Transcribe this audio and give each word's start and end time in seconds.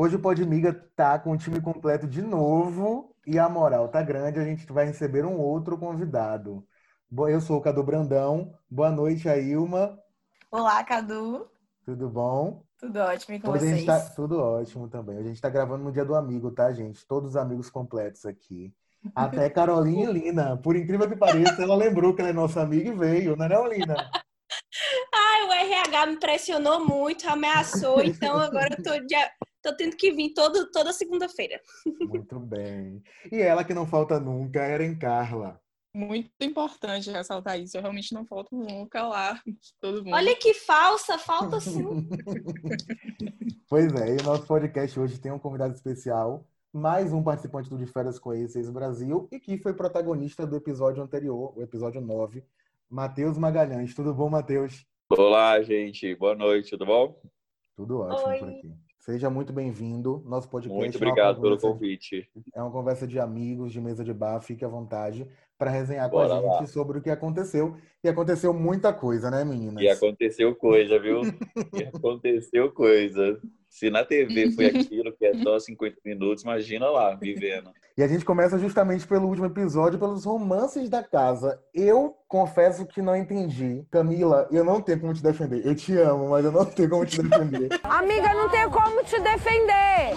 Hoje 0.00 0.14
o 0.14 0.20
Podmiga 0.20 0.72
tá 0.94 1.18
com 1.18 1.32
o 1.32 1.36
time 1.36 1.60
completo 1.60 2.06
de 2.06 2.22
novo 2.22 3.16
e 3.26 3.36
a 3.36 3.48
moral 3.48 3.88
tá 3.88 4.00
grande. 4.00 4.38
A 4.38 4.44
gente 4.44 4.64
vai 4.72 4.84
receber 4.86 5.24
um 5.24 5.36
outro 5.40 5.76
convidado. 5.76 6.64
Eu 7.28 7.40
sou 7.40 7.56
o 7.56 7.60
Cadu 7.60 7.82
Brandão. 7.82 8.54
Boa 8.70 8.92
noite, 8.92 9.28
Ailma. 9.28 9.98
Olá, 10.52 10.84
Cadu. 10.84 11.48
Tudo 11.84 12.08
bom? 12.08 12.62
Tudo 12.78 13.00
ótimo 13.00 13.34
e 13.34 13.40
com 13.40 13.50
Hoje 13.50 13.66
gente 13.66 13.84
vocês? 13.86 14.04
tá- 14.04 14.14
tudo 14.14 14.38
ótimo 14.40 14.86
também. 14.88 15.18
A 15.18 15.22
gente 15.24 15.40
tá 15.40 15.50
gravando 15.50 15.82
no 15.82 15.90
dia 15.90 16.04
do 16.04 16.14
amigo, 16.14 16.52
tá, 16.52 16.72
gente? 16.72 17.04
Todos 17.04 17.30
os 17.30 17.36
amigos 17.36 17.68
completos 17.68 18.24
aqui. 18.24 18.72
Até 19.16 19.50
Carolinha 19.50 20.10
e 20.10 20.12
Lina. 20.12 20.56
Por 20.58 20.76
incrível 20.76 21.08
que 21.08 21.16
pareça, 21.16 21.60
ela 21.60 21.74
lembrou 21.74 22.14
que 22.14 22.20
ela 22.20 22.30
é 22.30 22.32
nossa 22.32 22.60
amiga 22.62 22.88
e 22.88 22.94
veio, 22.94 23.34
não 23.34 23.46
é 23.46 23.48
não, 23.48 23.66
Lina? 23.66 23.96
Ai, 25.12 25.44
o 25.48 25.52
RH 25.52 26.06
me 26.06 26.16
pressionou 26.20 26.86
muito, 26.86 27.28
ameaçou, 27.28 28.00
então 28.00 28.38
agora 28.38 28.76
eu 28.78 28.82
tô, 28.84 29.06
dia- 29.06 29.28
tô 29.62 29.74
tendo 29.76 29.96
que 29.96 30.12
vir 30.12 30.32
todo, 30.34 30.70
toda 30.70 30.92
segunda-feira. 30.92 31.60
Muito 32.00 32.38
bem. 32.40 33.02
E 33.30 33.40
ela 33.40 33.64
que 33.64 33.74
não 33.74 33.86
falta 33.86 34.18
nunca, 34.18 34.60
Eren 34.60 34.96
Carla. 34.96 35.60
Muito 35.94 36.30
importante 36.40 37.10
ressaltar 37.10 37.58
isso. 37.58 37.76
Eu 37.76 37.82
realmente 37.82 38.12
não 38.12 38.24
falto 38.24 38.54
nunca 38.54 39.06
lá. 39.06 39.42
Todo 39.80 40.04
mundo. 40.04 40.14
Olha 40.14 40.36
que 40.36 40.54
falsa, 40.54 41.18
falta 41.18 41.58
sim. 41.60 42.08
Pois 43.68 43.92
é, 43.94 44.14
e 44.14 44.20
o 44.20 44.22
nosso 44.22 44.46
podcast 44.46 44.98
hoje 44.98 45.18
tem 45.18 45.32
um 45.32 45.38
convidado 45.38 45.74
especial, 45.74 46.46
mais 46.72 47.12
um 47.12 47.22
participante 47.22 47.68
do 47.68 47.78
De 47.78 47.86
Férias 47.86 48.18
com 48.18 48.30
Aces 48.30 48.70
Brasil 48.70 49.28
e 49.32 49.40
que 49.40 49.58
foi 49.58 49.74
protagonista 49.74 50.46
do 50.46 50.56
episódio 50.56 51.02
anterior, 51.02 51.52
o 51.56 51.62
episódio 51.62 52.00
9, 52.00 52.44
Matheus 52.88 53.36
Magalhães. 53.36 53.94
Tudo 53.94 54.14
bom, 54.14 54.30
Matheus? 54.30 54.86
Olá, 55.10 55.60
gente. 55.62 56.14
Boa 56.14 56.34
noite, 56.34 56.70
tudo 56.70 56.86
bom? 56.86 57.20
Tudo 57.74 58.00
ótimo 58.00 58.28
Oi. 58.28 58.38
por 58.38 58.48
aqui. 58.48 58.87
Seja 59.08 59.30
muito 59.30 59.54
bem-vindo. 59.54 60.22
Nosso 60.26 60.50
podcast 60.50 60.78
Muito 60.78 60.94
é 60.94 61.00
uma 61.00 61.10
obrigado 61.10 61.40
pelo 61.40 61.58
convite. 61.58 62.28
É 62.54 62.60
uma 62.60 62.70
conversa 62.70 63.06
de 63.06 63.18
amigos, 63.18 63.72
de 63.72 63.80
mesa 63.80 64.04
de 64.04 64.12
bar, 64.12 64.38
fique 64.42 64.62
à 64.62 64.68
vontade 64.68 65.26
para 65.56 65.70
resenhar 65.70 66.10
com 66.10 66.16
Bora 66.18 66.34
a 66.34 66.36
gente 66.42 66.60
lá. 66.60 66.66
sobre 66.66 66.98
o 66.98 67.00
que 67.00 67.08
aconteceu. 67.08 67.74
E 68.04 68.08
aconteceu 68.10 68.52
muita 68.52 68.92
coisa, 68.92 69.30
né, 69.30 69.46
meninas? 69.46 69.82
E 69.82 69.88
aconteceu 69.88 70.54
coisa, 70.54 70.98
viu? 70.98 71.22
E 71.74 71.84
aconteceu 71.84 72.70
coisa. 72.70 73.40
Se 73.68 73.90
na 73.90 74.04
TV 74.04 74.50
foi 74.52 74.66
aquilo 74.80 75.12
que 75.12 75.26
é 75.26 75.34
só 75.42 75.58
50 75.58 75.96
minutos, 76.04 76.42
imagina 76.44 76.88
lá, 76.90 77.14
vivendo. 77.14 77.70
E 77.96 78.02
a 78.02 78.08
gente 78.08 78.24
começa 78.24 78.58
justamente 78.58 79.06
pelo 79.06 79.26
último 79.26 79.46
episódio, 79.46 79.98
pelos 79.98 80.24
romances 80.24 80.88
da 80.88 81.02
casa. 81.02 81.60
Eu 81.74 82.16
confesso 82.28 82.86
que 82.86 83.02
não 83.02 83.16
entendi. 83.16 83.84
Camila, 83.90 84.46
eu 84.52 84.64
não 84.64 84.80
tenho 84.80 85.00
como 85.00 85.12
te 85.12 85.22
defender. 85.22 85.66
Eu 85.66 85.74
te 85.74 85.96
amo, 85.96 86.28
mas 86.28 86.44
eu 86.44 86.52
não 86.52 86.64
tenho 86.64 86.88
como 86.88 87.04
te 87.04 87.20
defender. 87.20 87.68
Amiga, 87.82 88.34
não 88.34 88.48
tenho 88.50 88.70
como 88.70 89.02
te 89.02 89.20
defender. 89.20 90.14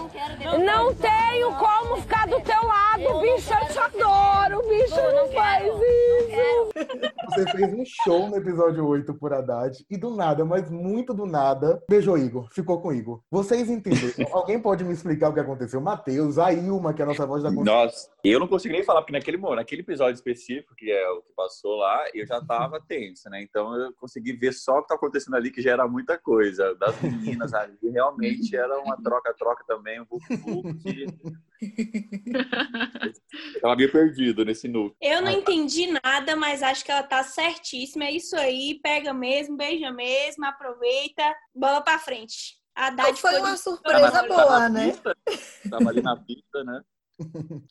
Não 0.64 0.94
tenho 0.94 1.56
como 1.56 2.02
ficar 2.02 2.28
do 2.28 2.40
teu 2.42 2.61
lado, 3.04 3.22
bicho. 3.22 3.54
Eu 3.54 3.68
te 3.68 3.80
adoro, 3.80 4.68
bicho. 4.68 4.96
Não 4.96 5.28
faz 5.30 5.66
isso. 5.66 7.12
Você 7.26 7.46
fez 7.52 7.74
um 7.74 7.84
show 7.86 8.30
no 8.30 8.36
episódio 8.36 8.86
8 8.86 9.14
por 9.14 9.34
Haddad 9.34 9.86
e 9.90 9.98
do 9.98 10.10
nada, 10.12 10.44
mas 10.44 10.70
muito 10.70 11.14
do 11.14 11.26
nada, 11.26 11.82
beijou 11.90 12.18
Igor, 12.18 12.48
ficou 12.52 12.82
com 12.82 12.92
Igor. 12.92 13.22
Vocês 13.32 13.70
entenderam? 13.70 14.28
Alguém 14.34 14.60
pode 14.60 14.84
me 14.84 14.94
explicar 14.94 15.30
o 15.30 15.34
que 15.34 15.40
aconteceu? 15.40 15.80
Matheus, 15.80 16.38
a 16.38 16.52
Ilma, 16.52 16.94
que 16.94 17.02
é 17.02 17.06
a 17.06 17.08
nossa 17.08 17.26
voz 17.26 17.44
da 17.44 17.50
consciência. 17.50 17.86
Nossa, 17.86 18.10
eu 18.24 18.40
não 18.40 18.48
consigo 18.48 18.74
nem 18.74 18.84
falar, 18.84 19.02
porque 19.02 19.14
naquele, 19.14 19.38
naquele 19.38 19.82
episódio 19.82 20.14
específico, 20.14 20.76
que 20.76 20.92
é 20.92 21.10
o 21.10 21.22
que 21.22 21.34
passou 21.34 21.76
lá, 21.78 22.06
eu 22.14 22.26
já 22.26 22.40
tava 22.40 22.80
tenso, 22.88 23.30
né? 23.30 23.42
Então 23.42 23.76
eu 23.76 23.94
consegui 23.94 24.34
ver 24.34 24.54
só 24.54 24.78
o 24.78 24.82
que 24.82 24.90
tá 24.90 24.96
acontecendo 24.96 25.36
ali, 25.36 25.50
que 25.52 25.62
já 25.62 25.72
era 25.72 25.88
muita 25.88 26.18
coisa. 26.18 26.76
Das 26.76 27.02
meninas 27.02 27.54
ali, 27.54 27.78
realmente 27.82 28.56
era 28.56 28.80
uma 28.80 28.96
troca-troca 29.02 29.64
também, 29.66 30.00
um 30.02 30.78
que... 30.78 31.06
Eu 33.56 33.62
tava 33.62 33.76
meio 33.76 33.92
perdido 33.92 34.44
nesse 34.44 34.68
núcleo. 34.68 34.96
Eu 35.00 35.22
não 35.22 35.30
entendi 35.30 35.88
nada, 36.04 36.36
mas 36.36 36.64
acho 36.64 36.84
que 36.84 36.92
ela 36.92 37.04
tá 37.04 37.24
certíssima. 37.24 38.06
É 38.06 38.12
isso 38.12 38.36
aí, 38.36 38.80
pega 38.82 39.14
mesmo, 39.14 39.56
beija 39.56 39.92
mesmo, 39.92 40.44
aproveita, 40.44 41.24
bola 41.54 41.82
pra 41.82 42.00
frente. 42.00 42.60
A 42.76 42.88
Haddad 42.88 43.20
Foi 43.20 43.38
uma 43.38 43.58
surpresa 43.58 44.28
boa, 44.28 44.70
né? 44.70 44.94
Tava 45.70 45.90
ali 45.90 46.02
na 46.02 46.16
pista, 46.18 46.64
né? 46.64 46.82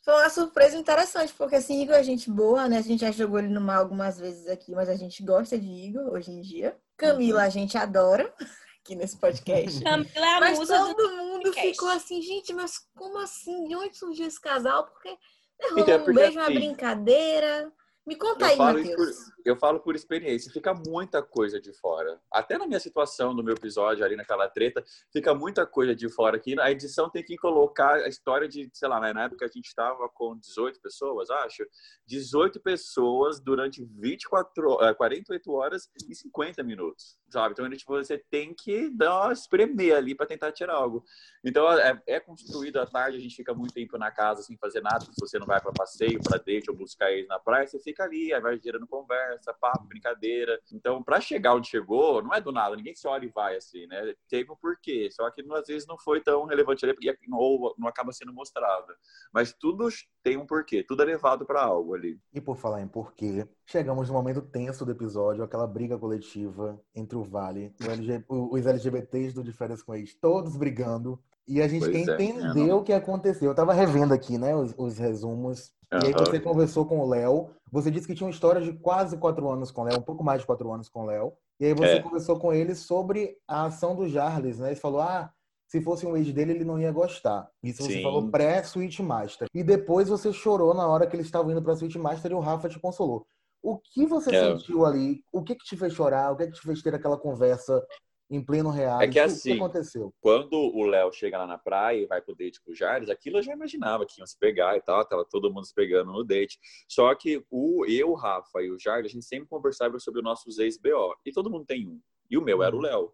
Foi 0.03 0.13
uma 0.13 0.29
surpresa 0.29 0.77
interessante, 0.77 1.33
porque 1.33 1.55
assim, 1.55 1.81
Igor 1.81 1.95
é 1.95 2.03
gente 2.03 2.29
boa, 2.29 2.67
né? 2.67 2.77
A 2.77 2.81
gente 2.81 3.01
já 3.01 3.11
jogou 3.11 3.39
ele 3.39 3.49
no 3.49 3.61
mar 3.61 3.77
algumas 3.77 4.19
vezes 4.19 4.47
aqui, 4.47 4.73
mas 4.73 4.89
a 4.89 4.95
gente 4.95 5.23
gosta 5.23 5.57
de 5.57 5.67
Igor 5.67 6.13
hoje 6.13 6.31
em 6.31 6.41
dia. 6.41 6.77
Camila 6.97 7.43
a 7.43 7.49
gente 7.49 7.77
adora 7.77 8.33
aqui 8.83 8.95
nesse 8.95 9.17
podcast. 9.17 9.81
Camila 9.83 10.25
é 10.25 10.37
a 10.37 10.39
Mas 10.39 10.59
musa 10.59 10.77
do... 10.77 10.95
todo 10.95 11.17
mundo 11.17 11.43
podcast. 11.43 11.71
ficou 11.71 11.89
assim, 11.89 12.21
gente, 12.21 12.53
mas 12.53 12.73
como 12.95 13.19
assim? 13.19 13.65
De 13.65 13.75
onde 13.75 13.97
surgiu 13.97 14.27
esse 14.27 14.39
casal? 14.39 14.85
Porque 14.85 15.09
né, 15.09 15.17
Então, 15.59 15.77
rolou 15.77 15.89
é 15.89 15.97
um 15.97 16.13
beijo, 16.13 16.39
uma 16.39 16.43
assim, 16.43 16.53
brincadeira. 16.53 17.71
Me 18.05 18.15
conta 18.15 18.45
Eu 18.45 18.49
aí, 18.49 18.57
falo, 18.57 18.79
Matheus. 18.79 18.95
por, 18.95 19.33
eu 19.45 19.55
falo 19.55 19.79
por 19.79 19.95
experiência, 19.95 20.51
fica 20.51 20.73
muita 20.73 21.21
coisa 21.21 21.61
de 21.61 21.71
fora. 21.71 22.19
Até 22.31 22.57
na 22.57 22.65
minha 22.65 22.79
situação, 22.79 23.31
no 23.31 23.43
meu 23.43 23.53
episódio, 23.53 24.03
ali 24.03 24.15
naquela 24.15 24.49
treta, 24.49 24.83
fica 25.13 25.35
muita 25.35 25.67
coisa 25.67 25.95
de 25.95 26.09
fora 26.09 26.35
aqui. 26.37 26.59
A 26.59 26.71
edição 26.71 27.11
tem 27.11 27.23
que 27.23 27.37
colocar 27.37 27.93
a 27.97 28.07
história 28.07 28.47
de, 28.47 28.67
sei 28.73 28.87
lá, 28.89 28.99
né, 28.99 29.13
na 29.13 29.25
época 29.25 29.45
a 29.45 29.47
gente 29.47 29.67
estava 29.67 30.09
com 30.09 30.35
18 30.35 30.81
pessoas, 30.81 31.29
acho. 31.29 31.63
18 32.07 32.59
pessoas 32.59 33.39
durante 33.39 33.83
24, 33.85 34.67
ho- 34.67 34.83
eh, 34.83 34.93
48 34.95 35.51
horas 35.51 35.87
e 36.09 36.15
50 36.15 36.63
minutos, 36.63 37.19
sabe? 37.29 37.53
Então, 37.53 37.69
tipo, 37.69 37.93
você 37.95 38.17
tem 38.17 38.51
que 38.53 38.89
dar 38.89 39.25
uma 39.25 39.33
espremer 39.33 39.95
ali 39.95 40.15
para 40.15 40.25
tentar 40.25 40.51
tirar 40.51 40.73
algo. 40.73 41.03
Então, 41.45 41.71
é, 41.79 42.01
é 42.07 42.19
construído 42.19 42.77
à 42.79 42.85
tarde, 42.87 43.17
a 43.17 43.21
gente 43.21 43.35
fica 43.35 43.53
muito 43.53 43.75
tempo 43.75 43.95
na 43.99 44.09
casa 44.09 44.41
sem 44.41 44.57
fazer 44.57 44.81
nada. 44.81 45.05
Se 45.05 45.11
você 45.19 45.37
não 45.37 45.45
vai 45.45 45.61
para 45.61 45.71
passeio, 45.71 46.19
para 46.19 46.39
date 46.39 46.69
ou 46.71 46.75
buscar 46.75 47.11
eles 47.11 47.27
na 47.27 47.37
praia, 47.39 47.67
você 47.67 47.79
fica 47.79 47.90
ali, 47.99 48.33
aí 48.33 48.41
vai 48.41 48.59
gerando 48.59 48.87
conversa, 48.87 49.53
papo, 49.53 49.85
brincadeira. 49.85 50.59
Então, 50.71 51.01
para 51.03 51.19
chegar 51.19 51.55
onde 51.55 51.69
chegou, 51.69 52.21
não 52.21 52.33
é 52.33 52.39
do 52.39 52.51
nada, 52.51 52.75
ninguém 52.75 52.95
se 52.95 53.07
olha 53.07 53.25
e 53.25 53.29
vai 53.29 53.57
assim, 53.57 53.87
né? 53.87 54.13
Teve 54.29 54.51
um 54.51 54.55
porquê, 54.55 55.09
só 55.11 55.29
que 55.31 55.41
às 55.53 55.67
vezes 55.67 55.87
não 55.87 55.97
foi 55.97 56.21
tão 56.21 56.45
relevante 56.45 56.85
ali, 56.85 56.93
porque 56.93 57.15
ou 57.33 57.73
não 57.77 57.87
acaba 57.87 58.11
sendo 58.11 58.33
mostrado. 58.33 58.93
Mas 59.33 59.53
tudo 59.53 59.87
tem 60.23 60.37
um 60.37 60.45
porquê, 60.45 60.83
tudo 60.83 61.01
é 61.03 61.05
levado 61.05 61.45
para 61.45 61.63
algo 61.63 61.95
ali. 61.95 62.19
E 62.33 62.39
por 62.39 62.55
falar 62.55 62.81
em 62.81 62.87
porquê, 62.87 63.47
chegamos 63.65 64.09
no 64.09 64.13
momento 64.13 64.41
tenso 64.41 64.85
do 64.85 64.91
episódio, 64.91 65.43
aquela 65.43 65.67
briga 65.67 65.97
coletiva 65.97 66.79
entre 66.93 67.17
o 67.17 67.23
Vale, 67.23 67.73
LG 67.79 68.25
os 68.29 68.65
LGBTs 68.65 69.33
do 69.33 69.43
De 69.43 69.51
Férias 69.51 69.81
com 69.81 69.95
Ex, 69.95 70.13
todos 70.15 70.55
brigando. 70.55 71.21
E 71.47 71.61
a 71.61 71.67
gente 71.67 71.79
Pois 71.89 71.91
quer 71.91 72.19
é, 72.19 72.23
entender 72.23 72.71
o 72.71 72.83
que 72.83 72.93
aconteceu. 72.93 73.49
Eu 73.49 73.55
tava 73.55 73.73
revendo 73.73 74.13
aqui, 74.13 74.37
né, 74.37 74.55
os, 74.55 74.73
os 74.77 74.97
resumos. 74.97 75.71
E 75.91 75.95
aí 76.07 76.13
você 76.13 76.39
conversou 76.39 76.85
com 76.85 76.99
o 76.99 77.09
Léo. 77.09 77.49
Você 77.71 77.91
disse 77.91 78.07
que 78.07 78.15
tinha 78.15 78.25
uma 78.27 78.31
história 78.33 78.61
de 78.61 78.71
quase 78.73 79.17
quatro 79.17 79.49
anos 79.49 79.71
com 79.71 79.81
o 79.81 79.83
Léo, 79.85 79.97
um 79.97 80.01
pouco 80.01 80.23
mais 80.23 80.41
de 80.41 80.47
quatro 80.47 80.71
anos 80.71 80.87
com 80.87 81.01
o 81.01 81.05
Léo. 81.05 81.33
E 81.59 81.65
aí 81.65 81.73
você 81.73 81.95
É. 81.95 81.99
conversou 81.99 82.39
com 82.39 82.53
ele 82.53 82.73
sobre 82.75 83.37
a 83.47 83.65
ação 83.65 83.95
do 83.95 84.07
Jarles, 84.07 84.59
né? 84.59 84.69
Ele 84.69 84.79
falou, 84.79 85.01
ah, 85.01 85.31
se 85.67 85.81
fosse 85.81 86.05
um 86.05 86.15
ex 86.15 86.31
dele, 86.33 86.53
ele 86.53 86.65
não 86.65 86.79
ia 86.79 86.91
gostar. 86.91 87.49
Isso 87.63 87.83
você 87.83 87.93
Sim. 87.93 88.03
falou 88.03 88.29
pré-Switch 88.29 88.99
Master. 88.99 89.47
E 89.53 89.63
depois 89.63 90.09
você 90.09 90.31
chorou 90.31 90.73
na 90.73 90.87
hora 90.87 91.05
que 91.07 91.15
eles 91.15 91.25
estavam 91.27 91.51
indo 91.51 91.61
pra 91.61 91.75
Switch 91.75 91.95
Master 91.95 92.31
e 92.31 92.35
o 92.35 92.39
Rafa 92.39 92.69
te 92.69 92.79
consolou. 92.79 93.25
O 93.63 93.77
que 93.77 94.05
você 94.05 94.33
É. 94.33 94.39
sentiu 94.57 94.85
ali? 94.85 95.23
O 95.31 95.43
que 95.43 95.55
que 95.55 95.63
te 95.65 95.77
fez 95.77 95.93
chorar? 95.93 96.31
O 96.31 96.35
que 96.35 96.47
que 96.47 96.53
te 96.53 96.61
fez 96.61 96.81
ter 96.81 96.95
aquela 96.95 97.17
conversa 97.17 97.85
em 98.31 98.41
pleno 98.41 98.69
reality? 98.71 99.03
É 99.03 99.11
que 99.11 99.19
O 99.19 99.23
assim, 99.23 99.53
aconteceu? 99.53 100.13
quando 100.21 100.53
o 100.53 100.85
Léo 100.85 101.11
chega 101.11 101.37
lá 101.37 101.45
na 101.45 101.57
praia 101.57 102.01
e 102.01 102.05
vai 102.05 102.21
pro 102.21 102.33
date 102.33 102.61
com 102.61 102.71
o 102.71 102.75
Jardim, 102.75 103.11
aquilo 103.11 103.37
eu 103.37 103.43
já 103.43 103.51
imaginava 103.51 104.05
que 104.05 104.19
iam 104.19 104.25
se 104.25 104.39
pegar 104.39 104.77
e 104.77 104.81
tal, 104.81 105.05
tava 105.05 105.25
todo 105.25 105.53
mundo 105.53 105.65
se 105.65 105.75
pegando 105.75 106.11
no 106.13 106.23
date. 106.23 106.57
Só 106.87 107.13
que 107.13 107.43
o 107.51 107.85
eu, 107.85 108.11
o 108.11 108.15
Rafa 108.15 108.61
e 108.61 108.71
o 108.71 108.79
Jardim, 108.79 109.07
a 109.07 109.11
gente 109.11 109.25
sempre 109.25 109.49
conversava 109.49 109.99
sobre 109.99 110.21
os 110.21 110.23
nossos 110.23 110.57
ex-BO. 110.57 111.13
E 111.25 111.31
todo 111.31 111.49
mundo 111.51 111.65
tem 111.65 111.85
um. 111.87 111.99
E 112.29 112.37
o 112.37 112.41
meu 112.41 112.63
era 112.63 112.73
o 112.75 112.79
Léo. 112.79 113.11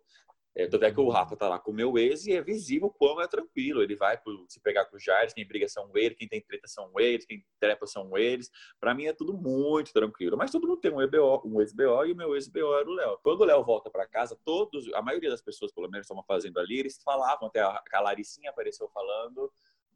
É, 0.59 0.65
tanto 0.65 0.85
é 0.85 0.91
que 0.91 0.99
o 0.99 1.07
Rafa 1.07 1.35
tá 1.37 1.47
lá 1.47 1.59
com 1.59 1.69
o 1.69 1.73
meu 1.73 1.99
ex 1.99 2.25
e 2.25 2.33
é 2.33 2.41
visível 2.41 2.89
como 2.89 3.21
é 3.21 3.27
tranquilo. 3.27 3.83
Ele 3.83 3.95
vai 3.95 4.17
pro- 4.17 4.43
se 4.49 4.59
pegar 4.59 4.85
com 4.85 4.95
o 4.97 4.99
Jardim, 4.99 5.35
quem 5.35 5.47
briga 5.47 5.67
são 5.69 5.91
eles, 5.95 6.17
quem 6.17 6.27
tem 6.27 6.41
treta 6.41 6.67
são 6.67 6.91
eles, 6.97 7.27
quem 7.27 7.45
trepa 7.59 7.85
são 7.85 8.17
eles. 8.17 8.49
Pra 8.79 8.95
mim 8.95 9.05
é 9.05 9.13
tudo 9.13 9.33
muito 9.35 9.93
tranquilo. 9.93 10.35
Mas 10.35 10.49
todo 10.49 10.67
mundo 10.67 10.79
tem 10.81 10.91
um 10.91 10.99
EBO, 10.99 11.43
um 11.45 11.61
ex-BO 11.61 12.05
e 12.07 12.11
o 12.11 12.15
meu 12.15 12.33
ex-BO 12.33 12.73
era 12.73 12.89
o 12.89 12.93
Léo. 12.93 13.19
Quando 13.21 13.41
o 13.41 13.45
Léo 13.45 13.63
volta 13.63 13.91
pra 13.91 14.07
casa, 14.07 14.35
todos, 14.43 14.91
a 14.95 15.01
maioria 15.03 15.29
das 15.29 15.43
pessoas, 15.43 15.71
pelo 15.71 15.87
menos, 15.91 16.05
estavam 16.05 16.23
fazendo 16.23 16.59
ali, 16.59 16.79
eles 16.79 16.99
falavam, 17.03 17.49
até 17.49 17.59
a, 17.61 17.83
a 17.93 18.01
Laricinha 18.01 18.49
apareceu 18.49 18.89
falando, 18.89 19.51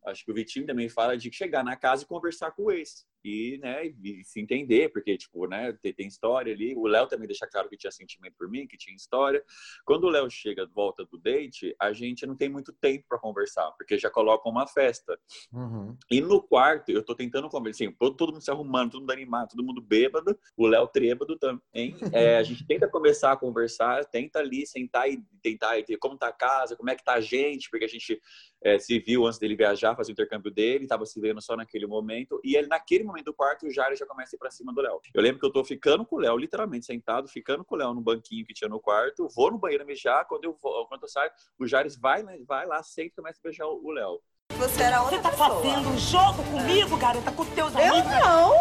acho 0.05 0.23
que 0.23 0.31
o 0.31 0.35
Vitinho 0.35 0.67
também 0.67 0.87
fala 0.89 1.17
de 1.17 1.31
chegar 1.33 1.63
na 1.63 1.75
casa 1.75 2.03
e 2.03 2.07
conversar 2.07 2.51
com 2.51 2.65
o 2.65 2.71
ex. 2.71 3.03
E, 3.23 3.57
né, 3.61 3.85
e 3.85 4.23
se 4.23 4.39
entender, 4.39 4.91
porque, 4.91 5.17
tipo, 5.17 5.47
né, 5.47 5.73
tem, 5.81 5.93
tem 5.93 6.07
história 6.07 6.53
ali. 6.53 6.75
O 6.75 6.87
Léo 6.87 7.07
também 7.07 7.27
deixa 7.27 7.47
claro 7.47 7.69
que 7.69 7.77
tinha 7.77 7.91
sentimento 7.91 8.35
por 8.37 8.49
mim, 8.49 8.67
que 8.67 8.77
tinha 8.77 8.95
história. 8.95 9.43
Quando 9.85 10.05
o 10.05 10.09
Léo 10.09 10.29
chega 10.29 10.65
volta 10.65 11.05
do 11.05 11.17
date, 11.17 11.75
a 11.79 11.93
gente 11.93 12.25
não 12.25 12.35
tem 12.35 12.49
muito 12.49 12.73
tempo 12.73 13.05
para 13.07 13.19
conversar, 13.19 13.71
porque 13.77 13.97
já 13.97 14.09
coloca 14.09 14.49
uma 14.49 14.67
festa. 14.67 15.19
Uhum. 15.53 15.95
E 16.09 16.21
no 16.21 16.41
quarto, 16.41 16.89
eu 16.89 17.03
tô 17.03 17.15
tentando 17.15 17.49
conversar, 17.49 17.85
assim, 17.85 17.95
todo, 17.97 18.15
todo 18.15 18.33
mundo 18.33 18.41
se 18.41 18.51
arrumando, 18.51 18.91
todo 18.91 19.01
mundo 19.01 19.11
animado, 19.11 19.49
todo 19.49 19.63
mundo 19.63 19.81
bêbado, 19.81 20.37
o 20.57 20.67
Léo 20.67 20.87
trêbado 20.87 21.37
também. 21.37 21.61
É, 22.13 22.37
a 22.37 22.43
gente 22.43 22.65
tenta 22.67 22.89
começar 22.89 23.31
a 23.31 23.37
conversar, 23.37 24.03
tenta 24.05 24.39
ali 24.39 24.65
sentar 24.67 25.09
e 25.09 25.23
tentar 25.41 25.79
e 25.79 25.83
ver 25.83 25.97
como 25.97 26.17
tá 26.17 26.27
a 26.27 26.33
casa, 26.33 26.75
como 26.75 26.89
é 26.89 26.95
que 26.95 27.03
tá 27.03 27.13
a 27.13 27.21
gente, 27.21 27.69
porque 27.69 27.85
a 27.85 27.87
gente 27.87 28.19
é, 28.63 28.77
se 28.77 28.99
viu 28.99 29.25
antes 29.25 29.39
dele 29.39 29.55
viajar, 29.55 29.95
fazer 29.95 30.11
o 30.11 30.13
intercâmbio 30.13 30.51
dele, 30.51 30.87
tava 30.87 31.05
se 31.05 31.19
vendo 31.19 31.41
só 31.41 31.55
naquele 31.55 31.87
momento. 31.87 32.39
E 32.43 32.55
ele, 32.55 32.67
naquele 32.67 33.03
momento 33.11 33.25
do 33.25 33.33
quarto, 33.33 33.65
o 33.67 33.71
Jair 33.71 33.95
já 33.95 34.05
começa 34.05 34.35
a 34.35 34.37
ir 34.37 34.39
pra 34.39 34.51
cima 34.51 34.73
do 34.73 34.81
Léo. 34.81 34.99
Eu 35.13 35.21
lembro 35.21 35.39
que 35.39 35.45
eu 35.45 35.51
tô 35.51 35.63
ficando 35.63 36.05
com 36.05 36.15
o 36.15 36.19
Léo, 36.19 36.37
literalmente 36.37 36.85
sentado, 36.85 37.27
ficando 37.27 37.63
com 37.63 37.75
o 37.75 37.77
Léo 37.77 37.93
no 37.93 38.01
banquinho 38.01 38.45
que 38.45 38.53
tinha 38.53 38.69
no 38.69 38.79
quarto, 38.79 39.27
vou 39.35 39.51
no 39.51 39.57
banheiro 39.57 39.85
mijar, 39.85 40.25
quando 40.27 40.45
eu, 40.45 40.57
vou, 40.61 40.87
quando 40.87 41.03
eu 41.03 41.07
saio, 41.09 41.31
o 41.59 41.67
Jair 41.67 41.87
vai, 41.99 42.23
vai 42.47 42.65
lá, 42.65 42.81
senta 42.83 43.07
e 43.07 43.15
começa 43.15 43.39
a 43.39 43.43
beijar 43.43 43.67
o 43.67 43.91
Léo. 43.91 44.19
Você 44.53 44.83
era 44.83 45.01
outra 45.01 45.17
Você 45.17 45.23
tá 45.23 45.29
pessoa. 45.29 45.49
fazendo 45.61 45.89
um 45.89 45.97
jogo 45.97 46.43
comigo, 46.51 46.97
garota, 46.97 47.31
com 47.31 47.45
teus 47.45 47.73
Eu 47.73 47.79
amigos? 47.81 48.11
não. 48.11 48.51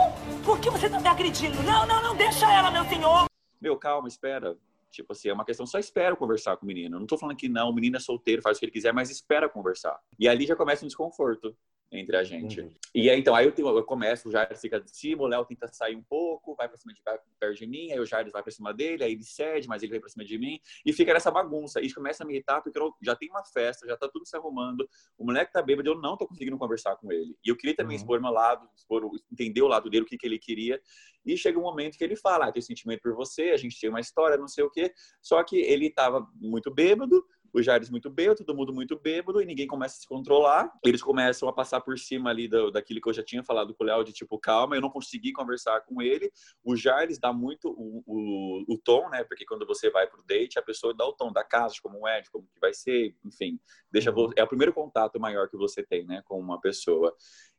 Por 0.44 0.58
que 0.60 0.70
você 0.70 0.88
tá 0.88 1.00
me 1.00 1.08
agredindo? 1.08 1.62
Não, 1.62 1.86
não, 1.86 2.02
não, 2.02 2.16
deixa 2.16 2.50
ela, 2.50 2.70
meu 2.70 2.84
senhor. 2.84 3.26
Meu, 3.60 3.76
calma, 3.76 4.08
espera. 4.08 4.56
Tipo 4.90 5.12
assim, 5.12 5.28
é 5.28 5.32
uma 5.32 5.44
questão, 5.44 5.66
só 5.66 5.78
espera 5.78 6.16
conversar 6.16 6.56
com 6.56 6.64
o 6.64 6.66
menino. 6.66 6.96
Eu 6.96 7.00
não 7.00 7.06
tô 7.06 7.18
falando 7.18 7.36
que 7.36 7.48
não, 7.48 7.70
o 7.70 7.74
menino 7.74 7.96
é 7.96 8.00
solteiro, 8.00 8.40
faz 8.42 8.56
o 8.56 8.60
que 8.60 8.66
ele 8.66 8.72
quiser, 8.72 8.92
mas 8.92 9.10
espera 9.10 9.48
conversar. 9.48 9.96
E 10.18 10.28
ali 10.28 10.46
já 10.46 10.56
começa 10.56 10.84
um 10.84 10.88
desconforto 10.88 11.54
entre 11.92 12.16
a 12.16 12.22
gente. 12.22 12.60
Uhum. 12.60 12.70
E 12.94 13.10
aí, 13.10 13.18
então, 13.18 13.34
aí 13.34 13.44
eu, 13.46 13.52
tenho, 13.52 13.68
eu 13.68 13.82
começo, 13.84 14.28
o 14.28 14.32
Jair 14.32 14.56
fica 14.56 14.80
de 14.80 14.90
cima, 14.96 15.22
o 15.22 15.26
Léo 15.26 15.44
tenta 15.44 15.66
sair 15.68 15.96
um 15.96 16.02
pouco, 16.02 16.54
vai 16.54 16.68
pra 16.68 16.76
cima 16.78 16.92
de, 16.94 17.02
vai 17.02 17.18
perto 17.38 17.58
de 17.58 17.66
mim, 17.66 17.90
aí 17.90 17.98
o 17.98 18.06
Jair 18.06 18.30
vai 18.30 18.42
pra 18.42 18.52
cima 18.52 18.72
dele, 18.72 19.02
aí 19.02 19.12
ele 19.12 19.24
cede, 19.24 19.66
mas 19.68 19.82
ele 19.82 19.90
vem 19.92 20.00
pra 20.00 20.08
cima 20.08 20.24
de 20.24 20.38
mim, 20.38 20.60
e 20.86 20.92
fica 20.92 21.12
nessa 21.12 21.30
bagunça. 21.30 21.80
E 21.80 21.86
isso 21.86 21.94
começa 21.96 22.22
a 22.22 22.26
me 22.26 22.34
irritar, 22.34 22.62
porque 22.62 22.78
eu 22.78 22.92
já 23.02 23.16
tem 23.16 23.28
uma 23.28 23.44
festa, 23.44 23.86
já 23.86 23.96
tá 23.96 24.08
tudo 24.08 24.24
se 24.26 24.36
arrumando, 24.36 24.88
o 25.18 25.24
moleque 25.24 25.52
tá 25.52 25.60
bêbado, 25.62 25.90
eu 25.90 26.00
não 26.00 26.16
tô 26.16 26.26
conseguindo 26.26 26.56
conversar 26.58 26.96
com 26.96 27.10
ele. 27.10 27.36
E 27.44 27.48
eu 27.48 27.56
queria 27.56 27.74
também 27.74 27.96
Uhum. 27.96 28.02
expor 28.02 28.20
meu 28.20 28.30
lado, 28.30 28.68
expor, 28.76 29.04
o- 29.04 29.16
entender 29.32 29.62
o 29.62 29.68
lado 29.68 29.90
dele, 29.90 30.04
o 30.04 30.06
que, 30.06 30.16
que 30.16 30.26
ele 30.26 30.38
queria, 30.38 30.80
e 31.26 31.36
chega 31.36 31.58
um 31.58 31.62
momento 31.62 31.98
que 31.98 32.04
ele 32.04 32.16
fala, 32.16 32.46
ah, 32.46 32.52
tenho 32.52 32.62
sentimento 32.64 33.02
por 33.02 33.14
você, 33.14 33.50
a 33.50 33.56
gente 33.56 33.78
tem 33.80 33.90
uma 33.90 34.00
história, 34.00 34.36
não 34.36 34.48
sei 34.48 34.64
o 34.64 34.70
quê, 34.70 34.92
só 35.20 35.42
que 35.44 35.56
ele 35.58 35.90
tava 35.90 36.26
muito 36.36 36.72
bêbado, 36.72 37.24
o 37.52 37.62
Jair 37.62 37.80
muito 37.90 38.10
bêbado, 38.10 38.44
todo 38.44 38.56
mundo 38.56 38.72
muito 38.72 38.98
bêbado, 38.98 39.40
e 39.42 39.46
ninguém 39.46 39.66
começa 39.66 39.96
a 39.96 40.00
se 40.00 40.06
controlar. 40.06 40.70
Eles 40.84 41.02
começam 41.02 41.48
a 41.48 41.52
passar 41.52 41.80
por 41.80 41.98
cima 41.98 42.30
ali 42.30 42.48
do, 42.48 42.70
daquilo 42.70 43.00
que 43.00 43.08
eu 43.08 43.12
já 43.12 43.22
tinha 43.22 43.42
falado 43.42 43.74
com 43.74 43.84
o 43.84 43.86
Léo, 43.86 44.04
de 44.04 44.12
tipo, 44.12 44.38
calma, 44.38 44.76
eu 44.76 44.80
não 44.80 44.90
consegui 44.90 45.32
conversar 45.32 45.80
com 45.82 46.00
ele. 46.02 46.30
O 46.64 46.76
Jair 46.76 47.08
dá 47.20 47.32
muito 47.32 47.68
o, 47.70 48.02
o, 48.06 48.64
o 48.74 48.78
tom, 48.78 49.08
né? 49.08 49.24
Porque 49.24 49.44
quando 49.44 49.66
você 49.66 49.90
vai 49.90 50.06
pro 50.06 50.22
date, 50.26 50.58
a 50.58 50.62
pessoa 50.62 50.94
dá 50.94 51.04
o 51.06 51.12
tom 51.12 51.32
da 51.32 51.42
casa, 51.44 51.74
de 51.74 51.82
como 51.82 52.06
é, 52.06 52.20
de 52.20 52.30
como 52.30 52.46
que 52.52 52.60
vai 52.60 52.72
ser, 52.74 53.14
enfim. 53.24 53.58
Deixa, 53.90 54.12
vo- 54.12 54.32
é 54.36 54.42
o 54.44 54.48
primeiro 54.48 54.72
contato 54.72 55.18
maior 55.18 55.48
que 55.48 55.56
você 55.56 55.82
tem, 55.82 56.04
né, 56.06 56.22
com 56.24 56.38
uma 56.38 56.60
pessoa. 56.60 57.14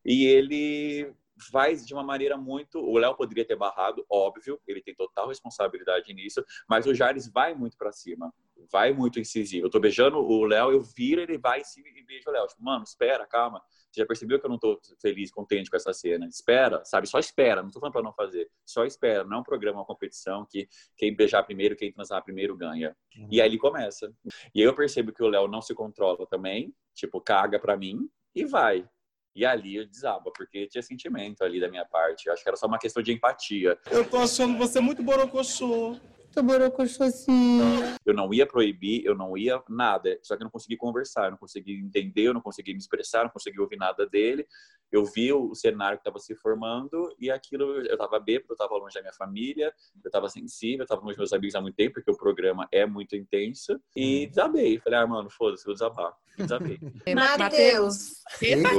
E 0.06 0.26
ele 0.26 1.14
faz 1.52 1.86
de 1.86 1.94
uma 1.94 2.04
maneira 2.04 2.38
muito. 2.38 2.80
O 2.80 2.98
Léo 2.98 3.16
poderia 3.16 3.46
ter 3.46 3.56
barrado, 3.56 4.06
óbvio, 4.10 4.60
ele 4.68 4.82
tem 4.82 4.94
total 4.96 5.28
responsabilidade 5.28 6.14
nisso, 6.14 6.44
mas 6.70 6.86
o 6.86 6.94
Jaires 6.94 7.28
vai 7.28 7.54
muito 7.54 7.78
pra 7.78 7.92
cima, 7.92 8.34
vai 8.72 8.94
muito 8.94 9.20
incisivo. 9.20 9.66
Eu 9.66 9.70
tô 9.70 9.80
beijando 9.80 10.18
o 10.18 10.44
Léo, 10.46 10.72
eu 10.72 10.82
viro, 10.82 11.22
ele 11.22 11.38
vai 11.38 11.62
em 11.62 11.64
cima 11.64 11.88
e 11.88 12.04
beija 12.04 12.30
o 12.30 12.34
Léo. 12.34 12.48
Tipo, 12.48 12.64
mano, 12.64 12.84
espera, 12.84 13.26
calma. 13.26 13.62
Você 13.92 14.02
já 14.02 14.06
percebeu 14.06 14.40
que 14.40 14.46
eu 14.46 14.50
não 14.50 14.58
tô 14.58 14.80
feliz, 15.02 15.32
contente 15.32 15.70
com 15.70 15.76
essa 15.76 15.94
cena? 15.94 16.26
Espera, 16.28 16.84
sabe? 16.86 17.08
Só 17.08 17.20
espera. 17.20 17.62
Não 17.62 17.70
tô 17.70 17.80
falando 17.80 17.94
pra 17.94 18.04
não 18.04 18.14
fazer. 18.14 18.50
Só 18.66 18.86
espera. 18.86 19.24
Não 19.24 19.38
é 19.38 19.40
um 19.40 19.44
programa, 19.44 19.80
uma 19.80 19.86
competição 19.86 20.46
que 20.50 20.68
quem 20.98 21.16
beijar 21.16 21.44
primeiro, 21.44 21.76
quem 21.76 21.92
transar 21.92 22.24
primeiro 22.24 22.56
ganha. 22.56 22.96
E 23.30 23.42
aí 23.42 23.48
ele 23.50 23.58
começa. 23.58 24.14
E 24.54 24.62
aí 24.62 24.68
eu 24.68 24.76
percebo 24.76 25.12
que 25.12 25.24
o 25.24 25.28
Léo 25.28 25.48
não 25.48 25.62
se 25.62 25.74
controla 25.74 26.26
também, 26.28 26.74
tipo, 26.94 27.20
caga 27.22 27.60
pra 27.60 27.78
mim 27.78 28.10
e 28.34 28.46
vai. 28.46 28.88
E 29.34 29.46
ali 29.46 29.78
eu 29.78 29.86
desaba, 29.86 30.32
porque 30.32 30.68
tinha 30.68 30.82
sentimento 30.82 31.44
ali 31.44 31.60
da 31.60 31.70
minha 31.70 31.86
parte. 31.86 32.28
Eu 32.28 32.34
acho 32.34 32.44
que 32.44 32.50
era 32.50 32.58
só 32.58 32.68
uma 32.68 32.80
questão 32.80 33.02
de 33.02 33.14
empatia. 33.14 33.78
Eu 33.90 34.08
tô 34.10 34.18
achando 34.18 34.58
você 34.58 34.80
muito 34.80 35.02
borocochô. 35.02 35.98
Tô 36.34 36.42
borocochosinho. 36.42 37.98
Eu 38.06 38.14
não 38.14 38.34
ia 38.34 38.48
proibir, 38.48 39.04
eu 39.06 39.14
não 39.14 39.38
ia 39.38 39.62
nada. 39.68 40.18
Só 40.24 40.36
que 40.36 40.44
eu 40.44 40.46
não 40.46 40.52
consegui 40.52 40.78
conversar, 40.78 41.26
eu 41.26 41.32
não 41.32 41.38
consegui 41.38 41.74
entender, 41.74 42.24
eu 42.24 42.34
não 42.34 42.42
consegui 42.42 42.72
me 42.74 42.80
expressar, 42.80 43.20
eu 43.20 43.24
não 43.26 43.32
consegui 43.32 43.60
ouvir 43.60 43.76
nada 43.76 44.08
dele. 44.08 44.48
Eu 44.90 45.06
vi 45.06 45.32
o 45.32 45.54
cenário 45.54 45.98
que 45.98 46.02
estava 46.02 46.20
se 46.20 46.36
formando 46.36 47.14
e 47.20 47.30
aquilo, 47.32 47.78
eu 47.78 47.94
estava 47.94 48.20
bêbado, 48.20 48.48
eu 48.52 48.54
estava 48.54 48.76
longe 48.76 48.94
da 48.96 49.02
minha 49.02 49.14
família, 49.14 49.74
eu 50.04 50.08
estava 50.08 50.28
sensível, 50.28 50.80
eu 50.80 50.84
estava 50.84 51.02
longe 51.02 51.14
dos 51.14 51.18
meus 51.18 51.34
amigos 51.34 51.56
há 51.56 51.62
muito 51.62 51.76
tempo, 51.76 51.94
porque 51.96 52.12
o 52.12 52.18
programa 52.18 52.68
é 52.72 52.86
muito 52.86 53.16
intenso. 53.16 53.80
E 53.96 54.28
desabei. 54.28 54.80
Falei, 54.80 55.00
ah, 55.00 55.08
mano, 55.08 55.30
foda-se, 55.30 55.66
vou 55.66 55.74
desabar. 55.74 56.14
Desabei. 56.38 56.80
Matheus. 57.16 58.22
Eita! 58.42 58.70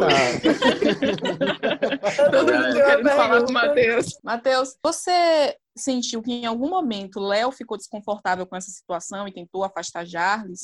Todo 2.30 2.52
mundo 2.52 2.74
querendo 2.74 3.08
falar 3.08 3.42
com 3.42 3.44
o 3.44 3.46
pergunta. 3.46 3.52
Matheus. 3.52 4.18
Matheus, 4.22 4.78
você 4.82 5.56
sentiu 5.76 6.22
que 6.22 6.32
em 6.32 6.46
algum 6.46 6.68
momento 6.68 7.20
Léo 7.20 7.50
ficou 7.52 7.76
desconfortável 7.76 8.46
com 8.46 8.56
essa 8.56 8.70
situação 8.70 9.26
e 9.26 9.32
tentou 9.32 9.64
afastar 9.64 10.04
Jarles? 10.06 10.60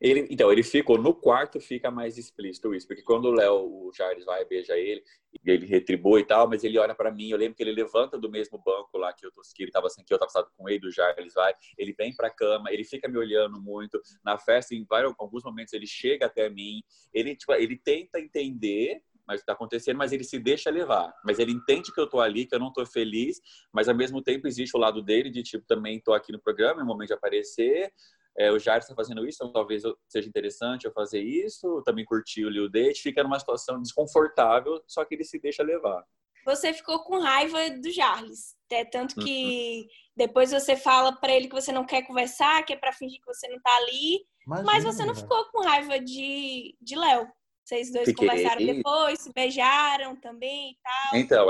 Ele, 0.00 0.26
então, 0.30 0.50
ele 0.50 0.62
ficou 0.62 0.96
no 0.96 1.12
quarto, 1.12 1.60
fica 1.60 1.90
mais 1.90 2.16
explícito 2.16 2.74
isso, 2.74 2.86
porque 2.86 3.02
quando 3.02 3.26
o 3.26 3.32
Léo, 3.32 3.66
o 3.66 3.92
Jardim 3.92 4.24
vai 4.24 4.46
beija 4.46 4.74
ele, 4.74 5.02
ele 5.44 5.66
retribui 5.66 6.22
e 6.22 6.24
tal, 6.24 6.48
mas 6.48 6.64
ele 6.64 6.78
olha 6.78 6.94
pra 6.94 7.12
mim, 7.12 7.28
eu 7.28 7.36
lembro 7.36 7.54
que 7.54 7.62
ele 7.62 7.72
levanta 7.72 8.18
do 8.18 8.30
mesmo 8.30 8.56
banco 8.64 8.96
lá 8.96 9.12
que 9.12 9.26
eu 9.26 9.30
tô, 9.30 9.42
que 9.54 9.62
ele 9.62 9.70
tava 9.70 9.88
assim, 9.88 10.02
que 10.02 10.14
eu 10.14 10.18
tava 10.18 10.30
sentado 10.30 10.50
com 10.56 10.66
ele, 10.70 10.78
do 10.78 10.90
Jardim 10.90 11.28
vai, 11.34 11.52
ele 11.76 11.92
vem 11.92 12.16
pra 12.16 12.30
cama, 12.30 12.72
ele 12.72 12.82
fica 12.82 13.08
me 13.08 13.18
olhando 13.18 13.60
muito, 13.60 14.00
na 14.24 14.38
festa, 14.38 14.74
em 14.74 14.86
vários, 14.88 15.12
alguns 15.18 15.44
momentos 15.44 15.74
ele 15.74 15.86
chega 15.86 16.24
até 16.24 16.48
mim, 16.48 16.82
ele, 17.12 17.36
tipo, 17.36 17.52
ele 17.52 17.76
tenta 17.76 18.18
entender 18.18 19.02
mas 19.30 19.38
o 19.38 19.42
que 19.42 19.46
tá 19.46 19.52
acontecendo, 19.52 19.96
mas 19.96 20.12
ele 20.12 20.24
se 20.24 20.40
deixa 20.40 20.70
levar. 20.70 21.14
Mas 21.24 21.38
ele 21.38 21.52
entende 21.52 21.92
que 21.92 22.00
eu 22.00 22.08
tô 22.08 22.18
ali, 22.18 22.46
que 22.46 22.54
eu 22.54 22.58
não 22.58 22.72
tô 22.72 22.84
feliz, 22.84 23.40
mas 23.72 23.88
ao 23.88 23.94
mesmo 23.94 24.20
tempo 24.20 24.48
existe 24.48 24.76
o 24.76 24.80
lado 24.80 25.00
dele 25.00 25.30
de 25.30 25.40
tipo, 25.40 25.64
também 25.66 26.00
tô 26.00 26.12
aqui 26.12 26.32
no 26.32 26.40
programa, 26.40 26.80
é 26.80 26.82
o 26.82 26.86
momento 26.86 27.08
de 27.08 27.14
aparecer, 27.14 27.92
é, 28.36 28.50
o 28.50 28.58
Jair 28.58 28.78
está 28.78 28.92
fazendo 28.92 29.24
isso, 29.24 29.36
então 29.36 29.52
talvez 29.52 29.84
seja 30.08 30.28
interessante 30.28 30.84
eu 30.84 30.92
fazer 30.92 31.20
isso, 31.20 31.78
eu 31.78 31.82
também 31.84 32.04
curti 32.04 32.44
o 32.44 32.50
Lil 32.50 32.68
Date, 32.68 33.02
fica 33.02 33.22
numa 33.22 33.38
situação 33.38 33.80
desconfortável, 33.80 34.82
só 34.86 35.04
que 35.04 35.14
ele 35.14 35.24
se 35.24 35.38
deixa 35.38 35.62
levar. 35.62 36.04
Você 36.44 36.72
ficou 36.72 37.04
com 37.04 37.20
raiva 37.20 37.70
do 37.70 37.90
Jarles. 37.90 38.56
É 38.72 38.84
tanto 38.84 39.14
que 39.16 39.86
depois 40.16 40.50
você 40.50 40.74
fala 40.74 41.12
pra 41.12 41.32
ele 41.32 41.48
que 41.48 41.54
você 41.54 41.70
não 41.70 41.84
quer 41.84 42.02
conversar, 42.02 42.64
que 42.64 42.72
é 42.72 42.76
pra 42.76 42.92
fingir 42.92 43.20
que 43.20 43.26
você 43.26 43.46
não 43.46 43.60
tá 43.60 43.76
ali. 43.76 44.24
Mas 44.46 44.82
você 44.82 45.04
não 45.04 45.12
Imagina. 45.12 45.14
ficou 45.14 45.44
com 45.52 45.62
raiva 45.62 46.00
de, 46.00 46.74
de 46.80 46.96
Léo. 46.96 47.30
Vocês 47.70 47.92
dois 47.92 48.08
Fiquei. 48.08 48.26
conversaram 48.26 48.66
depois, 48.66 49.20
se 49.20 49.32
beijaram 49.32 50.16
também 50.16 50.72
e 50.72 50.78
tal. 50.82 51.20
Então, 51.20 51.48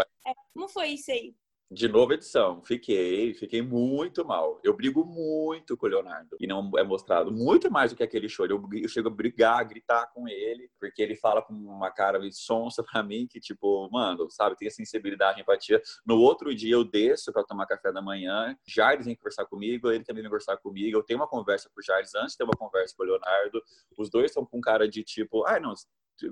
Como 0.53 0.69
foi 0.69 0.89
isso 0.89 1.11
aí? 1.11 1.35
de 1.73 1.87
novo 1.87 2.13
edição, 2.13 2.61
fiquei, 2.65 3.33
fiquei 3.33 3.63
muito 3.63 4.25
mal. 4.25 4.61
Eu 4.65 4.75
brigo 4.75 5.05
muito 5.05 5.77
com 5.77 5.87
o 5.87 5.89
Leonardo 5.89 6.37
e 6.41 6.47
não 6.47 6.69
é 6.77 6.83
mostrado 6.83 7.31
muito 7.31 7.71
mais 7.71 7.93
do 7.93 7.97
que 7.97 8.03
aquele 8.03 8.29
show. 8.29 8.45
Eu, 8.45 8.61
eu 8.73 8.89
chego 8.89 9.07
a 9.07 9.11
brigar, 9.13 9.61
a 9.61 9.63
gritar 9.63 10.11
com 10.13 10.27
ele, 10.27 10.69
porque 10.81 11.01
ele 11.01 11.15
fala 11.15 11.41
com 11.41 11.55
uma 11.55 11.93
cara 11.93 12.19
de 12.19 12.33
sonsa 12.35 12.83
pra 12.91 13.05
mim 13.05 13.29
que 13.31 13.39
tipo, 13.39 13.89
mano, 13.93 14.29
sabe, 14.31 14.57
tem 14.57 14.67
a 14.67 14.71
sensibilidade, 14.71 15.41
empatia. 15.41 15.81
No 16.05 16.19
outro 16.19 16.53
dia 16.53 16.75
eu 16.75 16.83
desço 16.83 17.33
para 17.33 17.45
tomar 17.45 17.67
café 17.67 17.93
da 17.93 18.03
manhã, 18.03 18.57
Jardim 18.67 19.05
vem 19.05 19.15
conversar 19.15 19.47
comigo, 19.47 19.93
ele 19.93 20.03
também 20.03 20.23
vem 20.23 20.31
conversar 20.31 20.57
comigo. 20.57 20.99
Eu 20.99 21.05
tenho 21.05 21.21
uma 21.21 21.29
conversa 21.29 21.71
com 21.73 21.81
o 21.81 21.85
Jardim 21.85 22.11
antes 22.17 22.33
de 22.33 22.39
ter 22.39 22.45
uma 22.45 22.57
conversa 22.59 22.97
com 22.97 23.05
o 23.05 23.07
Leonardo. 23.07 23.63
Os 23.97 24.11
dois 24.11 24.33
estão 24.33 24.45
com 24.45 24.61
cara 24.61 24.89
de 24.89 25.05
tipo, 25.05 25.47
ai, 25.47 25.61
não, 25.61 25.73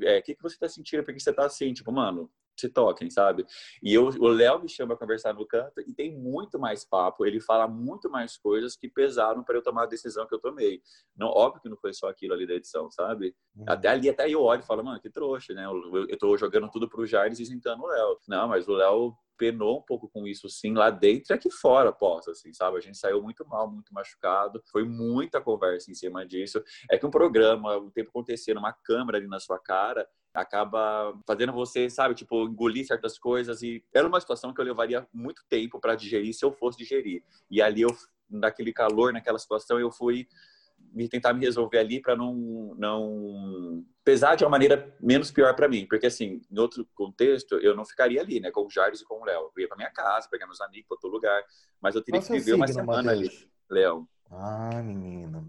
é, 0.03 0.19
o 0.19 0.23
que, 0.23 0.35
que 0.35 0.43
você 0.43 0.59
tá 0.59 0.69
sentindo? 0.69 1.05
Por 1.05 1.15
que 1.15 1.21
você 1.21 1.33
tá 1.33 1.47
assim? 1.47 1.73
Tipo, 1.73 1.93
mano, 1.93 2.31
se 2.59 2.69
toquem, 2.69 3.11
sabe? 3.11 3.47
E 3.83 3.95
eu, 3.95 4.09
o 4.09 4.29
Léo 4.29 4.61
me 4.61 4.69
chama 4.69 4.97
pra 4.97 5.07
conversar 5.07 5.33
no 5.35 5.47
canto 5.47 5.81
e 5.81 5.93
tem 5.93 6.17
muito 6.17 6.59
mais 6.59 6.85
papo. 6.85 7.25
Ele 7.25 7.41
fala 7.41 7.69
muito 7.69 8.11
mais 8.11 8.37
coisas 8.37 8.77
que 8.77 8.89
pesaram 8.89 9.45
para 9.45 9.57
eu 9.57 9.63
tomar 9.63 9.85
a 9.85 9.87
decisão 9.87 10.27
que 10.27 10.35
eu 10.35 10.41
tomei. 10.41 10.83
Não, 11.17 11.29
óbvio 11.29 11.63
que 11.63 11.69
não 11.69 11.77
foi 11.77 11.93
só 11.93 12.09
aquilo 12.09 12.35
ali 12.35 12.47
da 12.47 12.55
edição, 12.55 12.91
sabe? 12.91 13.35
Uhum. 13.57 13.65
Até 13.69 13.89
ali, 13.89 14.09
até 14.09 14.29
eu 14.29 14.43
olho 14.43 14.61
e 14.61 14.67
falo, 14.67 14.85
mano, 14.85 15.01
que 15.01 15.11
trouxa, 15.11 15.55
né? 15.55 15.65
Eu, 15.65 15.97
eu, 15.97 16.09
eu 16.09 16.19
tô 16.19 16.37
jogando 16.37 16.69
tudo 16.71 16.89
pro 16.89 17.07
Jair 17.07 17.33
e 17.33 17.43
isentando 17.43 17.83
o 17.83 17.87
Léo. 17.87 18.19
Não, 18.27 18.49
mas 18.49 18.69
o 18.69 18.73
Léo 18.73 19.15
penou 19.39 19.79
um 19.79 19.83
pouco 19.83 20.09
com 20.09 20.27
isso, 20.27 20.49
sim, 20.51 20.75
lá 20.75 20.91
dentro 20.91 21.33
e 21.33 21.35
aqui 21.35 21.51
fora, 21.51 21.93
posso, 21.93 22.31
assim, 22.31 22.53
sabe? 22.53 22.77
A 22.77 22.81
gente 22.81 22.99
saiu 22.99 23.23
muito 23.23 23.47
mal, 23.47 23.71
muito 23.71 23.95
machucado. 23.95 24.63
Foi 24.71 24.85
muita 24.85 25.41
conversa 25.41 25.91
em 25.91 25.95
cima 25.95 26.27
disso. 26.27 26.63
É 26.91 26.99
que 26.99 27.07
um 27.07 27.11
programa, 27.11 27.77
o 27.77 27.91
tempo 27.91 28.11
acontecendo, 28.11 28.59
uma 28.59 28.73
câmera 28.73 29.19
ali 29.19 29.29
na 29.29 29.39
sua 29.39 29.59
cara, 29.59 30.07
acaba 30.35 31.17
fazendo 31.27 31.53
você, 31.53 31.89
sabe, 31.89 32.15
tipo, 32.15 32.45
engolir 32.45 32.87
certas 32.87 33.19
coisas 33.19 33.63
e 33.63 33.83
era 33.95 34.07
uma 34.07 34.21
situação 34.21 34.53
que 34.53 34.61
eu 34.61 34.65
levaria 34.65 35.07
muito 35.13 35.43
tempo 35.49 35.81
para 35.81 35.95
digerir 35.95 36.35
se 36.35 36.45
eu 36.45 36.53
fosse 36.53 36.79
digerir. 36.79 37.23
E 37.51 37.63
ali 37.63 37.83
eu 37.83 37.97
naquele 38.29 38.73
calor, 38.73 39.13
naquela 39.13 39.39
situação, 39.39 39.81
eu 39.81 39.91
fui 39.91 40.29
me 40.93 41.09
tentar 41.09 41.33
me 41.35 41.45
resolver 41.45 41.79
ali 41.79 42.01
para 42.01 42.17
não, 42.17 42.75
não 42.77 43.85
pesar 44.05 44.35
de 44.35 44.45
uma 44.45 44.51
maneira 44.51 44.95
menos 45.01 45.31
pior 45.31 45.55
para 45.55 45.69
mim. 45.69 45.87
Porque, 45.87 46.07
assim, 46.07 46.41
em 46.51 46.59
outro 46.59 46.87
contexto, 46.95 47.57
eu 47.57 47.77
não 47.77 47.85
ficaria 47.85 48.21
ali, 48.21 48.41
né? 48.41 48.51
Com 48.51 48.67
o 48.67 48.71
Jardim 48.71 49.03
e 49.03 49.05
com 49.05 49.21
o 49.21 49.25
Léo. 49.25 49.51
Eu 49.57 49.63
ia 49.63 49.69
para 49.69 49.77
minha 49.77 49.91
casa, 49.91 50.29
pegar 50.31 50.47
meus 50.47 50.61
amigos 50.61 50.87
para 50.89 50.95
outro 50.97 51.11
lugar. 51.11 51.43
Mas 51.81 51.95
eu 51.95 52.03
teria 52.03 52.21
que 52.21 52.33
viver 52.33 52.55
uma 52.55 52.67
semana 52.67 53.13
ali, 53.13 53.31
Léo. 53.71 54.09
Ah, 54.31 54.83
menina. 54.83 55.45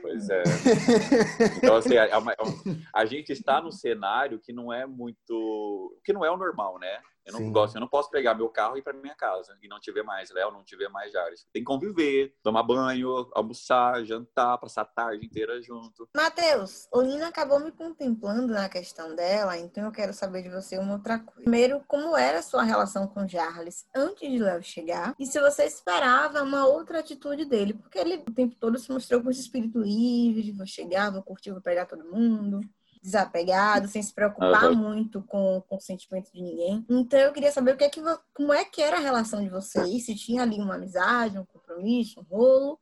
Pois 0.00 0.28
é. 0.28 0.42
Então, 1.58 1.76
assim, 1.76 1.94
é 1.94 2.08
é 2.10 2.18
um- 2.18 2.82
a 2.94 3.04
gente 3.04 3.30
está 3.32 3.60
num 3.60 3.70
cenário 3.70 4.38
que 4.40 4.52
não 4.52 4.72
é 4.72 4.86
muito. 4.86 5.96
que 6.04 6.12
não 6.12 6.24
é 6.24 6.30
o 6.30 6.36
normal, 6.36 6.78
né? 6.78 7.00
Eu 7.24 7.32
não 7.32 7.40
Sim. 7.40 7.52
gosto, 7.52 7.76
eu 7.76 7.80
não 7.80 7.88
posso 7.88 8.10
pegar 8.10 8.34
meu 8.34 8.48
carro 8.48 8.76
e 8.76 8.80
ir 8.80 8.82
para 8.82 8.92
minha 8.92 9.14
casa 9.14 9.56
e 9.62 9.68
não 9.68 9.78
te 9.78 9.92
ver 9.92 10.02
mais, 10.02 10.30
Léo, 10.30 10.50
não 10.50 10.64
te 10.64 10.76
ver 10.76 10.88
mais, 10.88 11.12
Jares. 11.12 11.46
Tem 11.52 11.62
que 11.62 11.66
conviver, 11.66 12.34
tomar 12.42 12.62
banho, 12.62 13.28
almoçar, 13.32 14.04
jantar, 14.04 14.58
passar 14.58 14.82
a 14.82 14.86
tarde 14.86 15.24
inteira 15.24 15.60
junto. 15.62 16.08
Matheus, 16.14 16.88
Olina 16.92 17.28
acabou 17.28 17.60
me 17.60 17.70
contemplando 17.70 18.52
na 18.52 18.68
questão 18.68 19.14
dela, 19.14 19.56
então 19.56 19.84
eu 19.84 19.92
quero 19.92 20.12
saber 20.12 20.42
de 20.42 20.50
você 20.50 20.78
uma 20.78 20.94
outra 20.94 21.18
coisa. 21.18 21.42
Primeiro, 21.42 21.82
como 21.86 22.16
era 22.16 22.40
a 22.40 22.42
sua 22.42 22.62
relação 22.62 23.06
com 23.06 23.28
Charles 23.28 23.86
antes 23.94 24.28
de 24.28 24.38
Léo 24.38 24.62
chegar? 24.62 25.14
E 25.18 25.26
se 25.26 25.40
você 25.40 25.64
esperava 25.64 26.42
uma 26.42 26.66
outra 26.66 27.00
atitude 27.00 27.44
dele? 27.44 27.74
Porque 27.74 27.98
ele 27.98 28.16
o 28.16 28.34
tempo 28.34 28.56
todo 28.56 28.78
se 28.78 28.90
mostrou 28.90 29.22
com 29.22 29.30
esse 29.30 29.40
espírito 29.40 29.78
livre, 29.78 30.52
vou 30.52 30.66
chegar, 30.66 31.10
vou 31.10 31.22
curtir, 31.22 31.52
vou 31.52 31.60
pegar 31.60 31.86
todo 31.86 32.04
mundo. 32.04 32.60
Desapegado, 33.02 33.88
sem 33.88 34.00
se 34.02 34.14
preocupar 34.14 34.66
Aham. 34.66 34.74
muito 34.74 35.22
com, 35.22 35.60
com 35.68 35.76
o 35.76 35.80
sentimento 35.80 36.32
de 36.32 36.40
ninguém. 36.40 36.86
Então 36.88 37.18
eu 37.18 37.32
queria 37.32 37.50
saber 37.50 37.74
o 37.74 37.76
que 37.76 37.84
é 37.84 37.90
que, 37.90 38.00
como 38.32 38.52
é 38.52 38.64
que 38.64 38.80
era 38.80 38.96
a 38.96 39.00
relação 39.00 39.42
de 39.42 39.48
vocês, 39.48 40.06
se 40.06 40.14
tinha 40.14 40.42
ali 40.42 40.60
uma 40.60 40.76
amizade, 40.76 41.36
um 41.36 41.44
compromisso, 41.44 42.20
um 42.20 42.22
rolo. 42.22 42.78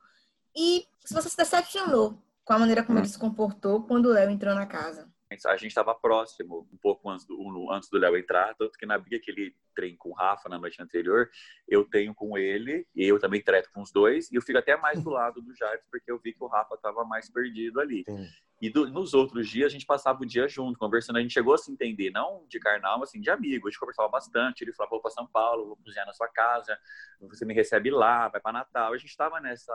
E 0.55 0.85
se 1.05 1.15
você 1.15 1.31
se 1.31 1.37
decepcionou 1.37 2.23
com 2.45 2.53
a 2.53 2.59
maneira 2.59 2.83
como 2.85 2.99
ele 2.99 3.09
se 3.09 3.19
comportou 3.19 3.83
quando 3.85 4.07
o 4.07 4.13
Léo 4.13 4.29
entrou 4.31 4.55
na 4.55 4.67
casa. 4.67 5.11
A 5.47 5.57
gente 5.57 5.69
estava 5.69 5.95
próximo, 5.95 6.69
um 6.73 6.77
pouco 6.77 7.09
antes 7.09 7.25
do, 7.25 7.41
um- 7.41 7.73
antes 7.73 7.89
do 7.89 7.99
Léo 7.99 8.17
entrar, 8.17 8.53
tanto 8.57 8.77
que 8.77 8.85
na 8.85 8.99
briga 8.99 9.21
que 9.21 9.31
ele 9.31 9.55
tem 9.77 9.97
com 9.97 10.09
o 10.09 10.13
Rafa 10.13 10.49
na 10.49 10.59
noite 10.59 10.83
anterior, 10.83 11.31
eu 11.69 11.85
tenho 11.85 12.13
com 12.13 12.37
ele, 12.37 12.85
e 12.97 13.05
eu 13.05 13.17
também 13.21 13.41
treto 13.41 13.71
com 13.73 13.81
os 13.81 13.93
dois, 13.93 14.29
e 14.33 14.35
eu 14.35 14.43
fico 14.43 14.59
até 14.59 14.77
mais 14.77 15.01
do 15.01 15.09
lado 15.09 15.41
do 15.41 15.55
Jardim, 15.55 15.85
porque 15.89 16.11
eu 16.11 16.19
vi 16.19 16.33
que 16.33 16.43
o 16.43 16.49
Rafa 16.49 16.75
estava 16.75 17.05
mais 17.05 17.31
perdido 17.31 17.81
ali. 17.81 18.03
Sim. 18.05 18.27
E 18.61 18.69
do- 18.69 18.89
nos 18.91 19.15
outros 19.15 19.49
dias 19.49 19.67
a 19.67 19.71
gente 19.73 19.87
passava 19.87 20.23
o 20.23 20.27
dia 20.27 20.47
junto, 20.47 20.79
conversando. 20.79 21.17
A 21.17 21.23
gente 21.23 21.33
chegou 21.33 21.55
a 21.55 21.59
se 21.59 21.73
entender, 21.73 22.11
não 22.11 22.45
de 22.49 22.59
carnal, 22.61 22.99
mas 22.99 23.09
assim, 23.09 23.21
de 23.21 23.31
amigo. 23.31 23.67
A 23.67 23.71
gente 23.71 23.81
conversava 23.81 24.09
bastante. 24.09 24.63
Ele 24.63 24.73
falava, 24.73 24.91
vou 24.91 25.01
para 25.01 25.11
São 25.11 25.27
Paulo, 25.27 25.67
vou 25.69 25.77
cozinhar 25.77 26.07
na 26.07 26.13
sua 26.13 26.29
casa, 26.29 26.79
você 27.21 27.45
me 27.47 27.55
recebe 27.55 27.91
lá, 27.91 28.29
vai 28.29 28.41
para 28.41 28.53
Natal. 28.53 28.93
A 28.93 28.99
gente 28.99 29.09
estava 29.11 29.41
nessa, 29.41 29.73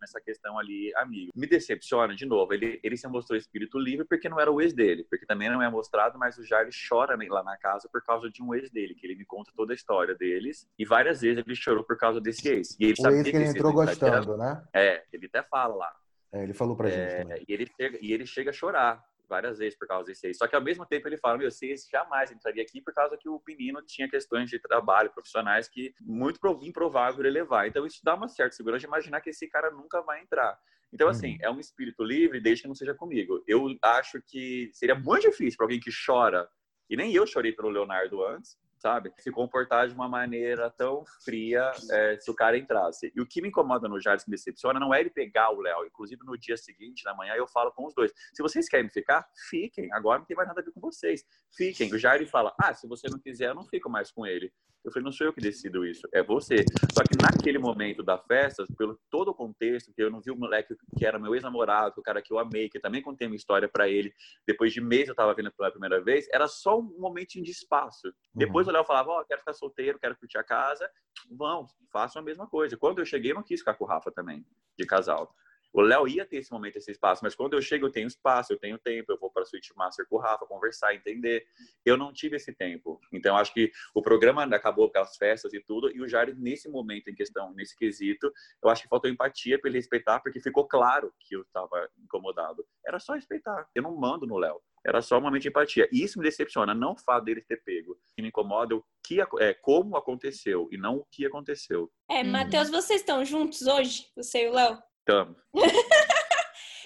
nessa 0.00 0.20
questão 0.20 0.58
ali, 0.58 0.92
amigo. 0.96 1.30
Me 1.36 1.46
decepciona, 1.46 2.14
de 2.14 2.24
novo, 2.24 2.54
ele, 2.54 2.80
ele 2.82 2.96
se 2.96 3.06
mostrou 3.06 3.36
espírito 3.36 3.78
livre 3.78 4.06
porque 4.06 4.28
não 4.28 4.40
era 4.40 4.50
o 4.50 4.60
ex 4.60 4.72
dele, 4.72 5.04
porque 5.10 5.26
também 5.26 5.50
não 5.50 5.60
é 5.62 5.68
mostrado, 5.68 6.18
mas 6.18 6.38
o 6.38 6.44
Jair 6.44 6.68
chora 6.88 7.16
lá 7.28 7.42
na 7.42 7.56
casa 7.58 7.88
por 7.92 8.02
causa 8.02 8.30
de 8.30 8.42
um 8.42 8.54
ex 8.54 8.70
dele, 8.70 8.94
que 8.94 9.06
ele 9.06 9.14
me 9.14 9.24
conta 9.26 9.52
toda 9.54 9.72
a 9.72 9.76
história 9.76 10.14
deles. 10.14 10.66
E 10.78 10.84
várias 10.84 11.20
vezes 11.20 11.44
ele 11.44 11.54
chorou 11.54 11.84
por 11.84 11.96
causa 11.98 12.20
desse 12.20 12.48
ex. 12.48 12.76
E 12.80 12.84
ele 12.84 12.94
O 12.98 13.02
sabia 13.02 13.18
ex 13.18 13.30
que 13.30 13.36
ele 13.36 13.44
entrou 13.44 13.72
era- 13.82 13.90
gostando, 13.92 14.36
né? 14.38 14.64
É, 14.72 15.04
ele 15.12 15.26
até 15.26 15.42
fala 15.42 15.74
lá. 15.74 15.94
É, 16.32 16.42
ele 16.42 16.54
falou 16.54 16.76
pra 16.76 16.88
gente 16.88 17.12
É, 17.12 17.22
também. 17.22 17.44
e, 17.46 17.52
ele 17.52 17.66
chega, 17.76 17.98
e 18.00 18.12
ele 18.12 18.26
chega 18.26 18.50
a 18.50 18.52
chorar 18.52 19.04
várias 19.28 19.58
vezes 19.58 19.78
por 19.78 19.86
causa 19.88 20.06
desse 20.06 20.26
aí. 20.26 20.34
Só 20.34 20.46
que 20.46 20.54
ao 20.54 20.60
mesmo 20.62 20.84
tempo 20.84 21.08
ele 21.08 21.16
fala, 21.16 21.38
meu, 21.38 21.48
ex 21.48 21.88
jamais 21.90 22.30
entraria 22.30 22.62
aqui 22.62 22.80
por 22.82 22.92
causa 22.92 23.16
que 23.16 23.28
o 23.28 23.40
menino 23.46 23.80
tinha 23.86 24.08
questões 24.08 24.50
de 24.50 24.58
trabalho 24.58 25.10
profissionais 25.10 25.68
que 25.68 25.94
muito 26.02 26.38
prov- 26.40 26.62
improvável 26.64 27.20
ele 27.20 27.30
levar. 27.30 27.66
Então 27.66 27.86
isso 27.86 28.00
dá 28.02 28.14
uma 28.14 28.28
certa 28.28 28.54
segurança 28.56 28.80
de 28.80 28.86
imaginar 28.86 29.20
que 29.20 29.30
esse 29.30 29.48
cara 29.48 29.70
nunca 29.70 30.02
vai 30.02 30.20
entrar. 30.20 30.58
Então, 30.92 31.08
assim, 31.08 31.32
Uhum. 31.32 31.38
é 31.40 31.50
um 31.50 31.58
espírito 31.60 32.04
livre 32.04 32.38
desde 32.40 32.62
que 32.62 32.68
não 32.68 32.74
seja 32.74 32.94
comigo. 32.94 33.42
Eu 33.46 33.66
acho 33.82 34.20
que 34.26 34.70
seria 34.74 34.94
muito 34.94 35.30
difícil 35.30 35.56
para 35.56 35.64
alguém 35.64 35.80
que 35.80 35.90
chora, 36.04 36.46
e 36.90 36.96
nem 36.96 37.14
eu 37.14 37.26
chorei 37.26 37.52
pelo 37.52 37.70
Leonardo 37.70 38.22
antes, 38.26 38.58
sabe? 38.82 39.12
Se 39.18 39.30
comportar 39.30 39.86
de 39.86 39.94
uma 39.94 40.08
maneira 40.08 40.68
tão 40.68 41.04
fria 41.24 41.70
é, 41.90 42.18
se 42.18 42.28
o 42.30 42.34
cara 42.34 42.58
entrasse. 42.58 43.12
E 43.14 43.20
o 43.20 43.26
que 43.26 43.40
me 43.40 43.48
incomoda 43.48 43.88
no 43.88 44.00
Jardim, 44.00 44.24
que 44.24 44.30
me 44.30 44.36
decepciona, 44.36 44.80
não 44.80 44.92
é 44.92 45.00
ele 45.00 45.10
pegar 45.10 45.50
o 45.50 45.60
Léo. 45.60 45.86
Inclusive, 45.86 46.24
no 46.24 46.36
dia 46.36 46.56
seguinte, 46.56 47.04
na 47.04 47.14
manhã, 47.14 47.34
eu 47.34 47.46
falo 47.46 47.70
com 47.70 47.86
os 47.86 47.94
dois. 47.94 48.12
Se 48.34 48.42
vocês 48.42 48.68
querem 48.68 48.90
ficar, 48.90 49.24
fiquem. 49.48 49.92
Agora 49.92 50.18
não 50.18 50.26
tem 50.26 50.36
mais 50.36 50.48
nada 50.48 50.60
a 50.60 50.64
ver 50.64 50.72
com 50.72 50.80
vocês. 50.80 51.24
Fiquem. 51.56 51.92
O 51.92 51.98
Jair 51.98 52.28
fala, 52.28 52.52
ah, 52.60 52.74
se 52.74 52.88
você 52.88 53.08
não 53.08 53.18
quiser, 53.20 53.50
eu 53.50 53.54
não 53.54 53.64
fico 53.64 53.88
mais 53.88 54.10
com 54.10 54.26
ele. 54.26 54.52
Eu 54.84 54.90
falei, 54.90 55.04
não 55.04 55.12
sou 55.12 55.28
eu 55.28 55.32
que 55.32 55.40
decido 55.40 55.86
isso, 55.86 56.08
é 56.12 56.22
você. 56.24 56.56
Só 56.92 57.04
que 57.04 57.16
naquele 57.20 57.56
momento 57.56 58.02
da 58.02 58.18
festa, 58.18 58.64
pelo 58.76 58.98
todo 59.08 59.28
o 59.28 59.34
contexto, 59.34 59.92
que 59.94 60.02
eu 60.02 60.10
não 60.10 60.20
vi 60.20 60.32
o 60.32 60.36
moleque 60.36 60.74
que 60.98 61.06
era 61.06 61.20
meu 61.20 61.34
ex-namorado, 61.34 62.00
o 62.00 62.02
cara 62.02 62.20
que 62.20 62.32
eu 62.32 62.38
amei, 62.38 62.68
que 62.68 62.80
também 62.80 63.00
contei 63.00 63.28
uma 63.28 63.36
história 63.36 63.68
pra 63.68 63.88
ele, 63.88 64.12
depois 64.44 64.72
de 64.72 64.80
mês 64.80 65.08
eu 65.08 65.14
tava 65.14 65.34
vendo 65.34 65.52
pela 65.52 65.70
primeira 65.70 66.02
vez, 66.02 66.26
era 66.32 66.48
só 66.48 66.80
um 66.80 66.98
momentinho 66.98 67.44
de 67.44 67.52
espaço. 67.52 68.12
Depois 68.34 68.66
o 68.72 68.74
Léo 68.74 68.84
falava, 68.84 69.10
ó, 69.10 69.24
quero 69.24 69.40
ficar 69.40 69.52
solteiro, 69.52 69.98
quero 69.98 70.16
curtir 70.16 70.38
a 70.38 70.44
casa, 70.44 70.90
vão, 71.30 71.66
façam 71.92 72.20
a 72.20 72.24
mesma 72.24 72.46
coisa. 72.46 72.76
Quando 72.76 73.00
eu 73.00 73.06
cheguei, 73.06 73.32
eu 73.32 73.36
não 73.36 73.42
quis 73.42 73.60
ficar 73.60 73.74
com 73.74 73.84
o 73.84 73.86
Rafa 73.86 74.10
também, 74.10 74.44
de 74.78 74.86
casal. 74.86 75.34
O 75.72 75.80
Léo 75.80 76.06
ia 76.06 76.26
ter 76.26 76.36
esse 76.36 76.52
momento, 76.52 76.76
esse 76.76 76.90
espaço, 76.90 77.24
mas 77.24 77.34
quando 77.34 77.54
eu 77.54 77.62
chego, 77.62 77.86
eu 77.86 77.90
tenho 77.90 78.06
espaço, 78.06 78.52
eu 78.52 78.58
tenho 78.58 78.78
tempo, 78.78 79.10
eu 79.10 79.18
vou 79.18 79.30
para 79.30 79.42
a 79.42 79.46
Suite 79.46 79.72
Master 79.74 80.06
com 80.06 80.16
o 80.16 80.18
Rafa, 80.18 80.44
conversar, 80.44 80.94
entender. 80.94 81.46
Eu 81.82 81.96
não 81.96 82.12
tive 82.12 82.36
esse 82.36 82.52
tempo. 82.52 83.00
Então, 83.10 83.36
acho 83.38 83.54
que 83.54 83.72
o 83.94 84.02
programa 84.02 84.44
acabou 84.44 84.90
com 84.90 84.98
as 84.98 85.16
festas 85.16 85.54
e 85.54 85.60
tudo, 85.60 85.90
e 85.90 86.02
o 86.02 86.08
Jair, 86.08 86.36
nesse 86.36 86.68
momento 86.68 87.08
em 87.08 87.14
questão, 87.14 87.54
nesse 87.54 87.74
quesito, 87.74 88.30
eu 88.62 88.68
acho 88.68 88.82
que 88.82 88.88
faltou 88.88 89.10
empatia 89.10 89.58
para 89.58 89.70
ele 89.70 89.78
respeitar, 89.78 90.20
porque 90.20 90.40
ficou 90.40 90.68
claro 90.68 91.12
que 91.18 91.34
eu 91.34 91.40
estava 91.40 91.88
incomodado. 91.98 92.66
Era 92.86 92.98
só 92.98 93.14
respeitar. 93.14 93.66
Eu 93.74 93.82
não 93.82 93.96
mando 93.96 94.26
no 94.26 94.36
Léo. 94.36 94.60
Era 94.84 95.00
só 95.00 95.18
um 95.18 95.20
momento 95.20 95.42
de 95.42 95.48
empatia. 95.48 95.88
E 95.92 96.02
isso 96.02 96.18
me 96.18 96.24
decepciona, 96.24 96.74
não 96.74 96.92
o 96.92 96.98
fato 96.98 97.24
dele 97.24 97.40
ter 97.42 97.62
pego. 97.62 97.92
O 97.92 97.96
que 98.14 98.22
me 98.22 98.28
incomoda 98.28 98.74
é 98.74 98.76
o 98.76 98.84
que 99.04 99.20
é 99.40 99.54
como 99.54 99.96
aconteceu 99.96 100.68
e 100.72 100.76
não 100.76 100.96
o 100.96 101.06
que 101.10 101.24
aconteceu. 101.26 101.90
É, 102.10 102.22
Uhum. 102.22 102.30
Matheus, 102.30 102.70
vocês 102.70 103.00
estão 103.00 103.24
juntos 103.24 103.62
hoje? 103.62 104.06
Você 104.16 104.46
e 104.46 104.48
o 104.48 104.52
Léo? 104.52 104.78
Tamo. 105.04 105.36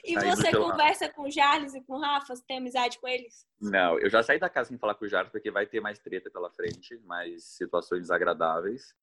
E 0.09 0.17
Aí, 0.17 0.31
você 0.31 0.53
conversa 0.53 1.09
com 1.09 1.23
o 1.23 1.33
Charles 1.33 1.75
e 1.75 1.81
com 1.81 1.95
o 1.95 2.01
Rafa? 2.01 2.37
Você 2.37 2.43
tem 2.47 2.59
amizade 2.59 2.97
com 3.01 3.09
eles? 3.09 3.45
Não, 3.61 3.99
eu 3.99 4.09
já 4.09 4.23
saí 4.23 4.39
da 4.39 4.49
casa 4.49 4.69
sem 4.69 4.79
falar 4.79 4.95
com 4.95 5.05
o 5.05 5.09
Jardim, 5.09 5.33
porque 5.33 5.51
vai 5.51 5.67
ter 5.67 5.81
mais 5.81 5.99
treta 5.99 6.31
pela 6.31 6.49
frente, 6.49 6.97
mais 7.05 7.43
situações 7.57 8.03
desagradáveis. 8.03 8.95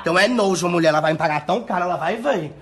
Então 0.00 0.18
é 0.18 0.26
nojo, 0.26 0.68
mulher. 0.68 0.88
Ela 0.88 1.00
vai 1.00 1.12
me 1.12 1.18
pagar 1.18 1.46
tão 1.46 1.64
caro, 1.64 1.84
ela 1.84 1.96
vai 1.96 2.16
e 2.16 2.20
vai. 2.20 2.52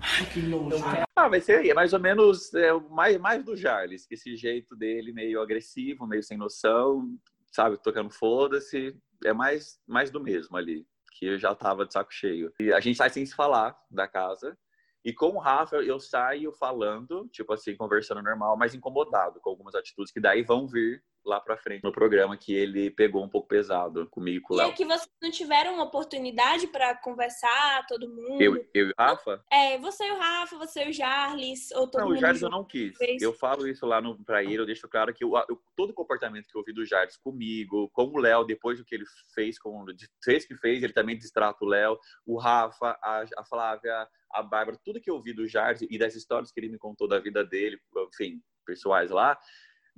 Ai, 0.00 0.26
que 0.32 0.40
nojo. 0.40 0.76
Ah, 1.16 1.40
ser 1.40 1.66
é 1.66 1.74
mais 1.74 1.92
ou 1.92 2.00
menos 2.00 2.52
é, 2.54 2.72
mais, 2.90 3.18
mais 3.18 3.44
do 3.44 3.56
Jarles, 3.56 4.06
esse 4.10 4.36
jeito 4.36 4.76
dele 4.76 5.12
meio 5.12 5.40
agressivo, 5.40 6.06
meio 6.06 6.22
sem 6.22 6.38
noção, 6.38 7.08
sabe, 7.52 7.76
tocando 7.82 8.10
foda-se, 8.10 8.96
é 9.24 9.32
mais, 9.32 9.80
mais 9.86 10.10
do 10.10 10.20
mesmo 10.20 10.56
ali, 10.56 10.86
que 11.12 11.26
eu 11.26 11.38
já 11.38 11.54
tava 11.54 11.84
de 11.84 11.92
saco 11.92 12.12
cheio. 12.12 12.52
E 12.60 12.72
a 12.72 12.80
gente 12.80 12.96
sai 12.96 13.10
sem 13.10 13.26
se 13.26 13.34
falar 13.34 13.76
da 13.90 14.06
casa, 14.06 14.56
e 15.04 15.12
com 15.12 15.30
o 15.30 15.38
Rafa 15.38 15.76
eu 15.76 15.98
saio 15.98 16.52
falando, 16.52 17.28
tipo 17.32 17.52
assim, 17.52 17.76
conversando 17.76 18.22
normal, 18.22 18.56
mas 18.56 18.74
incomodado 18.74 19.40
com 19.40 19.50
algumas 19.50 19.74
atitudes 19.74 20.12
que 20.12 20.20
daí 20.20 20.42
vão 20.42 20.66
vir 20.66 21.02
lá 21.28 21.40
pra 21.40 21.56
frente 21.58 21.84
no 21.84 21.92
programa 21.92 22.36
que 22.36 22.54
ele 22.54 22.90
pegou 22.90 23.22
um 23.22 23.28
pouco 23.28 23.46
pesado 23.46 24.06
comigo 24.08 24.38
e 24.38 24.40
com 24.40 24.54
o 24.54 24.56
E 24.56 24.60
Léo. 24.60 24.70
aqui 24.70 24.84
vocês 24.84 25.08
não 25.22 25.30
tiveram 25.30 25.74
uma 25.74 25.84
oportunidade 25.84 26.66
pra 26.68 26.96
conversar, 26.96 27.86
todo 27.86 28.08
mundo? 28.08 28.40
Eu, 28.40 28.56
eu 28.74 28.86
e 28.88 28.90
o 28.90 28.94
Rafa? 28.98 29.44
É, 29.52 29.78
você 29.78 30.04
e 30.06 30.10
o 30.12 30.18
Rafa, 30.18 30.56
você 30.56 30.84
e 30.86 30.90
o 30.90 30.94
Charles, 30.94 31.70
ou 31.72 31.86
todo 31.86 32.00
Não, 32.00 32.06
o 32.08 32.10
mundo 32.12 32.20
Jardim 32.20 32.36
eu 32.44 32.50
junto? 32.50 32.56
não 32.56 32.64
quis. 32.64 32.96
Eu 33.20 33.32
falo 33.32 33.68
isso 33.68 33.84
lá 33.86 34.00
no, 34.00 34.16
pra 34.24 34.42
ele, 34.42 34.56
eu 34.58 34.66
deixo 34.66 34.88
claro 34.88 35.12
que 35.12 35.22
eu, 35.22 35.32
eu- 35.48 35.60
todo 35.76 35.90
o 35.90 35.94
comportamento 35.94 36.46
que 36.48 36.56
eu 36.56 36.64
vi 36.64 36.72
do 36.72 36.84
Jardim 36.86 37.14
comigo, 37.22 37.90
com 37.92 38.04
o 38.06 38.18
Léo, 38.18 38.44
depois 38.44 38.78
do 38.78 38.84
que 38.84 38.94
ele 38.94 39.04
fez, 39.34 39.58
com, 39.58 39.84
de- 39.86 40.08
fez 40.24 40.46
que 40.46 40.56
fez, 40.56 40.82
ele 40.82 40.92
também 40.94 41.16
distrata 41.16 41.62
o 41.64 41.68
Léo, 41.68 41.98
o 42.26 42.38
Rafa, 42.38 42.98
a, 43.02 43.24
a 43.36 43.44
Flávia, 43.44 44.08
a 44.32 44.42
Bárbara, 44.42 44.78
tudo 44.84 45.00
que 45.00 45.10
eu 45.10 45.20
vi 45.20 45.32
do 45.34 45.46
Jardim 45.46 45.86
e 45.90 45.98
das 45.98 46.14
histórias 46.14 46.50
que 46.50 46.58
ele 46.58 46.68
me 46.70 46.78
contou 46.78 47.06
da 47.06 47.18
vida 47.18 47.44
dele, 47.44 47.78
enfim, 48.12 48.40
pessoais 48.66 49.10
lá, 49.10 49.38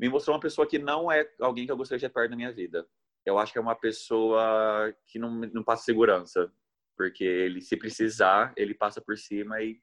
me 0.01 0.09
mostrou 0.09 0.35
uma 0.35 0.41
pessoa 0.41 0.67
que 0.67 0.79
não 0.79 1.13
é 1.13 1.29
alguém 1.39 1.67
que 1.67 1.73
eu 1.73 1.77
gostaria 1.77 1.99
de 1.99 2.07
ter 2.07 2.13
perto 2.13 2.31
da 2.31 2.37
minha 2.37 2.51
vida. 2.51 2.87
Eu 3.25 3.39
acho 3.39 3.53
que 3.53 3.59
é 3.59 3.61
uma 3.61 3.75
pessoa 3.75 4.95
que 5.07 5.19
não, 5.19 5.31
não 5.53 5.63
passa 5.63 5.85
segurança, 5.85 6.51
porque 6.97 7.23
ele, 7.23 7.61
se 7.61 7.77
precisar, 7.77 8.55
ele 8.57 8.73
passa 8.73 8.99
por 8.99 9.19
cima 9.19 9.61
e 9.61 9.79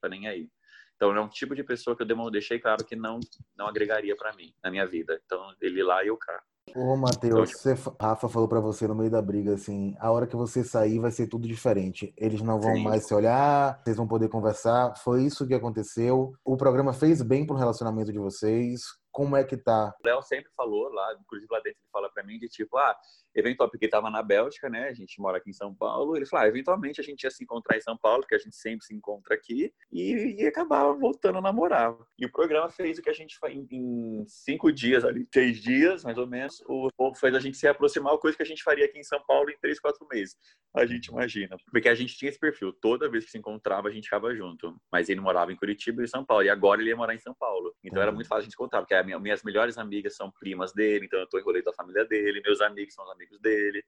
tá 0.00 0.08
nem 0.08 0.26
aí. 0.26 0.48
Então, 0.96 1.14
é 1.14 1.20
um 1.20 1.28
tipo 1.28 1.54
de 1.54 1.62
pessoa 1.62 1.94
que 1.94 2.02
eu 2.02 2.30
deixei 2.30 2.58
claro 2.58 2.82
que 2.82 2.96
não, 2.96 3.20
não 3.56 3.68
agregaria 3.68 4.16
pra 4.16 4.34
mim, 4.34 4.54
na 4.64 4.70
minha 4.70 4.86
vida. 4.86 5.20
Então, 5.24 5.54
ele 5.60 5.82
lá 5.82 6.02
e 6.02 6.08
eu 6.08 6.16
cá. 6.16 6.42
Ô, 6.74 6.96
Matheus, 6.96 7.52
você, 7.52 7.74
Rafa 8.00 8.28
falou 8.28 8.48
pra 8.48 8.60
você 8.60 8.86
no 8.86 8.94
meio 8.94 9.10
da 9.10 9.22
briga 9.22 9.54
assim: 9.54 9.94
a 9.98 10.10
hora 10.10 10.26
que 10.26 10.36
você 10.36 10.64
sair 10.64 10.98
vai 10.98 11.10
ser 11.10 11.26
tudo 11.26 11.46
diferente. 11.46 12.12
Eles 12.16 12.42
não 12.42 12.60
vão 12.60 12.74
Sim. 12.74 12.82
mais 12.82 13.06
se 13.06 13.14
olhar, 13.14 13.80
vocês 13.82 13.96
vão 13.96 14.06
poder 14.06 14.28
conversar. 14.28 14.94
Foi 14.98 15.22
isso 15.24 15.46
que 15.46 15.54
aconteceu. 15.54 16.32
O 16.44 16.56
programa 16.56 16.92
fez 16.92 17.22
bem 17.22 17.46
pro 17.46 17.56
relacionamento 17.56 18.12
de 18.12 18.18
vocês. 18.18 18.80
Como 19.18 19.36
é 19.36 19.42
que 19.42 19.56
tá? 19.56 19.92
O 20.00 20.06
Léo 20.06 20.22
sempre 20.22 20.48
falou 20.52 20.88
lá, 20.92 21.12
inclusive 21.20 21.48
lá 21.50 21.58
dentro 21.58 21.80
ele 21.80 21.90
fala 21.92 22.08
para 22.08 22.22
mim 22.22 22.38
de 22.38 22.48
tipo, 22.48 22.78
ah, 22.78 22.96
eventualmente, 23.34 23.72
porque 23.72 23.86
estava 23.86 24.08
na 24.08 24.22
Bélgica, 24.22 24.68
né? 24.70 24.88
A 24.88 24.94
gente 24.94 25.20
mora 25.20 25.38
aqui 25.38 25.50
em 25.50 25.52
São 25.52 25.74
Paulo. 25.74 26.16
Ele 26.16 26.24
falou, 26.24 26.44
ah, 26.44 26.48
eventualmente 26.48 27.00
a 27.00 27.04
gente 27.04 27.24
ia 27.24 27.30
se 27.32 27.42
encontrar 27.42 27.76
em 27.76 27.80
São 27.80 27.98
Paulo, 27.98 28.24
que 28.24 28.36
a 28.36 28.38
gente 28.38 28.54
sempre 28.54 28.86
se 28.86 28.94
encontra 28.94 29.34
aqui, 29.34 29.74
e 29.90 30.40
ia 30.40 30.48
acabar 30.48 30.92
voltando 30.92 31.38
a 31.38 31.42
namorar. 31.42 31.96
E 32.16 32.26
o 32.26 32.30
programa 32.30 32.70
fez 32.70 32.98
o 32.98 33.02
que 33.02 33.10
a 33.10 33.12
gente 33.12 33.36
faz 33.38 33.56
em 33.72 34.24
cinco 34.28 34.70
dias 34.72 35.04
ali, 35.04 35.24
três 35.24 35.60
dias, 35.60 36.04
mais 36.04 36.16
ou 36.16 36.26
menos, 36.28 36.62
o 36.68 36.88
povo 36.96 37.16
fez 37.16 37.34
a 37.34 37.40
gente 37.40 37.56
se 37.56 37.66
aproximar, 37.66 38.16
coisa 38.18 38.36
que 38.36 38.42
a 38.44 38.46
gente 38.46 38.62
faria 38.62 38.84
aqui 38.84 39.00
em 39.00 39.04
São 39.04 39.20
Paulo 39.26 39.50
em 39.50 39.58
três, 39.58 39.80
quatro 39.80 40.06
meses. 40.08 40.36
A 40.76 40.86
gente 40.86 41.06
imagina. 41.06 41.56
Porque 41.72 41.88
a 41.88 41.94
gente 41.94 42.16
tinha 42.16 42.28
esse 42.28 42.38
perfil. 42.38 42.72
Toda 42.72 43.10
vez 43.10 43.24
que 43.24 43.30
se 43.30 43.38
encontrava, 43.38 43.88
a 43.88 43.90
gente 43.90 44.04
ficava 44.04 44.32
junto. 44.34 44.76
Mas 44.92 45.08
ele 45.08 45.20
morava 45.20 45.52
em 45.52 45.56
Curitiba 45.56 46.02
e 46.02 46.04
em 46.04 46.08
São 46.08 46.24
Paulo. 46.24 46.44
E 46.44 46.50
agora 46.50 46.80
ele 46.80 46.90
ia 46.90 46.96
morar 46.96 47.14
em 47.14 47.18
São 47.18 47.34
Paulo. 47.34 47.74
Então 47.82 48.00
era 48.02 48.12
muito 48.12 48.28
fácil 48.28 48.42
a 48.42 48.44
gente 48.44 48.54
encontrar, 48.54 48.80
porque 48.80 48.94
minha, 49.08 49.18
minhas 49.18 49.42
melhores 49.42 49.78
amigas 49.78 50.14
são 50.14 50.30
primas 50.30 50.72
dele, 50.72 51.06
então 51.06 51.18
eu 51.18 51.26
tô 51.26 51.38
enrolei 51.38 51.62
da 51.62 51.72
família 51.72 52.04
dele, 52.04 52.42
meus 52.44 52.60
amigos 52.60 52.94
são 52.94 53.04
os 53.04 53.10
amigos 53.10 53.40
dele. 53.40 53.82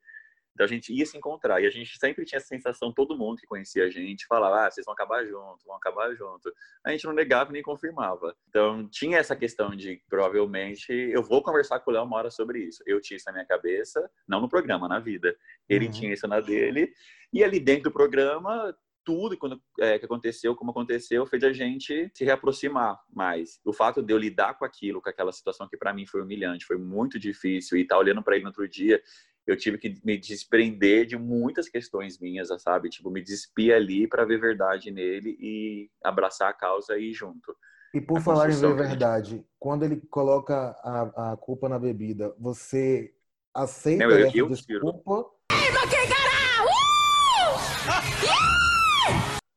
Então 0.53 0.65
a 0.65 0.69
gente 0.69 0.93
ia 0.93 1.07
se 1.07 1.17
encontrar 1.17 1.61
e 1.61 1.67
a 1.67 1.71
gente 1.71 1.97
sempre 1.99 2.25
tinha 2.25 2.39
essa 2.39 2.49
sensação, 2.49 2.93
todo 2.93 3.17
mundo 3.17 3.39
que 3.39 3.47
conhecia 3.47 3.85
a 3.85 3.91
gente 3.91 4.27
falava, 4.27 4.67
ah, 4.67 4.71
vocês 4.71 4.85
vão 4.85 4.93
acabar 4.93 5.25
junto, 5.25 5.65
vão 5.65 5.77
acabar 5.77 6.15
junto. 6.15 6.53
A 6.85 6.91
gente 6.91 7.05
não 7.07 7.13
negava 7.13 7.53
nem 7.53 7.63
confirmava. 7.63 8.35
Então 8.49 8.89
tinha 8.89 9.19
essa 9.19 9.37
questão 9.37 9.71
de 9.71 10.03
provavelmente 10.09 10.93
eu 10.93 11.23
vou 11.23 11.43
conversar 11.43 11.81
com 11.81 11.91
o 11.91 11.95
Léo 11.95 12.05
uma 12.05 12.17
hora 12.17 12.31
sobre 12.31 12.59
isso. 12.61 12.83
Eu 12.87 13.01
tinha 13.01 13.17
isso 13.17 13.27
na 13.27 13.33
minha 13.33 13.47
cabeça, 13.47 14.11
não 14.27 14.41
no 14.41 14.49
programa, 14.49 14.89
na 14.89 14.99
vida. 14.99 15.35
Ele 15.69 15.87
uhum. 15.87 15.93
tinha 15.93 16.13
isso 16.13 16.27
na 16.27 16.41
dele 16.41 16.93
e 17.33 17.45
ali 17.45 17.61
dentro 17.61 17.85
do 17.85 17.93
programa 17.93 18.77
tudo 19.05 19.37
quando, 19.37 19.61
é, 19.79 19.99
que 19.99 20.05
aconteceu, 20.05 20.55
como 20.55 20.71
aconteceu, 20.71 21.27
fez 21.27 21.43
a 21.45 21.53
gente 21.53 22.11
se 22.15 22.25
reaproximar 22.25 22.99
mais. 23.13 23.61
O 23.65 23.73
fato 23.73 24.03
de 24.03 24.13
eu 24.13 24.19
lidar 24.19 24.55
com 24.55 24.65
aquilo, 24.65 25.01
com 25.01 25.09
aquela 25.09 25.33
situação 25.33 25.69
que 25.69 25.77
para 25.77 25.93
mim 25.93 26.07
foi 26.07 26.23
humilhante, 26.23 26.67
foi 26.67 26.77
muito 26.77 27.19
difícil, 27.19 27.79
e 27.79 27.83
estar 27.83 27.97
tá 27.97 28.01
olhando 28.01 28.23
para 28.23 28.35
ele 28.35 28.45
no 28.45 28.51
outro 28.51 28.69
dia, 28.69 29.01
eu 29.47 29.57
tive 29.57 29.79
que 29.79 29.97
me 30.05 30.17
desprender 30.17 31.07
de 31.07 31.17
muitas 31.17 31.69
questões 31.69 32.19
minhas, 32.19 32.49
sabe? 32.59 32.89
Tipo, 32.89 33.11
me 33.11 33.23
despir 33.23 33.75
ali 33.75 34.07
para 34.07 34.25
ver 34.25 34.41
verdade 34.41 34.91
nele 34.91 35.37
e 35.41 35.91
abraçar 36.05 36.51
a 36.51 36.55
causa 36.55 36.99
e 36.99 37.11
ir 37.11 37.15
junto. 37.15 37.57
E 37.93 38.01
por 38.01 38.19
a 38.19 38.21
falar 38.21 38.51
em 38.51 38.55
ver 38.55 38.77
verdade, 38.77 39.45
quando 39.59 39.85
ele 39.85 40.01
coloca 40.09 40.77
a, 40.85 41.33
a 41.33 41.37
culpa 41.37 41.69
na 41.69 41.79
bebida, 41.79 42.33
você 42.39 43.13
aceita 43.53 44.07
Não, 44.07 44.13
eu, 44.13 44.27
essa 44.27 44.39
eu 44.39 44.49
desculpa? 44.49 45.27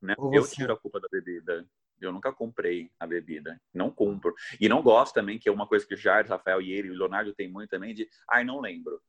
Né? 0.02 0.16
Eu 0.34 0.48
tiro 0.48 0.74
a 0.74 0.78
culpa 0.78 1.00
da 1.00 1.08
bebida. 1.10 1.66
Eu 2.00 2.12
nunca 2.12 2.34
comprei 2.34 2.92
a 3.00 3.08
bebida. 3.08 3.60
Não 3.74 3.90
compro. 3.90 4.34
E 4.60 4.68
não 4.68 4.82
gosto 4.82 5.14
também, 5.14 5.40
que 5.40 5.48
é 5.48 5.52
uma 5.52 5.66
coisa 5.66 5.88
que 5.88 5.94
o 5.94 5.98
Jair, 5.98 6.28
Rafael 6.28 6.62
e 6.62 6.72
ele, 6.72 6.90
o 6.90 6.98
Leonardo 6.98 7.34
tem 7.34 7.50
muito 7.50 7.70
também, 7.70 7.94
de 7.94 8.10
ai, 8.30 8.44
não 8.44 8.60
lembro. 8.60 9.02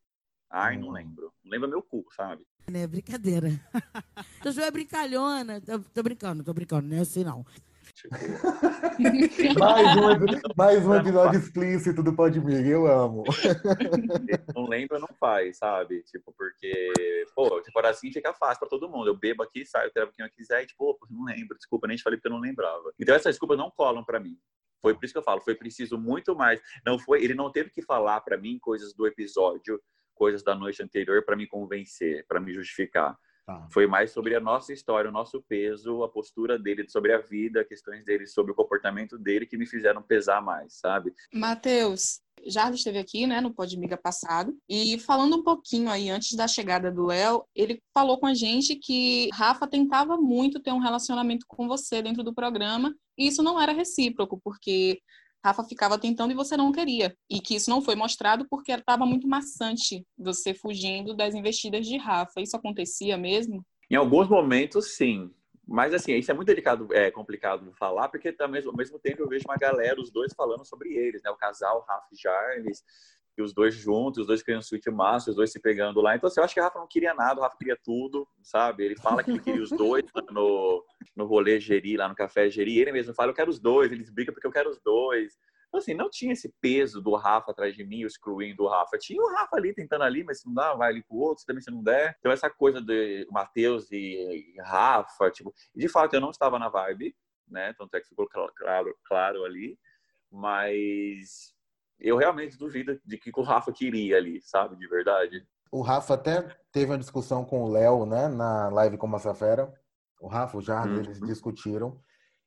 Ai, 0.49 0.79
não 0.79 0.89
hum. 0.89 0.93
lembro. 0.93 1.33
Não 1.43 1.51
lembra 1.51 1.69
meu 1.69 1.83
cu, 1.83 2.07
sabe? 2.15 2.45
É 2.73 2.87
brincadeira. 2.87 3.49
Tu 4.41 4.61
é 4.61 4.71
brincalhona. 4.71 5.61
Tô, 5.61 5.81
tô 5.81 6.03
brincando, 6.03 6.45
tô 6.45 6.55
brincando, 6.55 6.89
não 6.89 6.97
é 6.97 7.01
assim 7.01 7.25
não. 7.25 7.45
Tipo... 8.05 9.59
mais, 9.59 9.97
um, 9.97 10.41
mais 10.57 10.87
um 10.87 10.95
episódio 10.95 11.39
explícito 11.41 12.03
do 12.03 12.15
Podmig, 12.15 12.69
eu 12.69 12.87
amo. 12.87 13.25
Não 14.55 14.67
lembra, 14.69 14.99
não 14.99 15.09
faz, 15.19 15.59
sabe? 15.59 16.03
Tipo, 16.03 16.33
porque, 16.37 16.93
pô, 17.35 17.61
tipo, 17.63 17.79
assim 17.81 18.13
fica 18.13 18.35
fácil 18.35 18.61
pra 18.61 18.69
todo 18.69 18.89
mundo. 18.89 19.09
Eu 19.09 19.17
bebo 19.17 19.43
aqui, 19.43 19.65
saio, 19.65 19.91
eu 19.95 20.13
quem 20.13 20.25
eu 20.25 20.31
quiser 20.31 20.63
e, 20.63 20.67
tipo, 20.67 20.95
pô, 20.95 21.07
não 21.11 21.25
lembro, 21.25 21.57
desculpa, 21.57 21.87
nem 21.87 21.97
te 21.97 22.03
falei 22.03 22.19
porque 22.19 22.29
eu 22.29 22.33
não 22.33 22.41
lembrava. 22.41 22.93
Então 22.99 23.15
essas 23.15 23.35
desculpas 23.35 23.59
não 23.59 23.71
colam 23.71 24.05
pra 24.05 24.21
mim. 24.21 24.37
Foi 24.83 24.95
por 24.95 25.05
isso 25.05 25.15
que 25.15 25.19
eu 25.19 25.25
falo, 25.25 25.41
foi 25.41 25.55
preciso 25.55 25.97
muito 25.97 26.37
mais. 26.37 26.61
Não 26.85 26.99
foi, 26.99 27.25
ele 27.25 27.35
não 27.35 27.51
teve 27.51 27.71
que 27.71 27.81
falar 27.81 28.21
para 28.21 28.37
mim 28.37 28.59
coisas 28.61 28.93
do 28.95 29.07
episódio 29.07 29.81
coisas 30.15 30.43
da 30.43 30.55
noite 30.55 30.83
anterior 30.83 31.25
para 31.25 31.37
me 31.37 31.47
convencer, 31.47 32.25
para 32.27 32.41
me 32.41 32.53
justificar. 32.53 33.19
Tá. 33.47 33.69
Foi 33.71 33.87
mais 33.87 34.11
sobre 34.11 34.35
a 34.35 34.41
nossa 34.41 34.73
história, 34.73 35.11
o 35.11 35.13
nosso 35.13 35.43
peso, 35.43 36.03
a 36.03 36.09
postura 36.09 36.59
dele 36.59 36.89
sobre 36.89 37.13
a 37.13 37.19
vida, 37.19 37.65
questões 37.65 38.03
dele 38.05 38.27
sobre 38.27 38.53
o 38.53 38.55
comportamento 38.55 39.19
dele 39.19 39.45
que 39.45 39.59
me 39.59 39.67
fizeram 39.67 40.03
pesar 40.03 40.41
mais, 40.41 40.79
sabe? 40.79 41.13
Matheus, 41.33 42.23
Jardim 42.47 42.77
esteve 42.77 42.99
aqui, 42.99 43.27
né, 43.27 43.43
no 43.43 43.53
Podmiga 43.53 43.99
passado, 43.99 44.57
e 44.67 44.99
falando 44.99 45.37
um 45.37 45.43
pouquinho 45.43 45.91
aí 45.91 46.09
antes 46.09 46.35
da 46.35 46.49
chegada 46.49 46.91
do 46.91 47.05
Léo, 47.05 47.45
ele 47.55 47.83
falou 47.93 48.19
com 48.19 48.27
a 48.27 48.35
gente 48.35 48.77
que 48.77 49.29
Rafa 49.33 49.67
tentava 49.67 50.17
muito 50.17 50.61
ter 50.61 50.73
um 50.73 50.81
relacionamento 50.81 51.45
com 51.47 51.69
você 51.69 52.01
dentro 52.01 52.23
do 52.23 52.35
programa, 52.35 52.95
e 53.17 53.27
isso 53.27 53.43
não 53.43 53.61
era 53.61 53.73
recíproco, 53.73 54.41
porque 54.43 55.01
Rafa 55.45 55.63
ficava 55.65 55.99
tentando 55.99 56.33
e 56.33 56.35
você 56.35 56.57
não 56.57 56.73
queria. 56.73 57.15
E 57.29 57.39
que 57.39 57.57
isso 57.57 57.69
não 57.69 57.83
foi 57.83 57.95
mostrado 57.95 58.47
porque 58.49 58.73
estava 58.73 59.05
muito 59.05 59.29
maçante 59.29 60.07
você 60.17 60.55
fugindo 60.55 61.15
das 61.15 61.35
investidas 61.35 61.87
de 61.87 61.99
Rafa. 61.99 62.41
Isso 62.41 62.57
acontecia 62.57 63.19
mesmo? 63.19 63.65
Em 63.91 63.97
alguns 63.97 64.27
momentos, 64.27 64.97
sim. 64.97 65.31
Mas 65.67 65.93
assim, 65.93 66.15
isso 66.15 66.31
é 66.31 66.35
muito 66.35 66.47
delicado, 66.47 66.89
é 66.93 67.11
complicado 67.11 67.73
falar, 67.79 68.09
porque 68.09 68.33
também, 68.33 68.63
ao 68.65 68.77
mesmo 68.77 68.99
tempo 68.99 69.23
eu 69.23 69.29
vejo 69.29 69.45
uma 69.47 69.57
galera, 69.57 70.01
os 70.01 70.11
dois 70.11 70.33
falando 70.35 70.65
sobre 70.65 70.93
eles, 70.95 71.23
né? 71.23 71.31
O 71.31 71.37
casal 71.37 71.85
Rafa 71.89 72.09
e 72.13 72.17
Jarles, 72.17 72.83
e 73.37 73.43
os 73.43 73.53
dois 73.53 73.75
juntos, 73.75 74.21
os 74.21 74.27
dois 74.27 74.43
criando 74.43 74.63
suíte 74.63 74.91
massa, 74.91 75.31
os 75.31 75.37
dois 75.37 75.51
se 75.51 75.61
pegando 75.61 76.01
lá. 76.01 76.15
Então, 76.15 76.29
assim, 76.29 76.41
eu 76.41 76.45
acho 76.45 76.55
que 76.55 76.61
o 76.61 76.63
Rafa 76.63 76.79
não 76.79 76.87
queria 76.87 77.15
nada, 77.15 77.41
o 77.41 77.43
Rafa 77.43 77.57
queria 77.57 77.77
tudo, 77.83 78.29
sabe? 78.43 78.85
Ele 78.85 78.97
fala 78.97 79.23
que 79.23 79.31
ele 79.31 79.41
queria 79.41 79.63
os 79.63 79.71
dois 79.71 80.05
no, 80.31 80.85
no 81.17 81.27
rolê 81.27 81.59
Geri, 81.59 81.97
lá 81.97 82.09
no 82.09 82.15
café 82.15 82.49
Geri. 82.49 82.79
Ele 82.79 82.93
mesmo 82.93 83.13
fala, 83.15 83.31
eu 83.31 83.35
quero 83.35 83.51
os 83.51 83.59
dois. 83.59 83.91
Eles 83.91 84.11
brigam 84.11 84.33
porque 84.33 84.47
eu 84.47 84.53
quero 84.53 84.71
os 84.71 84.81
dois. 84.81 85.37
Então, 85.67 85.81
assim, 85.81 85.95
não 85.95 86.09
tinha 86.09 86.33
esse 86.33 86.55
peso 86.61 87.03
do 87.03 87.17
Rafa 87.17 87.51
atrás 87.51 87.75
de 87.75 87.85
mim, 87.85 88.05
o 88.05 88.07
excluindo 88.07 88.63
o 88.63 88.69
Rafa. 88.69 88.97
Tinha 88.97 89.21
o 89.21 89.29
Rafa 89.29 89.57
ali 89.57 89.75
tentando 89.75 90.05
ali, 90.05 90.23
mas 90.23 90.41
se 90.41 90.47
não 90.47 90.55
dá, 90.55 90.73
vai 90.75 90.91
ali 90.91 91.03
pro 91.03 91.17
outro, 91.17 91.41
se 91.41 91.47
também 91.47 91.63
se 91.63 91.71
não 91.71 91.83
der. 91.83 92.15
Então, 92.21 92.31
essa 92.31 92.49
coisa 92.49 92.81
de 92.81 93.27
Matheus 93.33 93.91
e, 93.91 94.55
Rafa, 94.61 95.33
tipo, 95.33 95.53
de 95.75 95.89
fato, 95.89 96.15
eu 96.15 96.21
não 96.21 96.31
estava 96.31 96.61
na 96.61 96.69
vibe, 96.69 97.17
né? 97.49 97.75
Tanto 97.77 97.97
é 97.97 98.01
que 98.01 98.09
ficou 98.09 98.29
claro, 98.29 98.97
claro 99.05 99.45
ali. 99.45 99.77
Mas 100.31 101.54
eu 101.99 102.17
realmente 102.17 102.59
duvido 102.59 102.99
de 103.05 103.19
que 103.19 103.31
o 103.35 103.43
Rafa 103.43 103.73
queria 103.73 104.17
ali, 104.17 104.41
sabe, 104.43 104.77
de 104.77 104.87
verdade. 104.87 105.47
O 105.71 105.81
Rafa 105.81 106.15
até 106.15 106.49
teve 106.71 106.91
uma 106.91 106.99
discussão 106.99 107.45
com 107.45 107.65
o 107.65 107.71
Léo, 107.71 108.07
né, 108.07 108.29
na 108.29 108.69
live 108.69 108.97
com 108.97 109.07
Massa 109.07 109.35
Fera. 109.35 109.73
O 110.21 110.29
Rafa, 110.29 110.59
o 110.59 110.63
Jardim, 110.63 110.95
uhum. 110.95 111.01
eles 111.01 111.21
discutiram. 111.21 112.01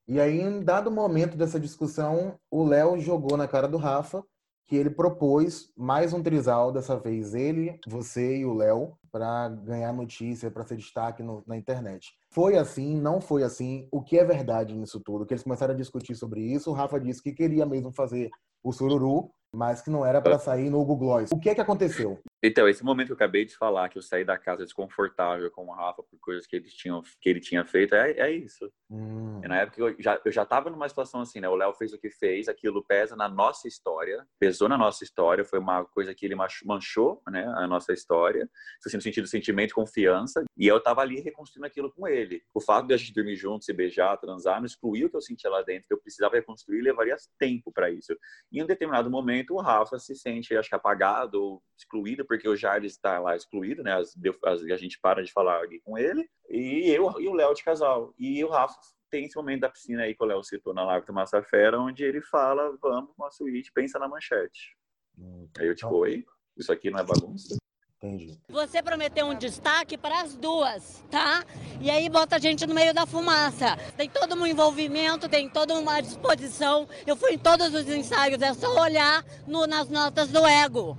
E 0.07 0.19
aí, 0.19 0.39
em 0.39 0.63
dado 0.63 0.89
momento 0.89 1.35
dessa 1.35 1.59
discussão, 1.59 2.39
o 2.49 2.63
Léo 2.63 2.99
jogou 2.99 3.35
na 3.35 3.47
cara 3.47 3.67
do 3.67 3.77
Rafa 3.77 4.23
que 4.67 4.75
ele 4.75 4.89
propôs 4.89 5.71
mais 5.77 6.13
um 6.13 6.21
trisal, 6.21 6.73
dessa 6.73 6.99
vez 6.99 7.33
ele, 7.33 7.79
você 7.87 8.39
e 8.39 8.45
o 8.45 8.53
Léo, 8.53 8.97
para 9.09 9.47
ganhar 9.47 9.93
notícia, 9.93 10.51
para 10.51 10.65
ser 10.65 10.75
destaque 10.75 11.23
no, 11.23 11.41
na 11.47 11.55
internet. 11.55 12.13
Foi 12.33 12.57
assim, 12.57 12.99
não 12.99 13.21
foi 13.21 13.43
assim? 13.43 13.87
O 13.91 14.01
que 14.01 14.19
é 14.19 14.25
verdade 14.25 14.75
nisso 14.75 14.99
tudo? 14.99 15.25
Que 15.25 15.33
eles 15.33 15.43
começaram 15.43 15.73
a 15.73 15.77
discutir 15.77 16.15
sobre 16.15 16.41
isso. 16.41 16.69
O 16.69 16.73
Rafa 16.73 16.99
disse 16.99 17.23
que 17.23 17.31
queria 17.31 17.65
mesmo 17.65 17.93
fazer 17.93 18.29
o 18.61 18.73
sururu, 18.73 19.31
mas 19.57 19.81
que 19.81 19.89
não 19.89 20.05
era 20.05 20.21
para 20.21 20.37
sair 20.37 20.69
no 20.69 20.77
Google 20.85 20.97
Gloss. 20.97 21.31
O 21.31 21.39
que 21.39 21.49
é 21.49 21.55
que 21.55 21.61
aconteceu? 21.61 22.19
Então, 22.43 22.67
esse 22.67 22.83
momento 22.83 23.07
que 23.07 23.13
eu 23.13 23.15
acabei 23.15 23.45
de 23.45 23.55
falar, 23.55 23.89
que 23.89 23.97
eu 23.97 24.01
saí 24.01 24.23
da 24.23 24.37
casa 24.37 24.63
desconfortável 24.63 25.49
com 25.49 25.65
o 25.65 25.71
Rafa 25.71 26.03
por 26.03 26.19
coisas 26.19 26.45
que 26.45 26.55
ele 26.55 26.69
tinha, 26.69 27.01
que 27.19 27.29
ele 27.29 27.39
tinha 27.39 27.65
feito, 27.65 27.95
é, 27.95 28.11
é 28.11 28.31
isso. 28.31 28.71
Hum. 28.89 29.41
Na 29.41 29.61
época 29.61 29.81
eu 29.81 29.95
já, 29.99 30.21
eu 30.23 30.31
já 30.31 30.45
tava 30.45 30.69
numa 30.69 30.87
situação 30.87 31.21
assim, 31.21 31.39
né? 31.39 31.49
O 31.49 31.55
Léo 31.55 31.73
fez 31.73 31.93
o 31.93 31.99
que 31.99 32.11
fez, 32.11 32.47
aquilo 32.47 32.83
pesa 32.83 33.15
na 33.15 33.27
nossa 33.27 33.67
história, 33.67 34.23
pesou 34.39 34.69
na 34.69 34.77
nossa 34.77 35.03
história, 35.03 35.43
foi 35.43 35.57
uma 35.57 35.83
coisa 35.85 36.13
que 36.13 36.25
ele 36.25 36.35
manchou, 36.63 37.21
né? 37.29 37.45
A 37.57 37.65
nossa 37.65 37.91
história, 37.91 38.47
assim, 38.85 38.97
no 38.97 39.01
sentido 39.01 39.27
sentimento, 39.27 39.73
confiança, 39.73 40.43
e 40.55 40.67
eu 40.67 40.79
tava 40.79 41.01
ali 41.01 41.19
reconstruindo 41.19 41.65
aquilo 41.65 41.91
com 41.91 42.07
ele. 42.07 42.43
O 42.53 42.61
fato 42.61 42.87
de 42.87 42.93
a 42.93 42.97
gente 42.97 43.13
dormir 43.13 43.35
juntos, 43.35 43.65
se 43.65 43.73
beijar, 43.73 44.15
transar, 44.17 44.59
não 44.59 44.67
excluiu 44.67 45.07
o 45.07 45.09
que 45.09 45.15
eu 45.15 45.21
sentia 45.21 45.49
lá 45.49 45.63
dentro, 45.63 45.87
que 45.87 45.93
eu 45.93 46.01
precisava 46.01 46.35
reconstruir, 46.35 46.81
levaria 46.81 47.15
tempo 47.39 47.71
para 47.71 47.89
isso. 47.89 48.13
E 48.51 48.59
em 48.59 48.63
um 48.63 48.67
determinado 48.67 49.09
momento, 49.09 49.55
o 49.55 49.61
Rafa 49.61 49.97
se 49.97 50.15
sente, 50.15 50.55
acho 50.55 50.69
que 50.69 50.75
apagado, 50.75 51.61
excluído, 51.77 52.26
porque 52.27 52.47
o 52.47 52.55
Jardim 52.55 52.87
está 52.87 53.19
lá 53.19 53.35
excluído, 53.35 53.83
né? 53.83 53.93
As, 53.93 54.15
as, 54.45 54.61
a 54.63 54.77
gente 54.77 54.99
para 54.99 55.23
de 55.23 55.31
falar 55.31 55.63
aqui 55.63 55.79
com 55.79 55.97
ele. 55.97 56.29
E 56.49 56.89
eu 56.89 57.19
e 57.19 57.27
o 57.27 57.33
Léo 57.33 57.53
de 57.53 57.63
casal. 57.63 58.13
E 58.17 58.43
o 58.43 58.49
Rafa 58.49 58.75
tem 59.09 59.25
esse 59.25 59.35
momento 59.35 59.61
da 59.61 59.69
piscina 59.69 60.03
aí 60.03 60.13
que 60.13 60.23
o 60.23 60.27
Léo 60.27 60.43
citou 60.43 60.73
na 60.73 60.83
live 60.83 61.05
do 61.05 61.13
Massa 61.13 61.41
Fera, 61.41 61.79
onde 61.79 62.03
ele 62.03 62.21
fala, 62.21 62.77
vamos, 62.81 63.11
uma 63.17 63.31
suíte, 63.31 63.71
pensa 63.71 63.97
na 63.97 64.07
manchete. 64.07 64.75
Hum, 65.17 65.47
aí 65.57 65.67
eu 65.67 65.75
tipo, 65.75 65.93
oi, 65.95 66.25
isso 66.57 66.71
aqui 66.71 66.89
não 66.89 66.99
é 66.99 67.03
bagunça? 67.03 67.57
Entendi. 67.99 68.39
Você 68.49 68.83
prometeu 68.83 69.25
um 69.25 69.35
destaque 69.35 69.97
para 69.97 70.21
as 70.21 70.35
duas, 70.35 71.03
tá? 71.09 71.43
E 71.81 71.89
aí 71.89 72.07
bota 72.09 72.35
a 72.35 72.39
gente 72.39 72.65
no 72.67 72.75
meio 72.75 72.93
da 72.93 73.07
fumaça. 73.07 73.75
Tem 73.97 74.07
todo 74.07 74.35
um 74.35 74.45
envolvimento, 74.45 75.27
tem 75.27 75.49
toda 75.49 75.73
uma 75.73 75.99
disposição. 75.99 76.87
Eu 77.07 77.15
fui 77.15 77.33
em 77.33 77.39
todos 77.39 77.73
os 77.73 77.87
ensaios, 77.89 78.39
é 78.39 78.53
só 78.53 78.81
olhar 78.81 79.25
no, 79.47 79.65
nas 79.65 79.89
notas 79.89 80.29
do 80.29 80.45
ego. 80.45 80.95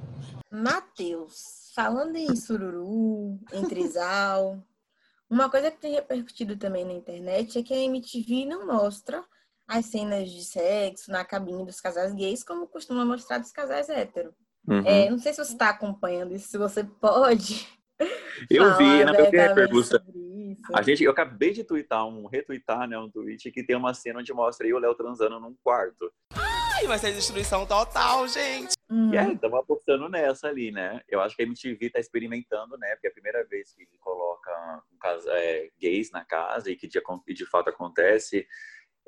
Matheus, 0.51 1.71
falando 1.75 2.17
em 2.17 2.35
sururu, 2.35 3.39
em 3.53 3.65
trisal, 3.69 4.63
uma 5.31 5.51
coisa 5.51 5.71
que 5.71 5.79
tem 5.79 5.93
repercutido 5.93 6.57
também 6.57 6.85
na 6.85 6.93
internet 6.93 7.59
é 7.59 7.63
que 7.63 7.75
a 7.75 7.85
MTV 7.85 8.47
não 8.47 8.67
mostra 8.67 9.23
as 9.67 9.85
cenas 9.85 10.31
de 10.31 10.43
sexo 10.43 11.11
na 11.11 11.25
cabine 11.25 11.67
dos 11.67 11.81
casais 11.81 12.15
gays, 12.15 12.43
como 12.43 12.67
costuma 12.67 13.05
mostrar 13.05 13.39
dos 13.39 13.53
casais 13.53 13.91
héteros. 13.91 14.33
Uhum. 14.67 14.83
É, 14.87 15.11
não 15.11 15.19
sei 15.19 15.33
se 15.33 15.45
você 15.45 15.53
está 15.53 15.69
acompanhando 15.69 16.35
isso, 16.35 16.49
se 16.49 16.57
você 16.57 16.83
pode. 16.83 17.69
Eu 18.49 18.77
vi, 18.77 19.05
na 19.05 19.13
minha 19.13 19.55
pergunta. 19.55 20.03
A 20.73 20.83
gente, 20.83 21.03
eu 21.03 21.11
acabei 21.11 21.53
de 21.53 21.65
twittar 21.65 22.07
um, 22.07 22.27
retweetar, 22.27 22.89
né, 22.89 22.97
um 22.97 23.11
tweet 23.11 23.51
que 23.51 23.65
tem 23.65 23.75
uma 23.75 23.93
cena 23.93 24.21
onde 24.21 24.33
mostra 24.33 24.65
aí 24.67 24.73
o 24.73 24.79
Léo 24.79 24.95
transando 24.95 25.41
num 25.41 25.55
quarto. 25.65 26.13
Ai, 26.79 26.87
vai 26.87 26.97
ser 26.97 27.13
destruição 27.13 27.67
total, 27.67 28.29
gente. 28.29 28.75
Uhum. 28.89 29.13
E 29.13 29.19
aí, 29.19 29.33
estamos 29.33 29.59
apostando 29.59 30.09
nessa 30.09 30.47
ali, 30.47 30.71
né? 30.71 31.01
Eu 31.09 31.21
acho 31.21 31.35
que 31.35 31.43
a 31.43 31.45
MTV 31.45 31.91
tá 31.91 31.99
experimentando, 31.99 32.79
né? 32.79 32.91
Porque 32.93 33.09
é 33.09 33.11
a 33.11 33.13
primeira 33.13 33.45
vez 33.45 33.73
que 33.73 33.85
coloca 33.99 34.85
um 34.95 34.97
casa, 34.97 35.29
é, 35.33 35.71
gays 35.81 36.13
na 36.13 36.25
casa 36.25 36.71
e 36.71 36.77
que 36.77 36.87
de, 36.87 37.03
de 37.35 37.47
fato 37.47 37.69
acontece 37.69 38.47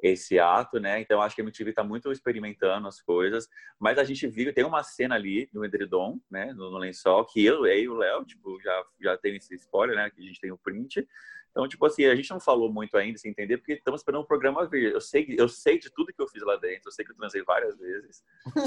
esse 0.03 0.37
ato, 0.37 0.81
né? 0.81 1.01
Então 1.01 1.23
acho 1.23 1.37
que 1.37 1.43
a 1.43 1.45
MTV 1.45 1.71
está 1.71 1.85
muito 1.85 2.11
experimentando 2.11 2.89
as 2.89 3.01
coisas, 3.01 3.47
mas 3.79 3.99
a 3.99 4.05
gente 4.05 4.27
viu 4.27 4.53
tem 4.53 4.65
uma 4.65 4.83
cena 4.83 5.15
ali 5.15 5.49
no 5.53 5.65
edredom, 5.65 6.19
né, 6.29 6.53
no, 6.53 6.73
no 6.73 6.79
lençol 6.79 7.25
que 7.25 7.45
eu, 7.45 7.67
eu 7.67 7.79
e 7.79 7.89
o 7.89 7.95
Léo, 7.95 8.25
tipo, 8.25 8.61
já 8.61 8.85
já 9.01 9.17
tem 9.17 9.37
esse 9.37 9.55
spoiler, 9.55 9.95
né, 9.95 10.11
que 10.11 10.21
a 10.21 10.25
gente 10.25 10.41
tem 10.41 10.51
o 10.51 10.59
print 10.59 11.07
então, 11.51 11.67
tipo 11.67 11.85
assim, 11.85 12.05
a 12.05 12.15
gente 12.15 12.31
não 12.31 12.39
falou 12.39 12.73
muito 12.73 12.97
ainda, 12.97 13.19
sem 13.19 13.31
entender, 13.31 13.59
porque 13.59 13.73
estamos 13.73 14.01
esperando 14.01 14.23
o 14.23 14.27
programa 14.27 14.67
vir. 14.67 14.93
Eu 14.93 15.01
sei, 15.01 15.35
eu 15.37 15.49
sei 15.49 15.79
de 15.79 15.91
tudo 15.91 16.13
que 16.13 16.23
eu 16.23 16.29
fiz 16.29 16.43
lá 16.43 16.57
dentro, 16.57 16.89
eu 16.89 16.93
sei 16.93 17.05
que 17.05 17.11
eu 17.11 17.17
transei 17.17 17.43
várias 17.43 17.77
vezes. 17.77 18.25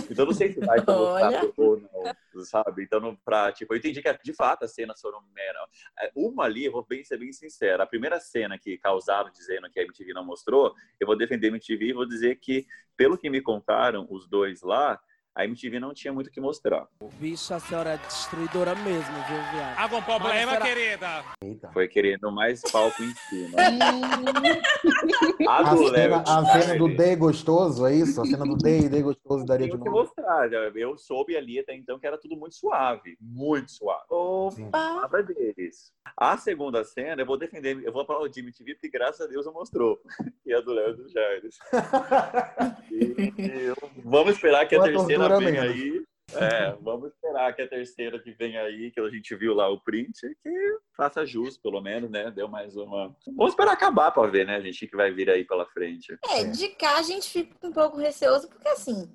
Então, 0.09 0.25
não 0.25 0.33
sei 0.33 0.51
se 0.51 0.59
vai 0.59 0.79
gostar 0.83 1.43
ou 1.57 1.79
não, 1.79 2.43
sabe? 2.43 2.83
Então, 2.83 3.15
pra, 3.23 3.51
tipo, 3.51 3.73
eu 3.73 3.77
entendi 3.77 4.01
que, 4.01 4.19
de 4.23 4.33
fato, 4.33 4.65
as 4.65 4.73
cenas 4.73 4.99
foram 4.99 5.21
mera. 5.33 5.59
É, 5.99 6.11
uma 6.13 6.43
ali, 6.43 6.65
eu 6.65 6.73
vou 6.73 6.85
bem, 6.85 7.03
ser 7.03 7.17
bem 7.17 7.31
sincero, 7.31 7.81
a 7.81 7.87
primeira 7.87 8.19
cena 8.19 8.59
que 8.59 8.77
causaram 8.77 9.31
dizendo 9.31 9.69
que 9.69 9.79
a 9.79 9.83
MTV 9.83 10.13
não 10.13 10.25
mostrou, 10.25 10.75
eu 10.99 11.07
vou 11.07 11.17
defender 11.17 11.47
a 11.47 11.51
MTV 11.51 11.85
e 11.85 11.93
vou 11.93 12.05
dizer 12.05 12.35
que, 12.35 12.67
pelo 12.97 13.17
que 13.17 13.29
me 13.29 13.41
contaram, 13.41 14.05
os 14.09 14.27
dois 14.27 14.61
lá, 14.61 14.99
a 15.35 15.45
MTV 15.45 15.79
não 15.79 15.93
tinha 15.93 16.13
muito 16.13 16.27
o 16.27 16.31
que 16.31 16.39
mostrar. 16.39 16.87
Bicho, 17.19 17.53
a 17.53 17.59
senhora 17.59 17.93
é 17.93 17.97
destruidora 17.97 18.75
mesmo, 18.75 19.13
viu, 19.27 19.41
viado? 19.51 19.79
Algum 19.79 20.01
problema, 20.01 20.51
senhora... 20.51 20.65
querida? 20.65 21.23
Eita. 21.41 21.71
Foi 21.71 21.87
querendo 21.87 22.31
mais 22.31 22.61
palco 22.71 23.01
em 23.01 23.13
cima. 23.15 23.57
a, 25.49 25.59
a, 25.59 25.77
cena, 25.77 26.23
a 26.27 26.45
cena 26.45 26.77
do 26.77 26.87
D 26.87 27.15
gostoso, 27.15 27.87
é 27.87 27.95
isso? 27.95 28.21
A 28.21 28.25
cena 28.25 28.45
do 28.45 28.55
D 28.55 28.81
e 28.81 28.89
D 28.89 29.01
gostoso 29.01 29.43
daria 29.43 29.65
de 29.65 29.73
novo. 29.73 29.83
que 29.83 29.89
mostrar. 29.89 30.53
Eu 30.75 30.95
soube 30.97 31.35
ali 31.35 31.59
até 31.59 31.75
então 31.75 31.97
que 31.97 32.05
era 32.05 32.17
tudo 32.17 32.37
muito 32.37 32.55
suave. 32.55 33.17
Muito 33.19 33.71
suave. 33.71 34.03
Opa! 34.09 35.09
A 35.11 35.21
deles. 35.21 35.91
A 36.15 36.37
segunda 36.37 36.83
cena, 36.83 37.21
eu 37.21 37.25
vou 37.25 37.37
defender, 37.37 37.81
eu 37.83 37.91
vou 37.91 38.05
falar 38.05 38.21
o 38.21 38.31
Jimmy 38.31 38.51
TV, 38.51 38.75
porque 38.75 38.89
graças 38.89 39.21
a 39.21 39.27
Deus 39.27 39.45
eu 39.45 39.53
mostrou. 39.53 39.99
E 40.45 40.53
a 40.53 40.59
do 40.59 40.73
Léo 40.73 40.89
e 40.89 40.95
do 40.97 41.07
Jardim. 41.07 41.47
vamos 44.03 44.33
esperar 44.33 44.67
que 44.67 44.75
a 44.75 44.83
terceira 44.83 45.22
venha 45.29 45.63
aí. 45.63 46.03
É, 46.31 46.75
vamos 46.81 47.11
esperar 47.11 47.53
que 47.53 47.61
a 47.61 47.67
terceira 47.67 48.17
que 48.17 48.31
vem 48.31 48.57
aí, 48.57 48.91
que 48.91 48.99
a 48.99 49.09
gente 49.09 49.35
viu 49.35 49.53
lá 49.53 49.69
o 49.69 49.79
print, 49.81 50.19
que 50.41 50.77
faça 50.95 51.25
jus, 51.25 51.57
pelo 51.57 51.81
menos, 51.81 52.09
né? 52.09 52.31
Deu 52.31 52.47
mais 52.47 52.75
uma. 52.75 53.15
Vamos 53.27 53.51
esperar 53.51 53.73
acabar 53.73 54.11
para 54.11 54.29
ver, 54.29 54.45
né, 54.45 54.55
a 54.55 54.61
gente, 54.61 54.87
que 54.87 54.95
vai 54.95 55.11
vir 55.11 55.29
aí 55.29 55.43
pela 55.43 55.65
frente. 55.65 56.17
É, 56.31 56.43
de 56.45 56.69
cá 56.69 56.97
a 56.97 57.01
gente 57.01 57.29
fica 57.29 57.67
um 57.67 57.71
pouco 57.71 57.97
receoso, 57.97 58.47
porque 58.47 58.67
assim, 58.69 59.09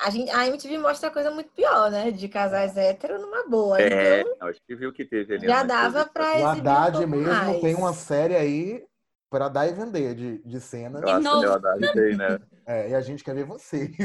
a, 0.00 0.10
gente, 0.10 0.30
a 0.30 0.46
MTV 0.46 0.78
mostra 0.78 1.10
coisa 1.10 1.30
muito 1.30 1.50
pior, 1.52 1.90
né? 1.90 2.10
De 2.10 2.28
casais 2.28 2.76
héteros 2.76 3.20
numa 3.20 3.46
boa. 3.48 3.80
É, 3.80 4.22
então, 4.22 4.48
acho 4.48 4.60
que 4.66 4.74
viu 4.74 4.92
que 4.92 5.04
teve 5.04 5.34
ali. 5.34 5.46
Já 5.46 5.62
dava 5.62 6.06
pra 6.06 6.38
O 6.38 6.46
Haddad 6.46 7.04
um 7.04 7.08
mesmo 7.08 7.26
mais. 7.26 7.60
tem 7.60 7.74
uma 7.74 7.92
série 7.92 8.34
aí 8.34 8.84
para 9.30 9.48
dar 9.48 9.66
e 9.66 9.72
vender 9.72 10.14
de, 10.14 10.38
de 10.38 10.60
cena. 10.60 11.00
Eu 11.00 11.08
acho 11.08 11.40
que 11.40 11.46
o 11.46 11.52
Haddad 11.52 11.92
tem, 11.92 12.16
né? 12.16 12.38
É, 12.66 12.90
e 12.90 12.94
a 12.94 13.00
gente 13.00 13.22
quer 13.22 13.34
ver 13.34 13.44
vocês. 13.44 13.96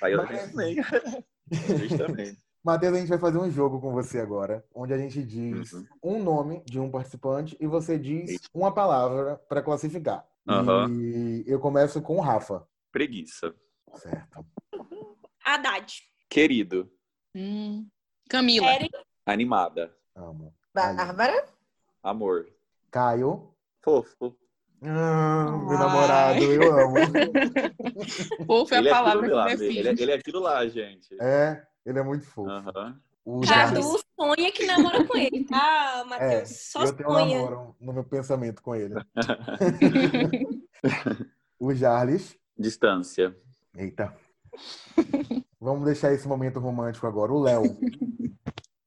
Aí 0.00 0.12
eu 0.12 0.24
Mas... 0.24 0.50
também. 0.50 0.76
a 1.50 1.74
gente 1.74 1.98
também. 1.98 2.38
Matheus, 2.62 2.94
a 2.94 3.00
gente 3.00 3.08
vai 3.08 3.18
fazer 3.18 3.38
um 3.38 3.50
jogo 3.50 3.80
com 3.80 3.90
você 3.92 4.20
agora, 4.20 4.64
onde 4.74 4.92
a 4.92 4.98
gente 4.98 5.22
diz 5.24 5.72
uhum. 5.72 5.86
um 6.02 6.22
nome 6.22 6.62
de 6.66 6.78
um 6.78 6.90
participante 6.90 7.56
e 7.58 7.66
você 7.66 7.98
diz 7.98 8.30
Eita. 8.30 8.48
uma 8.52 8.72
palavra 8.72 9.36
para 9.48 9.62
classificar. 9.62 10.26
Uhum. 10.46 11.00
E 11.00 11.44
eu 11.46 11.58
começo 11.58 12.00
com 12.02 12.16
o 12.16 12.20
Rafa. 12.20 12.66
Preguiça. 12.92 13.54
Certo. 13.94 14.46
Haddad. 15.44 16.02
Querido. 16.28 16.92
Hum. 17.34 17.88
Camila. 18.28 18.72
Eren. 18.72 18.90
Animada. 19.26 19.96
Amo. 20.14 20.54
Bárbara. 20.74 21.46
Amor. 22.02 22.46
Caio. 22.90 23.54
Fofo. 23.82 24.36
Ah, 24.82 25.50
meu 25.50 25.78
namorado, 25.78 26.42
eu 26.42 26.72
amo. 26.78 26.94
Fofo 28.46 28.74
é 28.74 28.78
a 28.78 28.80
ele 28.80 28.90
palavra 28.90 29.26
é 29.26 29.28
que 29.28 29.34
lá, 29.34 29.44
define. 29.46 29.78
ele, 29.78 29.88
é, 29.88 29.92
ele 29.92 30.10
é 30.10 30.14
aquilo 30.14 30.40
lá, 30.40 30.66
gente. 30.66 31.14
É, 31.20 31.62
ele 31.84 31.98
é 31.98 32.02
muito 32.02 32.24
fofo. 32.24 32.50
Uhum. 32.50 32.96
O 33.24 33.40
Cadu 33.42 33.82
sonha 34.18 34.50
que 34.50 34.64
namora 34.64 35.06
com 35.06 35.16
ele, 35.18 35.44
tá, 35.44 36.04
Matheus? 36.08 36.32
É, 36.32 36.44
Só 36.46 36.84
eu 36.84 36.96
tenho 36.96 37.10
um 37.10 37.12
sonha. 37.12 37.38
namoro 37.38 37.76
no 37.78 37.92
meu 37.92 38.04
pensamento 38.04 38.62
com 38.62 38.74
ele. 38.74 38.94
o 41.60 41.74
Jarles. 41.74 42.36
Distância. 42.58 43.36
Eita. 43.76 44.14
Vamos 45.60 45.84
deixar 45.84 46.12
esse 46.12 46.26
momento 46.26 46.58
romântico 46.58 47.06
agora. 47.06 47.32
O 47.32 47.40
Léo. 47.40 47.62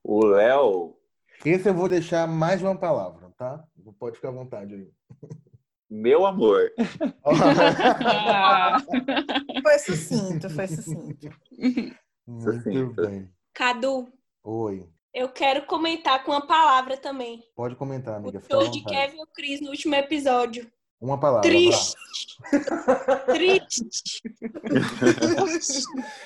O 0.04 0.26
Léo. 0.26 0.98
Esse 1.46 1.70
eu 1.70 1.74
vou 1.74 1.88
deixar 1.88 2.28
mais 2.28 2.62
uma 2.62 2.76
palavra, 2.76 3.32
tá? 3.38 3.64
Pode 4.00 4.16
ficar 4.16 4.30
à 4.30 4.32
vontade 4.32 4.74
aí. 4.74 4.92
Meu 5.94 6.26
amor. 6.26 6.72
Foi 9.62 9.78
sucinto, 9.78 10.50
foi 10.50 10.68
sucinto. 10.68 11.30
Muito 12.26 12.52
Sucinto. 12.52 13.02
bem. 13.04 13.30
Cadu, 13.54 14.08
Oi. 14.44 14.90
eu 15.14 15.30
quero 15.30 15.68
comentar 15.68 16.24
com 16.24 16.32
uma 16.32 16.48
palavra 16.48 16.98
também. 16.98 17.44
Pode 17.56 17.76
comentar, 17.76 18.16
amiga. 18.16 18.40
O 18.40 18.42
show 18.42 18.72
de. 18.72 18.84
Kevin 18.84 19.18
e 19.18 19.22
o 19.22 19.28
Cris 19.28 19.62
no 19.62 19.70
último 19.70 19.94
episódio. 19.94 20.68
Uma 21.00 21.20
palavra. 21.20 21.48
Triste. 21.48 21.96
Triste. 23.28 24.24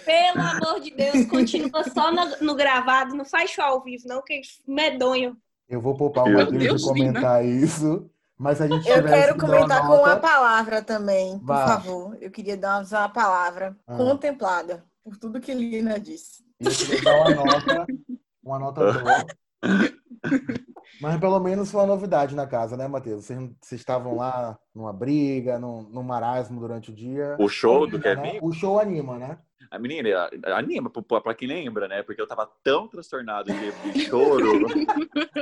Pelo 0.05 0.41
amor 0.41 0.79
de 0.79 0.91
Deus, 0.91 1.25
continua 1.25 1.83
só 1.83 2.09
no, 2.09 2.37
no 2.39 2.55
gravado, 2.55 3.15
não 3.15 3.25
faz 3.25 3.51
show 3.51 3.65
ao 3.65 3.83
vivo, 3.83 4.07
não, 4.07 4.23
que 4.23 4.35
é 4.35 4.41
medonho. 4.65 5.35
Eu 5.67 5.81
vou 5.81 5.97
poupar 5.97 6.25
o 6.25 6.51
Deus, 6.51 6.81
de 6.81 6.87
comentar 6.87 7.45
isso. 7.45 8.09
Mas 8.37 8.61
a 8.61 8.67
gente 8.67 8.87
Eu 8.87 9.03
quero 9.03 9.37
comentar 9.37 9.87
com 9.87 9.95
uma 9.95 10.15
palavra 10.17 10.81
também, 10.81 11.39
por 11.39 11.55
favor. 11.55 12.17
Eu 12.21 12.29
queria 12.29 12.55
dar 12.55 12.83
uma 12.85 13.09
palavra 13.09 13.75
Ah. 13.87 13.97
contemplada 13.97 14.83
por 15.03 15.17
tudo 15.17 15.39
que 15.41 15.53
Lina 15.53 15.99
disse. 15.99 16.43
Eu 16.59 16.71
queria 16.71 17.01
dar 17.01 17.15
uma 17.15 17.29
nota, 17.31 17.87
uma 18.43 18.59
nota 18.59 18.93
boa. 18.93 19.25
Mas 21.01 21.19
pelo 21.19 21.39
menos 21.39 21.69
foi 21.71 21.81
uma 21.81 21.87
novidade 21.87 22.35
na 22.35 22.47
casa, 22.47 22.75
né, 22.77 22.87
Matheus? 22.87 23.25
Vocês, 23.25 23.39
vocês 23.61 23.81
estavam 23.81 24.15
lá 24.15 24.57
numa 24.73 24.93
briga, 24.93 25.59
num, 25.59 25.83
num 25.83 26.03
marasmo 26.03 26.59
durante 26.59 26.91
o 26.91 26.93
dia. 26.93 27.35
O 27.39 27.47
show 27.47 27.87
do 27.87 27.97
né? 27.97 28.15
Kevin? 28.15 28.39
O 28.41 28.51
show 28.51 28.79
anima, 28.79 29.17
né? 29.17 29.37
A 29.69 29.79
menina, 29.79 30.29
anima, 30.55 30.89
pra 30.89 31.33
quem 31.33 31.47
lembra, 31.47 31.87
né? 31.87 32.03
Porque 32.03 32.21
eu 32.21 32.27
tava 32.27 32.49
tão 32.63 32.87
transtornado 32.87 33.51
de, 33.51 33.71
de 33.91 34.05
choro. 34.05 34.67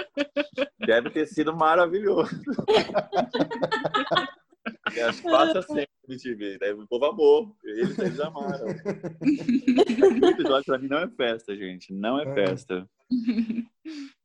Deve 0.86 1.10
ter 1.10 1.28
sido 1.28 1.56
maravilhoso. 1.56 2.36
E 4.94 5.02
Acho 5.02 5.22
que 5.22 5.30
passa 5.30 5.62
sempre 5.62 5.90
no 6.08 6.18
TV. 6.18 6.58
Né? 6.60 6.74
O 6.74 6.88
povo 6.88 7.06
amou. 7.06 7.56
Eles, 7.64 7.98
eles 7.98 8.20
amaram. 8.20 8.68
Esse 8.68 10.26
episódio 10.26 10.66
pra 10.66 10.78
mim 10.78 10.88
não 10.88 11.00
é 11.00 11.10
festa, 11.10 11.56
gente. 11.56 11.94
Não 11.94 12.20
é 12.20 12.34
festa. 12.34 12.88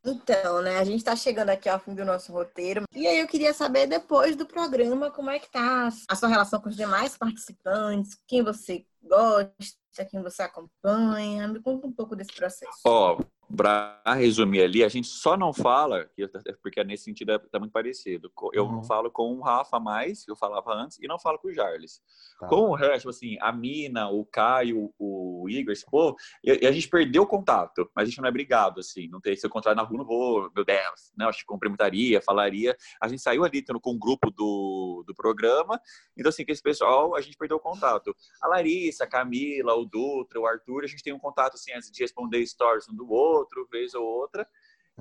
Então, 0.02 0.62
né, 0.62 0.78
a 0.78 0.84
gente 0.84 1.04
tá 1.04 1.14
chegando 1.14 1.50
aqui 1.50 1.68
ao 1.68 1.78
fim 1.78 1.94
do 1.94 2.04
nosso 2.04 2.32
roteiro. 2.32 2.84
E 2.94 3.06
aí 3.06 3.18
eu 3.18 3.26
queria 3.26 3.52
saber, 3.52 3.86
depois 3.86 4.34
do 4.34 4.46
programa, 4.46 5.10
como 5.10 5.28
é 5.28 5.38
que 5.38 5.50
tá 5.50 5.90
a 6.08 6.16
sua 6.16 6.28
relação 6.28 6.58
com 6.60 6.70
os 6.70 6.76
demais 6.76 7.18
participantes, 7.18 8.18
quem 8.26 8.42
você 8.42 8.86
gosta, 9.02 10.04
quem 10.10 10.22
você 10.22 10.42
acompanha. 10.42 11.48
Me 11.48 11.60
conta 11.60 11.86
um 11.86 11.92
pouco 11.92 12.16
desse 12.16 12.32
processo. 12.32 12.80
Ó, 12.86 13.20
pra 13.56 14.00
resumir 14.16 14.62
ali, 14.62 14.84
a 14.84 14.88
gente 14.88 15.08
só 15.08 15.36
não 15.36 15.52
fala, 15.52 16.08
eu- 16.16 16.28
porque 16.62 16.82
nesse 16.84 17.04
sentido 17.04 17.32
é 17.32 17.38
tá 17.38 17.58
muito 17.58 17.72
parecido. 17.72 18.30
Eu 18.52 18.64
Uhum. 18.64 18.72
não 18.72 18.84
falo 18.84 19.10
com 19.10 19.34
o 19.34 19.40
Rafa 19.40 19.80
mais, 19.80 20.24
que 20.24 20.30
eu 20.30 20.36
falava 20.36 20.72
antes, 20.72 20.98
e 21.00 21.08
não 21.08 21.18
falo 21.18 21.38
com 21.38 21.48
o 21.48 21.52
Jarles. 21.52 22.00
Tá. 22.38 22.46
Com 22.46 22.70
o 22.70 22.74
resto, 22.74 23.08
assim, 23.08 23.36
a 23.40 23.50
Mina, 23.52 24.08
o 24.08 24.24
Caio, 24.24 24.92
o 24.98 25.48
Igor, 25.48 25.72
esse 25.72 25.84
povo, 25.84 26.16
e, 26.44 26.66
a 26.66 26.72
gente 26.72 26.88
perdeu 26.88 27.22
o 27.22 27.26
contato, 27.26 27.90
mas 27.94 28.04
a 28.04 28.06
gente 28.10 28.20
não 28.20 28.28
é 28.28 28.32
brigado, 28.32 28.80
assim. 28.80 29.08
Não 29.08 29.20
tem, 29.20 29.34
se 29.36 29.44
eu 29.44 29.48
encontrar 29.48 29.74
na 29.74 29.82
rua, 29.82 29.98
não 29.98 30.04
vou, 30.04 30.50
meu 30.54 30.64
Deus, 30.64 31.12
né? 31.16 31.26
Acho 31.26 31.40
que 31.40 31.44
cumprimentaria, 31.46 32.20
falaria. 32.22 32.76
A 33.00 33.08
gente 33.08 33.20
saiu 33.22 33.44
ali 33.44 33.62
tendo, 33.62 33.80
com 33.80 33.90
o 33.92 33.98
grupo 33.98 34.30
do, 34.30 35.02
do 35.06 35.14
programa, 35.14 35.80
então, 36.16 36.28
assim, 36.28 36.44
com 36.44 36.52
esse 36.52 36.62
pessoal, 36.62 37.14
a 37.16 37.20
gente 37.20 37.36
perdeu 37.36 37.56
o 37.56 37.60
contato. 37.60 38.14
A 38.40 38.46
Larissa, 38.48 39.04
a 39.04 39.06
Camila, 39.06 39.74
o 39.74 39.84
Dutra, 39.84 40.38
o 40.40 40.46
Arthur, 40.46 40.84
a 40.84 40.86
gente 40.86 41.02
tem 41.02 41.12
um 41.12 41.18
contato, 41.18 41.54
assim, 41.54 41.72
antes 41.72 41.90
de 41.90 42.00
responder 42.02 42.46
stories 42.46 42.88
um 42.88 42.94
do 42.94 43.10
outro, 43.10 43.39
vez 43.70 43.94
ou 43.94 44.04
outra. 44.04 44.46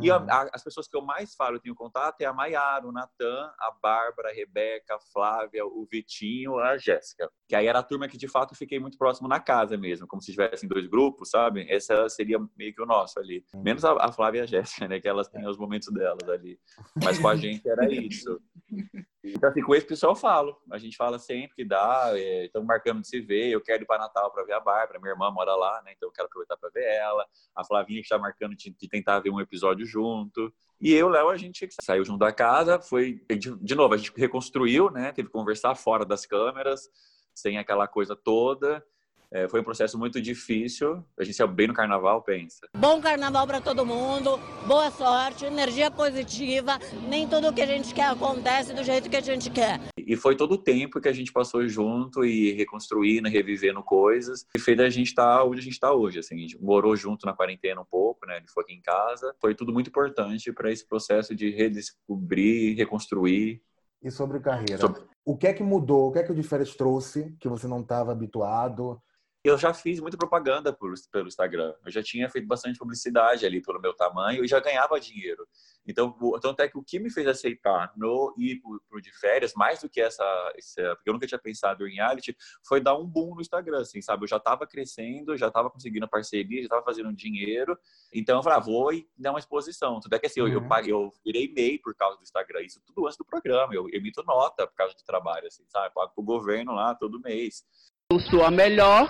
E 0.02 0.10
a, 0.10 0.15
a, 0.15 0.49
as 0.54 0.63
pessoas 0.63 0.88
que 0.88 0.95
eu 0.95 1.02
mais 1.02 1.36
falo, 1.36 1.58
eu 1.58 1.60
tenho 1.60 1.75
contato, 1.75 2.21
é 2.21 2.25
a 2.25 2.34
Maiara, 2.34 2.88
o 2.88 2.91
Natan, 2.91 3.52
a 3.60 3.71
Bárbara, 3.82 4.30
a 4.30 4.34
Rebeca, 4.34 4.95
a 4.95 4.99
Flávia, 4.99 5.65
o 5.65 5.86
Vitinho, 5.91 6.58
a 6.58 6.78
Jéssica. 6.78 7.30
Que 7.47 7.56
aí 7.56 7.67
era 7.67 7.80
a 7.80 7.84
turma 7.84 8.08
que, 8.08 8.17
de 8.17 8.28
fato, 8.28 8.56
fiquei 8.56 8.80
muito 8.80 8.97
próximo 8.97 9.28
na 9.28 9.39
casa 9.39 9.78
mesmo, 9.78 10.08
como 10.08 10.21
se 10.21 10.32
tivessem 10.32 10.69
dois 10.69 10.88
grupos, 10.88 11.30
sabe? 11.30 11.65
Essa 11.69 12.08
seria 12.08 12.39
meio 12.58 12.73
que 12.73 12.82
o 12.82 12.86
nosso 12.86 13.19
ali. 13.19 13.43
Menos 13.54 13.84
a, 13.84 13.93
a 13.99 14.12
Flávia 14.12 14.39
e 14.39 14.41
a 14.43 14.45
Jéssica, 14.45 14.88
né? 14.88 14.99
Que 14.99 15.08
elas 15.08 15.28
têm 15.28 15.45
os 15.47 15.58
momentos 15.58 15.91
delas 15.93 16.30
ali. 16.30 16.58
Mas 17.04 17.19
com 17.19 17.28
a 17.28 17.36
gente 17.36 17.67
era 17.67 17.91
isso. 17.91 18.39
Então, 19.24 19.50
assim, 19.50 19.62
com 19.62 19.76
esse 19.76 19.86
pessoal 19.86 20.14
eu 20.14 20.16
falo. 20.16 20.58
A 20.72 20.78
gente 20.78 20.96
fala 20.96 21.20
sempre 21.20 21.56
que 21.56 21.66
dá, 21.66 22.12
estamos 22.44 22.66
é, 22.66 22.68
marcando 22.68 23.02
de 23.02 23.08
se 23.08 23.20
ver. 23.20 23.50
Eu 23.50 23.62
quero 23.62 23.84
ir 23.84 23.86
para 23.86 24.00
Natal 24.00 24.32
para 24.32 24.44
ver 24.46 24.54
a 24.54 24.60
Bárbara, 24.60 25.00
minha 25.00 25.12
irmã 25.12 25.30
mora 25.30 25.56
lá, 25.56 25.82
né? 25.84 25.94
Então 25.96 26.08
eu 26.08 26.14
quero 26.14 26.28
aproveitar 26.28 26.56
para 26.58 26.70
ver 26.70 26.86
ela. 26.86 27.26
A 27.56 27.66
Flavinha 27.66 28.00
está 28.00 28.18
marcando 28.18 28.56
de, 28.56 28.70
de, 28.72 28.88
tentar 28.88 29.20
ver 29.20 29.30
um 29.30 29.42
episódio 29.42 29.86
junto. 29.86 30.54
E 30.80 30.94
eu, 30.94 31.10
Léo, 31.10 31.30
a 31.30 31.36
gente 31.36 31.68
saiu 31.82 32.06
junto 32.06 32.20
da 32.20 32.32
casa, 32.32 32.80
foi. 32.80 33.22
De, 33.30 33.56
de 33.58 33.76
novo, 33.76 33.94
a 33.94 33.98
gente 33.98 34.14
reconstruiu, 34.16 34.90
né? 34.90 35.12
Teve 35.12 35.28
que 35.28 35.34
conversar 35.34 35.76
fora 35.76 36.06
das 36.06 36.26
câmeras, 36.26 36.90
sem 37.36 37.58
aquela 37.58 37.88
coisa 37.88 38.16
toda. 38.16 38.84
É, 39.32 39.48
foi 39.48 39.62
um 39.62 39.63
processo 39.63 39.98
muito 39.98 40.20
difícil. 40.20 41.04
A 41.18 41.24
gente 41.24 41.36
saiu 41.36 41.48
bem 41.48 41.68
no 41.68 41.74
carnaval, 41.74 42.24
pensa. 42.24 42.68
Bom 42.76 43.00
carnaval 43.00 43.46
para 43.46 43.62
todo 43.62 43.86
mundo, 43.86 44.39
boa 44.65 44.89
sorte, 44.89 45.46
energia 45.46 45.92
positiva. 45.92 46.80
Nem 47.08 47.28
tudo 47.28 47.50
o 47.50 47.54
que 47.54 47.62
a 47.62 47.68
gente 47.68 47.94
quer 47.94 48.10
acontece 48.10 48.74
do 48.74 48.84
jeito 48.84 49.08
que 49.08 49.15
a 49.15 49.22
gente 49.22 49.52
quer. 49.52 49.80
E 50.00 50.15
foi 50.15 50.36
todo 50.36 50.54
o 50.54 50.58
tempo 50.58 51.00
que 51.00 51.08
a 51.08 51.13
gente 51.13 51.32
passou 51.32 51.68
junto 51.68 52.26
e 52.26 52.54
reconstruindo, 52.54 53.30
revivendo 53.30 53.84
coisas, 53.84 54.48
e 54.56 54.60
fez 54.60 54.80
a 54.80 54.89
gente 54.89 55.10
estar 55.10 55.38
tá 55.38 55.44
onde 55.44 55.60
a 55.60 55.63
gente 55.63 55.74
está 55.74 55.94
hoje. 55.94 56.18
Assim, 56.18 56.36
a 56.36 56.39
gente 56.39 56.60
morou 56.60 56.96
junto 56.96 57.28
na 57.28 57.34
quarentena 57.34 57.82
um 57.82 57.86
pouco, 57.86 58.26
né? 58.26 58.38
Ele 58.38 58.48
foi 58.48 58.63
aqui 58.63 58.74
em 58.74 58.82
casa. 58.82 59.36
Foi 59.39 59.54
tudo 59.54 59.72
muito 59.72 59.89
importante 59.89 60.52
para 60.52 60.72
esse 60.72 60.88
processo 60.88 61.36
de 61.36 61.52
redescobrir, 61.52 62.76
reconstruir. 62.76 63.62
E 64.02 64.10
sobre 64.10 64.39
carreira? 64.39 64.80
Sobre... 64.80 65.04
O 65.24 65.38
que 65.38 65.46
é 65.46 65.54
que 65.54 65.62
mudou? 65.62 66.08
O 66.08 66.12
que 66.12 66.18
é 66.18 66.24
que 66.24 66.32
o 66.32 66.36
Diferes 66.36 66.76
trouxe 66.76 67.36
que 67.39 67.48
você 67.48 67.68
não 67.68 67.82
estava 67.82 68.12
habituado? 68.12 69.00
Eu 69.41 69.58
já 69.58 69.73
fiz 69.73 69.99
muita 70.02 70.17
propaganda 70.17 70.73
por, 70.73 70.93
pelo 71.12 71.28
Instagram. 71.28 71.73
Eu 71.86 71.91
já 71.91 72.04
tinha 72.04 72.30
feito 72.30 72.47
bastante 72.47 72.78
publicidade 72.78 73.45
ali 73.45 73.62
pelo 73.62 73.80
meu 73.80 73.93
tamanho 73.93 74.43
e 74.43 74.47
já 74.47 74.60
ganhava 74.60 74.99
dinheiro. 74.99 75.47
Então, 75.88 76.13
tanto 76.41 76.62
é 76.62 76.67
que 76.67 76.78
o 76.78 76.84
que 76.84 76.99
me 76.99 77.10
fez 77.10 77.25
aceitar 77.25 77.91
no 77.95 78.34
ir 78.38 78.62
pro, 78.62 79.02
de 79.02 79.12
férias, 79.17 79.54
mais 79.56 79.82
do 79.82 79.89
que 79.89 80.02
essa, 80.02 80.23
essa, 80.58 80.95
porque 80.95 81.10
eu 81.10 81.13
nunca 81.13 81.25
tinha 81.25 81.39
pensado 81.39 81.88
em 81.88 81.95
reality, 81.95 82.36
foi 82.67 82.82
dar 82.82 82.97
um 82.97 83.08
boom 83.08 83.34
no 83.34 83.41
Instagram, 83.41 83.80
assim, 83.80 84.02
sabe? 84.02 84.25
Eu 84.25 84.28
já 84.28 84.38
estava 84.38 84.67
crescendo, 84.67 85.38
já 85.38 85.47
estava 85.47 85.69
conseguindo 85.69 86.08
parceria, 86.08 86.60
já 86.60 86.65
estava 86.65 86.84
fazendo 86.84 87.12
dinheiro. 87.13 87.78
Então, 88.13 88.38
eu 88.38 88.43
falei, 88.43 88.60
ah, 88.60 88.62
vou 88.62 88.93
e 88.93 89.08
dar 89.17 89.32
uma 89.32 89.39
exposição. 89.39 90.02
Tudo 90.02 90.13
é 90.15 90.19
que 90.19 90.28
assim, 90.28 90.41
uhum. 90.41 90.47
eu, 90.49 90.62
eu, 90.62 90.88
eu 90.88 91.13
virei 91.25 91.52
MEI 91.52 91.80
por 91.80 91.95
causa 91.95 92.17
do 92.17 92.23
Instagram, 92.23 92.62
isso 92.62 92.82
tudo 92.86 93.06
antes 93.06 93.17
do 93.17 93.23
programa. 93.23 93.73
Eu 93.73 93.88
emito 93.89 94.21
nota 94.23 94.67
por 94.67 94.75
causa 94.75 94.93
de 94.93 95.04
trabalho, 95.06 95.47
assim, 95.47 95.63
sabe? 95.69 95.93
Pago 95.93 96.12
pro 96.13 96.23
governo 96.23 96.73
lá 96.73 96.93
todo 96.93 97.21
mês. 97.21 97.63
Eu 98.12 98.19
sou 98.22 98.43
a 98.43 98.50
melhor, 98.50 99.08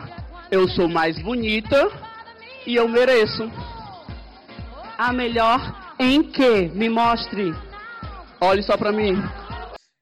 eu 0.52 0.68
sou 0.68 0.90
mais 0.90 1.18
bonita 1.24 1.88
e 2.68 2.76
eu 2.76 2.86
mereço. 2.86 3.44
A 4.98 5.14
melhor 5.14 5.58
em 5.98 6.22
que? 6.22 6.68
Me 6.76 6.90
mostre. 6.90 7.54
Olhe 8.42 8.62
só 8.62 8.76
para 8.76 8.92
mim. 8.92 9.14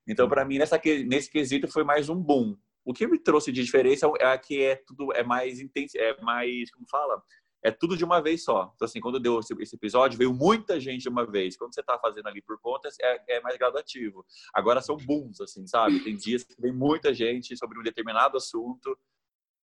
Então, 0.07 0.27
para 0.27 0.43
mim, 0.43 0.57
nessa, 0.57 0.81
nesse 1.07 1.29
quesito 1.29 1.67
foi 1.67 1.83
mais 1.83 2.09
um 2.09 2.15
boom. 2.15 2.57
O 2.83 2.91
que 2.91 3.05
me 3.05 3.19
trouxe 3.19 3.51
de 3.51 3.61
diferença 3.61 4.11
é 4.19 4.35
que 4.35 4.63
é 4.63 4.77
tudo 4.77 5.13
é 5.13 5.21
mais 5.21 5.59
intenso, 5.59 5.95
é 5.95 6.19
mais, 6.23 6.71
como 6.71 6.87
fala? 6.89 7.21
É 7.63 7.71
tudo 7.71 7.97
de 7.97 8.03
uma 8.03 8.21
vez 8.21 8.43
só. 8.43 8.71
Então, 8.75 8.85
assim, 8.85 8.99
quando 8.99 9.19
deu 9.19 9.39
esse 9.39 9.75
episódio, 9.75 10.17
veio 10.17 10.33
muita 10.33 10.79
gente 10.79 11.01
de 11.01 11.09
uma 11.09 11.25
vez. 11.25 11.57
Quando 11.57 11.73
você 11.73 11.83
tá 11.83 11.97
fazendo 11.99 12.27
ali 12.27 12.41
por 12.41 12.59
contas, 12.59 12.95
é, 13.01 13.37
é 13.37 13.41
mais 13.41 13.57
gradativo. 13.57 14.25
Agora 14.53 14.81
são 14.81 14.97
booms, 14.97 15.41
assim, 15.41 15.65
sabe? 15.67 15.99
Tem 16.03 16.15
dias 16.15 16.43
que 16.43 16.59
vem 16.61 16.71
muita 16.71 17.13
gente 17.13 17.57
sobre 17.57 17.79
um 17.79 17.83
determinado 17.83 18.37
assunto. 18.37 18.97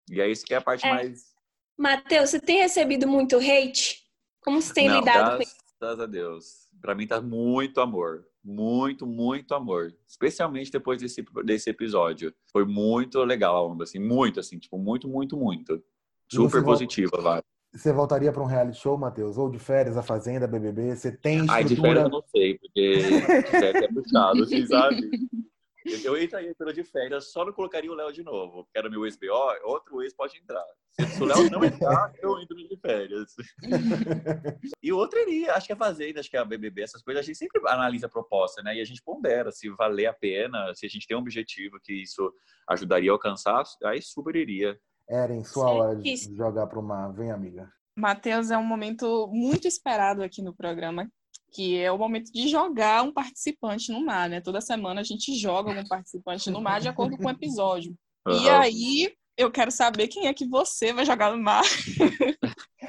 E 0.10 0.20
é 0.20 0.30
isso 0.30 0.46
que 0.46 0.54
é 0.54 0.58
a 0.58 0.62
parte 0.62 0.86
é. 0.86 0.90
mais. 0.90 1.36
Matheus, 1.78 2.30
você 2.30 2.40
tem 2.40 2.60
recebido 2.60 3.08
muito 3.08 3.38
hate? 3.38 4.04
Como 4.42 4.62
você 4.62 4.74
tem 4.74 4.88
Não, 4.88 5.00
lidado 5.00 5.38
com 5.38 5.44
isso? 5.44 5.56
Graças 5.80 6.00
a 6.00 6.06
Deus. 6.06 6.70
Para 6.82 6.96
mim 6.96 7.08
tá 7.08 7.22
muito 7.22 7.82
amor. 7.82 8.26
Muito, 8.44 9.08
muito 9.08 9.56
amor. 9.56 9.96
Especialmente 10.08 10.72
depois 10.72 11.02
desse, 11.02 11.26
desse 11.44 11.70
episódio. 11.70 12.34
Foi 12.52 12.64
muito 12.64 13.24
legal 13.24 13.56
a 13.56 13.66
onda, 13.66 13.84
assim. 13.84 14.00
Muito, 14.00 14.40
assim. 14.40 14.60
Tipo, 14.60 14.78
muito, 14.78 15.08
muito, 15.08 15.36
muito. 15.36 15.84
Super 16.32 16.64
positiva, 16.64 17.22
vai. 17.22 17.42
Você 17.76 17.92
voltaria 17.92 18.32
para 18.32 18.42
um 18.42 18.46
reality 18.46 18.80
show, 18.80 18.98
Matheus? 18.98 19.38
Ou 19.38 19.50
de 19.50 19.60
férias, 19.60 19.98
a 19.98 20.02
Fazenda, 20.02 20.48
BBB? 20.48 20.96
Você 20.96 21.12
tem 21.12 21.40
estrutura... 21.40 21.58
Ai, 21.58 21.64
de 21.66 21.76
férias 21.76 22.04
eu 22.04 22.10
não 22.10 22.24
sei, 22.24 22.58
porque 22.58 22.98
de 22.98 23.48
férias 23.52 23.84
é 23.84 23.88
puxado, 23.90 24.44
assim, 24.44 24.66
sabe? 24.68 25.10
Eu 26.04 26.20
entraria 26.20 26.56
pelo 26.56 26.74
de 26.74 26.84
férias, 26.84 27.32
só 27.32 27.46
não 27.46 27.52
colocaria 27.52 27.92
o 27.92 27.96
Léo 27.96 28.12
de 28.12 28.24
novo, 28.24 28.64
porque 28.64 28.80
era 28.80 28.90
meu 28.90 29.06
ex-BO, 29.06 29.28
outro 29.66 30.02
ex 30.02 30.16
pode 30.16 30.38
entrar. 30.38 30.66
Se 31.14 31.22
o 31.22 31.26
Léo 31.26 31.50
não 31.52 31.64
entrar, 31.64 32.12
eu 32.24 32.40
entro 32.40 32.56
de 32.56 32.78
férias. 32.78 33.36
e 34.82 34.94
o 34.94 34.98
outro 34.98 35.20
iria, 35.20 35.54
acho 35.54 35.68
que 35.68 35.74
é 35.74 35.76
Fazenda, 35.76 36.22
acho 36.22 36.30
que 36.30 36.38
a 36.38 36.46
BBB, 36.46 36.82
essas 36.82 37.04
coisas, 37.04 37.24
a 37.24 37.26
gente 37.26 37.38
sempre 37.38 37.62
analisa 37.68 38.08
a 38.08 38.10
proposta, 38.10 38.64
né? 38.64 38.78
E 38.78 38.82
a 38.82 38.86
gente 38.86 39.04
pondera 39.04 39.52
se 39.52 39.70
valer 39.70 40.08
a 40.08 40.14
pena, 40.14 40.74
se 40.74 40.86
a 40.86 40.90
gente 40.90 41.06
tem 41.06 41.16
um 41.16 41.20
objetivo 41.20 41.78
que 41.84 41.94
isso 41.94 42.34
ajudaria 42.70 43.12
a 43.12 43.14
alcançar, 43.14 43.64
aí 43.84 44.02
super 44.02 44.36
iria. 44.36 44.80
Eren, 45.08 45.44
sua 45.44 45.68
Sim. 45.68 45.80
hora 45.80 45.96
de 45.96 46.36
jogar 46.36 46.68
para 46.68 46.80
o 46.80 46.84
mar. 46.84 47.14
Vem, 47.14 47.32
amiga. 47.32 47.72
Matheus, 47.96 48.52
é 48.52 48.58
um 48.58 48.66
momento 48.66 49.28
muito 49.32 49.68
esperado 49.68 50.22
aqui 50.22 50.42
no 50.42 50.54
programa, 50.54 51.10
que 51.52 51.78
é 51.78 51.92
o 51.92 51.98
momento 51.98 52.32
de 52.32 52.48
jogar 52.50 53.04
um 53.04 53.14
participante 53.14 53.92
no 53.92 54.04
mar, 54.04 54.30
né? 54.30 54.42
Toda 54.42 54.60
semana 54.60 55.02
a 55.02 55.04
gente 55.04 55.34
joga 55.36 55.72
um 55.72 55.88
participante 55.88 56.50
no 56.50 56.62
mar 56.62 56.82
de 56.82 56.90
acordo 56.90 57.18
com 57.18 57.28
o 57.28 57.32
episódio. 57.32 57.96
Uhum. 58.28 58.42
E 58.42 58.50
aí, 58.50 59.14
eu 59.38 59.52
quero 59.52 59.72
saber 59.72 60.08
quem 60.08 60.28
é 60.28 60.34
que 60.34 60.48
você 60.48 60.94
vai 60.94 61.06
jogar 61.06 61.32
no 61.32 61.42
mar. 61.42 61.64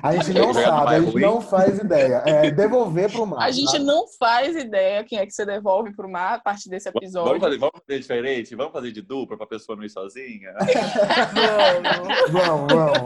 A 0.03 0.15
gente 0.15 0.35
não 0.35 0.53
sabe, 0.53 0.95
a 0.95 1.01
gente 1.01 1.19
não 1.19 1.41
faz 1.41 1.79
ideia. 1.79 2.23
É 2.27 2.51
devolver 2.51 3.11
pro 3.11 3.27
mar. 3.27 3.43
A 3.43 3.51
gente 3.51 3.73
tá? 3.73 3.79
não 3.79 4.07
faz 4.19 4.55
ideia 4.55 5.03
quem 5.05 5.19
é 5.19 5.27
que 5.27 5.33
você 5.33 5.45
devolve 5.45 5.95
pro 5.95 6.09
mar 6.09 6.35
a 6.35 6.39
partir 6.39 6.69
desse 6.69 6.89
episódio. 6.89 7.29
Vamos 7.29 7.43
fazer, 7.43 7.59
vamos 7.59 7.81
fazer 7.87 8.01
diferente? 8.01 8.55
Vamos 8.55 8.73
fazer 8.73 8.93
de 8.93 9.03
dupla 9.03 9.37
pra 9.37 9.47
pessoa 9.47 9.75
não 9.75 9.85
ir 9.85 9.91
sozinha? 9.91 10.53
vamos, 12.31 12.73
vamos. 12.73 12.99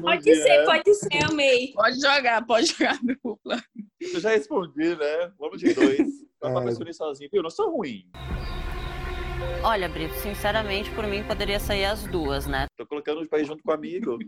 Pode 0.00 0.34
ser, 0.34 0.58
né? 0.58 0.64
pode 0.64 0.94
ser, 0.94 1.24
amei. 1.30 1.72
Pode 1.72 2.00
jogar, 2.00 2.46
pode 2.46 2.66
jogar 2.66 2.98
dupla. 3.02 3.62
Eu 4.00 4.20
já 4.20 4.30
respondi, 4.30 4.96
né? 4.96 5.32
Vamos 5.38 5.60
de 5.60 5.74
dois. 5.74 5.98
Pra 6.40 6.48
é... 6.48 6.64
pessoa 6.64 6.84
não 6.84 6.90
ir 6.90 6.94
sozinha. 6.94 7.28
Eu 7.32 7.42
não 7.42 7.50
sou 7.50 7.70
ruim. 7.76 8.08
Olha, 9.62 9.88
Brito, 9.88 10.14
sinceramente, 10.14 10.90
por 10.90 11.06
mim 11.06 11.22
poderia 11.24 11.60
sair 11.60 11.84
as 11.84 12.04
duas, 12.04 12.46
né? 12.46 12.66
Tô 12.76 12.86
colocando 12.86 13.20
os 13.20 13.28
pais 13.28 13.46
junto 13.46 13.62
com 13.62 13.70
o 13.70 13.74
amigo. 13.74 14.18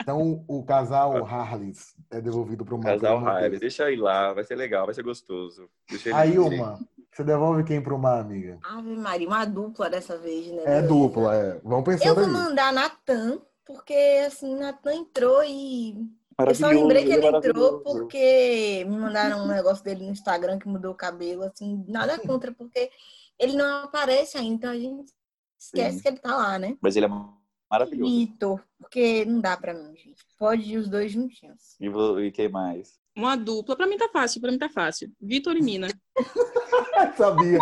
Então 0.00 0.44
o 0.46 0.64
casal 0.64 1.24
Harleys 1.24 1.94
é 2.10 2.20
devolvido 2.20 2.64
para 2.64 2.74
o 2.74 2.78
mar. 2.78 2.94
Casal 2.94 3.26
Harleys, 3.26 3.60
deixa 3.60 3.90
ir 3.90 3.96
lá, 3.96 4.32
vai 4.32 4.44
ser 4.44 4.54
legal, 4.54 4.86
vai 4.86 4.94
ser 4.94 5.02
gostoso. 5.02 5.68
Aí 6.14 6.38
uma, 6.38 6.78
você 7.12 7.24
devolve 7.24 7.64
quem 7.64 7.80
para 7.80 7.94
o 7.94 7.98
mar, 7.98 8.20
amiga? 8.20 8.58
Ave 8.62 8.96
Maria, 8.96 9.26
uma 9.26 9.44
dupla 9.44 9.90
dessa 9.90 10.16
vez, 10.16 10.46
né? 10.46 10.62
É 10.64 10.82
dupla, 10.82 11.34
é. 11.34 11.60
Vamos 11.64 11.84
pensar. 11.84 12.08
Eu 12.08 12.14
vou 12.14 12.28
mandar 12.28 12.72
Natan, 12.72 13.40
porque 13.64 14.24
assim, 14.26 14.54
Natan 14.54 14.94
entrou 14.94 15.42
e 15.42 16.08
eu 16.38 16.54
só 16.54 16.68
lembrei 16.68 17.04
que 17.04 17.12
ele 17.12 17.26
entrou 17.26 17.80
porque 17.80 18.84
me 18.86 18.98
mandaram 18.98 19.44
um 19.44 19.48
negócio 19.48 19.82
dele 19.82 20.04
no 20.04 20.12
Instagram 20.12 20.58
que 20.58 20.68
mudou 20.68 20.92
o 20.92 20.96
cabelo, 20.96 21.42
assim, 21.42 21.82
nada 21.88 22.18
contra, 22.18 22.52
porque 22.52 22.90
ele 23.38 23.56
não 23.56 23.84
aparece 23.84 24.36
ainda, 24.36 24.54
então 24.54 24.70
a 24.70 24.78
gente 24.78 25.12
esquece 25.58 25.96
Sim. 25.96 26.02
que 26.02 26.08
ele 26.08 26.18
tá 26.18 26.36
lá, 26.36 26.58
né? 26.58 26.76
Mas 26.80 26.96
ele 26.96 27.06
é 27.06 27.10
maravilhoso. 27.70 28.10
Vitor, 28.10 28.62
porque 28.78 29.24
não 29.24 29.40
dá 29.40 29.56
pra 29.56 29.74
mim, 29.74 29.96
gente. 29.96 30.24
Pode 30.38 30.62
ir 30.62 30.78
os 30.78 30.88
dois 30.88 31.12
juntinhos. 31.12 31.76
E, 31.80 31.88
vou, 31.88 32.20
e 32.20 32.30
quem 32.30 32.48
mais? 32.48 32.98
Uma 33.16 33.34
dupla. 33.34 33.74
Pra 33.74 33.86
mim 33.86 33.96
tá 33.96 34.08
fácil, 34.12 34.40
pra 34.42 34.52
mim 34.52 34.58
tá 34.58 34.68
fácil. 34.68 35.10
Vitor 35.20 35.56
e 35.56 35.62
Mina. 35.62 35.88
sabia, 37.16 37.58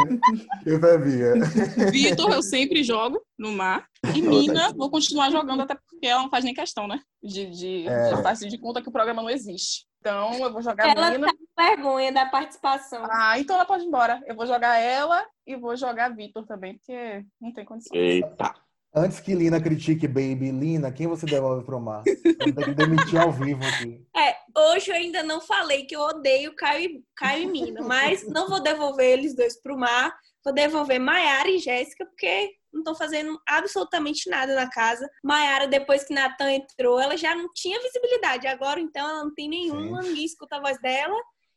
eu 0.67 0.81
sabia. 0.81 1.91
Vitor 1.93 2.33
eu 2.33 2.43
sempre 2.43 2.83
jogo 2.83 3.25
no 3.39 3.53
mar. 3.53 3.89
E 4.15 4.21
Mina, 4.21 4.73
vou 4.73 4.91
continuar 4.91 5.31
jogando, 5.31 5.63
até 5.63 5.77
porque 5.77 6.07
ela 6.07 6.23
não 6.23 6.31
faz 6.31 6.45
nem 6.45 6.53
questão, 6.53 6.89
né? 6.89 7.01
De, 7.23 7.51
de, 7.51 7.89
é. 7.89 8.21
faz 8.21 8.41
de 8.41 8.59
conta 8.59 8.83
que 8.83 8.89
o 8.89 8.93
programa 8.93 9.23
não 9.23 9.31
existe. 9.31 9.87
Então, 10.05 10.35
eu 10.35 10.53
vou 10.53 10.61
jogar 10.61 10.87
ela 10.87 11.11
Mina. 11.13 11.29
Ela 11.29 11.33
tá 11.33 11.39
com 11.39 11.65
vergonha 11.65 12.13
da 12.13 12.27
participação. 12.27 13.07
Ah, 13.11 13.39
então 13.39 13.57
ela 13.57 13.65
pode 13.65 13.85
ir 13.85 13.87
embora. 13.87 14.23
Eu 14.27 14.37
vou 14.37 14.47
jogar 14.47 14.79
ela 14.79 15.27
e 15.47 15.57
vou 15.57 15.75
jogar 15.79 16.15
Vitor 16.15 16.47
também, 16.47 16.75
porque 16.75 17.25
não 17.41 17.51
tem 17.55 17.65
condição. 17.65 17.97
Eita! 17.97 18.55
Antes 18.95 19.19
que 19.19 19.35
Lina 19.35 19.59
critique 19.59 20.07
Baby, 20.07 20.53
Lina, 20.53 20.93
quem 20.93 21.07
você 21.07 21.25
devolve 21.25 21.65
pro 21.65 21.81
mar? 21.81 22.03
Tem 22.05 22.53
que 22.53 22.75
demitir 22.75 23.19
ao 23.19 23.33
vivo 23.33 23.63
aqui. 23.65 24.07
É, 24.15 24.37
hoje 24.73 24.91
eu 24.91 24.95
ainda 24.95 25.23
não 25.23 25.41
falei 25.41 25.87
que 25.87 25.97
eu 25.97 26.01
odeio 26.01 26.55
Caio, 26.55 27.03
Caio 27.17 27.45
e 27.45 27.47
Mina, 27.47 27.81
mas 27.81 28.29
não 28.29 28.47
vou 28.47 28.63
devolver 28.63 29.11
eles 29.11 29.35
dois 29.35 29.59
pro 29.61 29.77
mar. 29.77 30.15
Vou 30.45 30.53
devolver 30.53 31.01
Maiara 31.01 31.49
e 31.49 31.59
Jéssica, 31.59 32.05
porque 32.05 32.53
não 32.75 32.81
estão 32.81 32.95
fazendo 32.95 33.41
absolutamente 33.49 34.29
nada 34.29 34.55
na 34.55 34.69
casa. 34.69 35.09
Maiara, 35.23 35.67
depois 35.69 36.05
que 36.05 36.13
Natan 36.13 36.51
entrou, 36.53 37.01
ela 37.01 37.17
já 37.17 37.35
não 37.35 37.49
tinha 37.55 37.81
visibilidade. 37.81 38.47
Agora, 38.47 38.81
então, 38.81 39.09
ela 39.09 39.25
não 39.25 39.33
tem 39.35 39.49
nenhuma, 39.49 40.03
ninguém 40.03 40.25
escuta 40.25 40.57
a 40.57 40.61
voz 40.61 40.79
dela. 40.81 41.15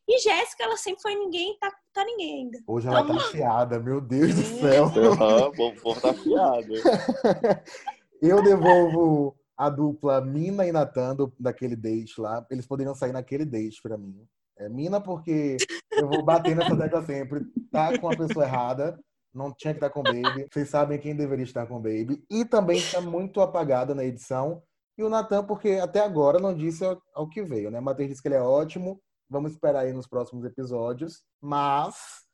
E 0.07 0.19
Jéssica, 0.19 0.63
ela 0.63 0.77
sempre 0.77 1.01
foi 1.01 1.15
ninguém, 1.15 1.57
tá, 1.59 1.69
tá 1.93 2.05
ninguém 2.05 2.43
ainda. 2.43 2.59
Hoje 2.65 2.87
ela 2.87 3.01
Então, 3.01 3.17
tá 3.17 3.21
afiada, 3.25 3.79
meu 3.79 3.99
Deus 3.99 4.33
do 4.33 4.41
céu. 4.41 4.85
Aham, 4.85 5.51
vou, 5.51 5.75
vou 5.75 5.95
tá 5.99 6.11
afiado. 6.11 6.73
Eu 8.21 8.41
devolvo 8.41 9.35
a 9.57 9.69
dupla 9.69 10.21
Mina 10.21 10.65
e 10.65 10.71
Natan 10.71 11.15
do- 11.15 11.33
daquele 11.39 11.75
date 11.75 12.19
lá. 12.21 12.45
Eles 12.49 12.65
poderiam 12.65 12.95
sair 12.95 13.11
naquele 13.11 13.45
date 13.45 13.81
pra 13.81 13.97
mim. 13.97 14.25
É 14.57 14.67
Mina 14.69 14.99
porque 14.99 15.57
eu 15.91 16.07
vou 16.07 16.23
bater 16.23 16.55
nessa 16.55 16.75
tecla 16.75 17.03
sempre. 17.05 17.41
Tá 17.71 17.95
com 17.99 18.09
a 18.09 18.15
pessoa 18.15 18.45
errada. 18.45 18.99
Não 19.37 19.53
tinha 19.53 19.73
que 19.73 19.77
estar 19.77 19.91
com 19.91 19.99
o 19.99 20.03
Baby. 20.03 20.47
Vocês 20.51 20.67
sabem 20.69 20.97
quem 20.97 21.15
deveria 21.15 21.45
estar 21.45 21.67
com 21.67 21.75
o 21.75 21.79
Baby. 21.79 22.25
E 22.29 22.43
também 22.43 22.81
tá 22.91 22.99
muito 22.99 23.39
apagada 23.39 23.93
na 23.93 24.03
edição. 24.03 24.63
E 24.97 25.03
o 25.03 25.09
Natan, 25.09 25.45
porque 25.45 25.73
até 25.73 25.99
agora 25.99 26.39
não 26.39 26.55
disse 26.55 26.83
ao, 26.83 26.99
ao 27.13 27.29
que 27.29 27.43
veio, 27.43 27.69
né? 27.69 27.79
Matheus 27.79 28.09
disse 28.09 28.21
que 28.21 28.27
ele 28.27 28.35
é 28.35 28.41
ótimo. 28.41 28.99
Vamos 29.29 29.51
esperar 29.51 29.81
aí 29.81 29.93
nos 29.93 30.07
próximos 30.07 30.43
episódios. 30.43 31.21
Mas, 31.39 32.25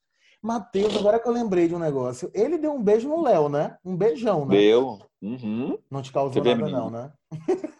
Matheus, 0.44 0.96
agora 0.98 1.20
que 1.20 1.28
eu 1.28 1.32
lembrei 1.32 1.68
de 1.70 1.74
um 1.76 1.80
negócio, 1.80 2.30
ele 2.34 2.58
deu 2.58 2.74
um 2.74 2.84
beijo 2.84 3.08
no 3.08 3.22
Léo, 3.24 3.48
né? 3.48 3.78
Um 3.84 3.96
beijão, 3.96 4.46
né? 4.46 4.58
Deu. 4.58 5.00
Uhum. 5.22 5.78
Não 5.90 6.02
te 6.02 6.12
causou 6.12 6.44
Você 6.44 6.54
nada, 6.56 6.70
não, 6.70 6.90
né? 6.90 7.12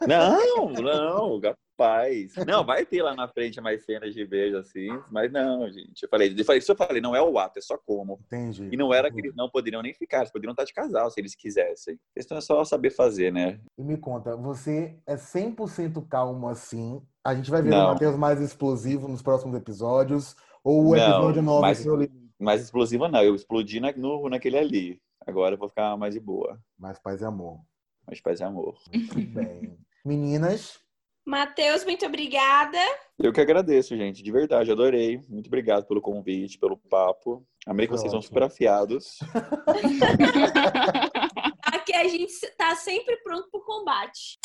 Não, 0.08 0.70
não, 0.72 1.42
capaz. 1.78 2.34
Não, 2.48 2.64
vai 2.66 2.86
ter 2.86 3.02
lá 3.04 3.14
na 3.16 3.28
frente 3.28 3.60
mais 3.60 3.84
cenas 3.84 4.14
de 4.14 4.26
beijo 4.26 4.56
assim, 4.58 4.88
mas 5.12 5.30
não, 5.32 5.70
gente. 5.70 6.04
Eu 6.04 6.10
falei, 6.10 6.34
eu 6.38 6.46
falei, 6.46 6.60
isso 6.60 6.72
eu 6.72 6.76
falei, 6.76 7.02
não 7.02 7.14
é 7.16 7.22
o 7.22 7.38
ato, 7.38 7.60
é 7.60 7.62
só 7.62 7.78
como. 7.86 8.18
Entendi. 8.28 8.70
E 8.72 8.78
não 8.78 8.94
era 8.94 9.12
que 9.12 9.20
eles 9.20 9.36
não 9.36 9.50
poderiam 9.50 9.82
nem 9.82 9.94
ficar, 9.94 10.20
eles 10.20 10.32
poderiam 10.32 10.52
estar 10.54 10.64
de 10.64 10.74
casal 10.74 11.12
se 11.12 11.20
eles 11.20 11.36
quisessem. 11.36 11.96
A 11.96 12.14
questão 12.20 12.38
é 12.38 12.42
só 12.42 12.64
saber 12.64 12.92
fazer, 12.92 13.32
né? 13.34 13.60
E 13.78 13.84
me 13.84 13.98
conta, 13.98 14.38
você 14.38 14.98
é 15.06 15.16
100% 15.16 16.08
calmo 16.08 16.48
assim? 16.48 17.02
A 17.26 17.36
gente 17.36 17.52
vai 17.52 17.62
ver 17.62 17.72
Não. 17.72 17.88
o 17.88 17.94
Matheus 17.94 18.16
mais 18.16 18.40
explosivo 18.40 19.08
nos 19.10 19.22
próximos 19.22 19.56
episódios? 19.58 20.34
Ou 20.64 20.86
o 20.86 20.96
Não, 20.96 20.98
episódio 20.98 21.42
9 21.42 21.62
mas- 21.62 21.80
seu 21.80 21.94
limite? 21.96 22.23
Mais 22.44 22.62
explosiva 22.62 23.08
não, 23.08 23.24
eu 23.24 23.34
explodi 23.36 23.80
na, 23.80 23.92
no, 23.94 24.28
naquele 24.30 24.58
ali. 24.58 25.02
Agora 25.26 25.56
eu 25.56 25.60
vou 25.60 25.70
ficar 25.70 25.96
mais 25.98 26.14
de 26.14 26.20
boa. 26.20 26.60
Mais 26.78 27.00
paz 27.00 27.22
e 27.22 27.26
amor. 27.26 27.60
Mais 28.06 28.20
paz 28.22 28.42
e 28.42 28.44
amor. 28.44 28.78
Muito 28.94 29.16
bem. 29.34 29.78
Meninas, 30.06 30.80
Matheus, 31.26 31.86
muito 31.86 32.06
obrigada. 32.06 32.78
Eu 33.18 33.32
que 33.32 33.40
agradeço, 33.40 33.96
gente, 33.96 34.22
de 34.22 34.30
verdade, 34.30 34.70
adorei. 34.70 35.22
Muito 35.30 35.48
obrigado 35.48 35.86
pelo 35.86 36.02
convite, 36.02 36.60
pelo 36.60 36.76
papo. 36.78 37.48
Amei 37.66 37.88
que 37.88 37.94
vocês 37.94 38.12
são 38.12 38.22
super 38.22 38.44
afiados. 38.44 39.20
Aqui 41.64 41.94
a 41.96 42.06
gente 42.10 42.34
tá 42.58 42.76
sempre 42.76 43.16
pronto 43.24 43.50
pro 43.50 43.64
combate. 43.64 44.38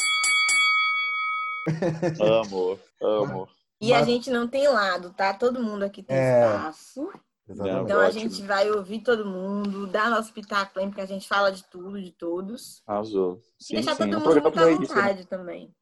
Amo, 2.21 2.79
amo. 3.03 3.49
E 3.81 3.93
a 3.93 4.05
gente 4.05 4.31
não 4.31 4.47
tem 4.47 4.69
lado, 4.69 5.13
tá? 5.13 5.35
Todo 5.35 5.61
mundo 5.63 5.83
aqui 5.85 6.01
tem 6.03 6.17
É. 6.17 6.47
espaço. 6.47 7.11
Exatamente. 7.49 7.85
Então 7.85 8.01
a 8.01 8.07
ótimo. 8.07 8.21
gente 8.21 8.43
vai 8.43 8.71
ouvir 8.71 9.01
todo 9.01 9.25
mundo, 9.25 9.87
dar 9.87 10.11
nosso 10.11 10.33
pitaco 10.33 10.73
porque 10.81 11.01
a 11.01 11.07
gente 11.07 11.27
fala 11.27 11.51
de 11.51 11.65
tudo, 11.65 12.01
de 12.01 12.13
todos. 12.13 12.83
Arrasou. 12.87 13.41
E 13.61 13.65
Sim, 13.65 13.75
deixar 13.75 13.95
sim. 13.95 14.11
todo 14.11 14.21
mundo 14.21 14.43
muito 14.43 14.51
tá 14.53 14.63
à 14.63 14.65
aí, 14.65 14.73
isso, 14.73 14.81
né? 14.81 14.89
vontade 14.89 15.27
também. 15.27 15.75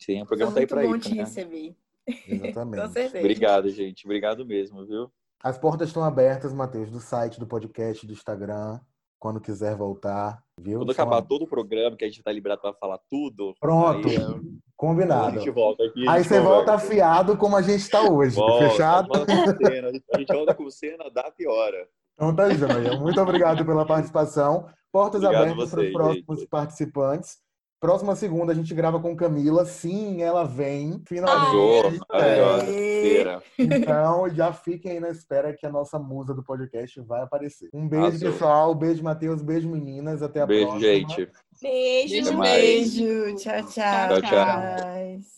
Sim, 0.00 0.22
o 0.22 0.26
programa 0.26 0.52
tá 0.52 0.60
aí 0.60 0.62
muito 0.62 0.74
pra 0.74 0.82
bom 0.82 0.96
isso, 0.96 1.08
te 1.08 1.14
né? 1.14 1.22
receber. 1.22 1.76
Exatamente. 2.28 2.82
Com 2.86 2.92
certeza. 2.92 3.18
Obrigado, 3.18 3.68
gente. 3.70 4.06
Obrigado 4.06 4.46
mesmo, 4.46 4.86
viu? 4.86 5.10
As 5.42 5.58
portas 5.58 5.88
estão 5.88 6.02
abertas, 6.02 6.52
Matheus, 6.52 6.90
do 6.90 7.00
site, 7.00 7.38
do 7.38 7.46
podcast, 7.46 8.06
do 8.06 8.12
Instagram, 8.12 8.80
quando 9.18 9.40
quiser 9.40 9.76
voltar, 9.76 10.42
viu? 10.60 10.78
Quando 10.80 10.92
acabar 10.92 11.22
todo 11.22 11.42
o 11.42 11.48
programa, 11.48 11.96
que 11.96 12.04
a 12.04 12.08
gente 12.08 12.22
tá 12.22 12.30
liberado 12.32 12.60
pra 12.60 12.72
falar 12.74 12.98
tudo. 13.10 13.54
Pronto, 13.60 14.08
Aí, 14.08 14.16
combinado. 14.76 15.36
a 15.36 15.38
gente 15.38 15.50
volta 15.50 15.84
aqui. 15.84 16.08
Aí 16.08 16.22
você 16.22 16.40
volta 16.40 16.74
afiado 16.74 17.36
como 17.36 17.56
a 17.56 17.62
gente 17.62 17.88
tá 17.88 18.02
hoje, 18.02 18.36
Volta, 18.36 18.68
fechado? 18.68 19.10
A 19.14 20.18
gente 20.18 20.32
volta 20.32 20.54
com 20.54 20.70
cena, 20.70 21.10
dá 21.10 21.30
piora. 21.30 21.88
Então 22.14 22.34
tá 22.34 22.48
joia. 22.50 22.98
Muito 22.98 23.20
obrigado 23.20 23.64
pela 23.64 23.86
participação. 23.86 24.68
Portas 24.90 25.22
Obrigado 25.22 25.50
abertas 25.52 25.70
para 25.70 25.82
os 25.82 25.92
próximos 25.92 26.38
gente. 26.38 26.48
participantes. 26.48 27.38
Próxima 27.78 28.16
segunda 28.16 28.52
a 28.52 28.54
gente 28.54 28.74
grava 28.74 28.98
com 28.98 29.14
Camila. 29.14 29.64
Sim, 29.66 30.22
ela 30.22 30.44
vem, 30.44 31.02
finalmente. 31.06 32.00
Maravilhosa. 32.10 32.64
Feira. 32.66 33.42
Então 33.58 34.30
já 34.30 34.52
fiquem 34.52 34.92
aí 34.92 35.00
na 35.00 35.10
espera 35.10 35.52
que 35.52 35.66
a 35.66 35.70
nossa 35.70 35.98
musa 35.98 36.32
do 36.34 36.42
podcast 36.42 37.00
vai 37.02 37.22
aparecer. 37.22 37.68
Um 37.72 37.86
beijo, 37.88 38.06
Arrasou. 38.06 38.32
pessoal. 38.32 38.74
Beijo, 38.74 39.02
Matheus. 39.04 39.42
Beijo, 39.42 39.68
meninas. 39.68 40.22
Até 40.22 40.40
a 40.40 40.46
Beijo, 40.46 40.68
próxima. 40.68 40.80
gente. 40.92 41.28
Beijo. 41.60 42.28
Até 42.28 42.36
mais. 42.36 42.60
Beijo. 42.62 43.36
Tchau, 43.36 43.62
tchau. 43.66 44.08
Tchau, 44.08 44.22
tchau. 44.22 44.46
Paz. 44.46 45.35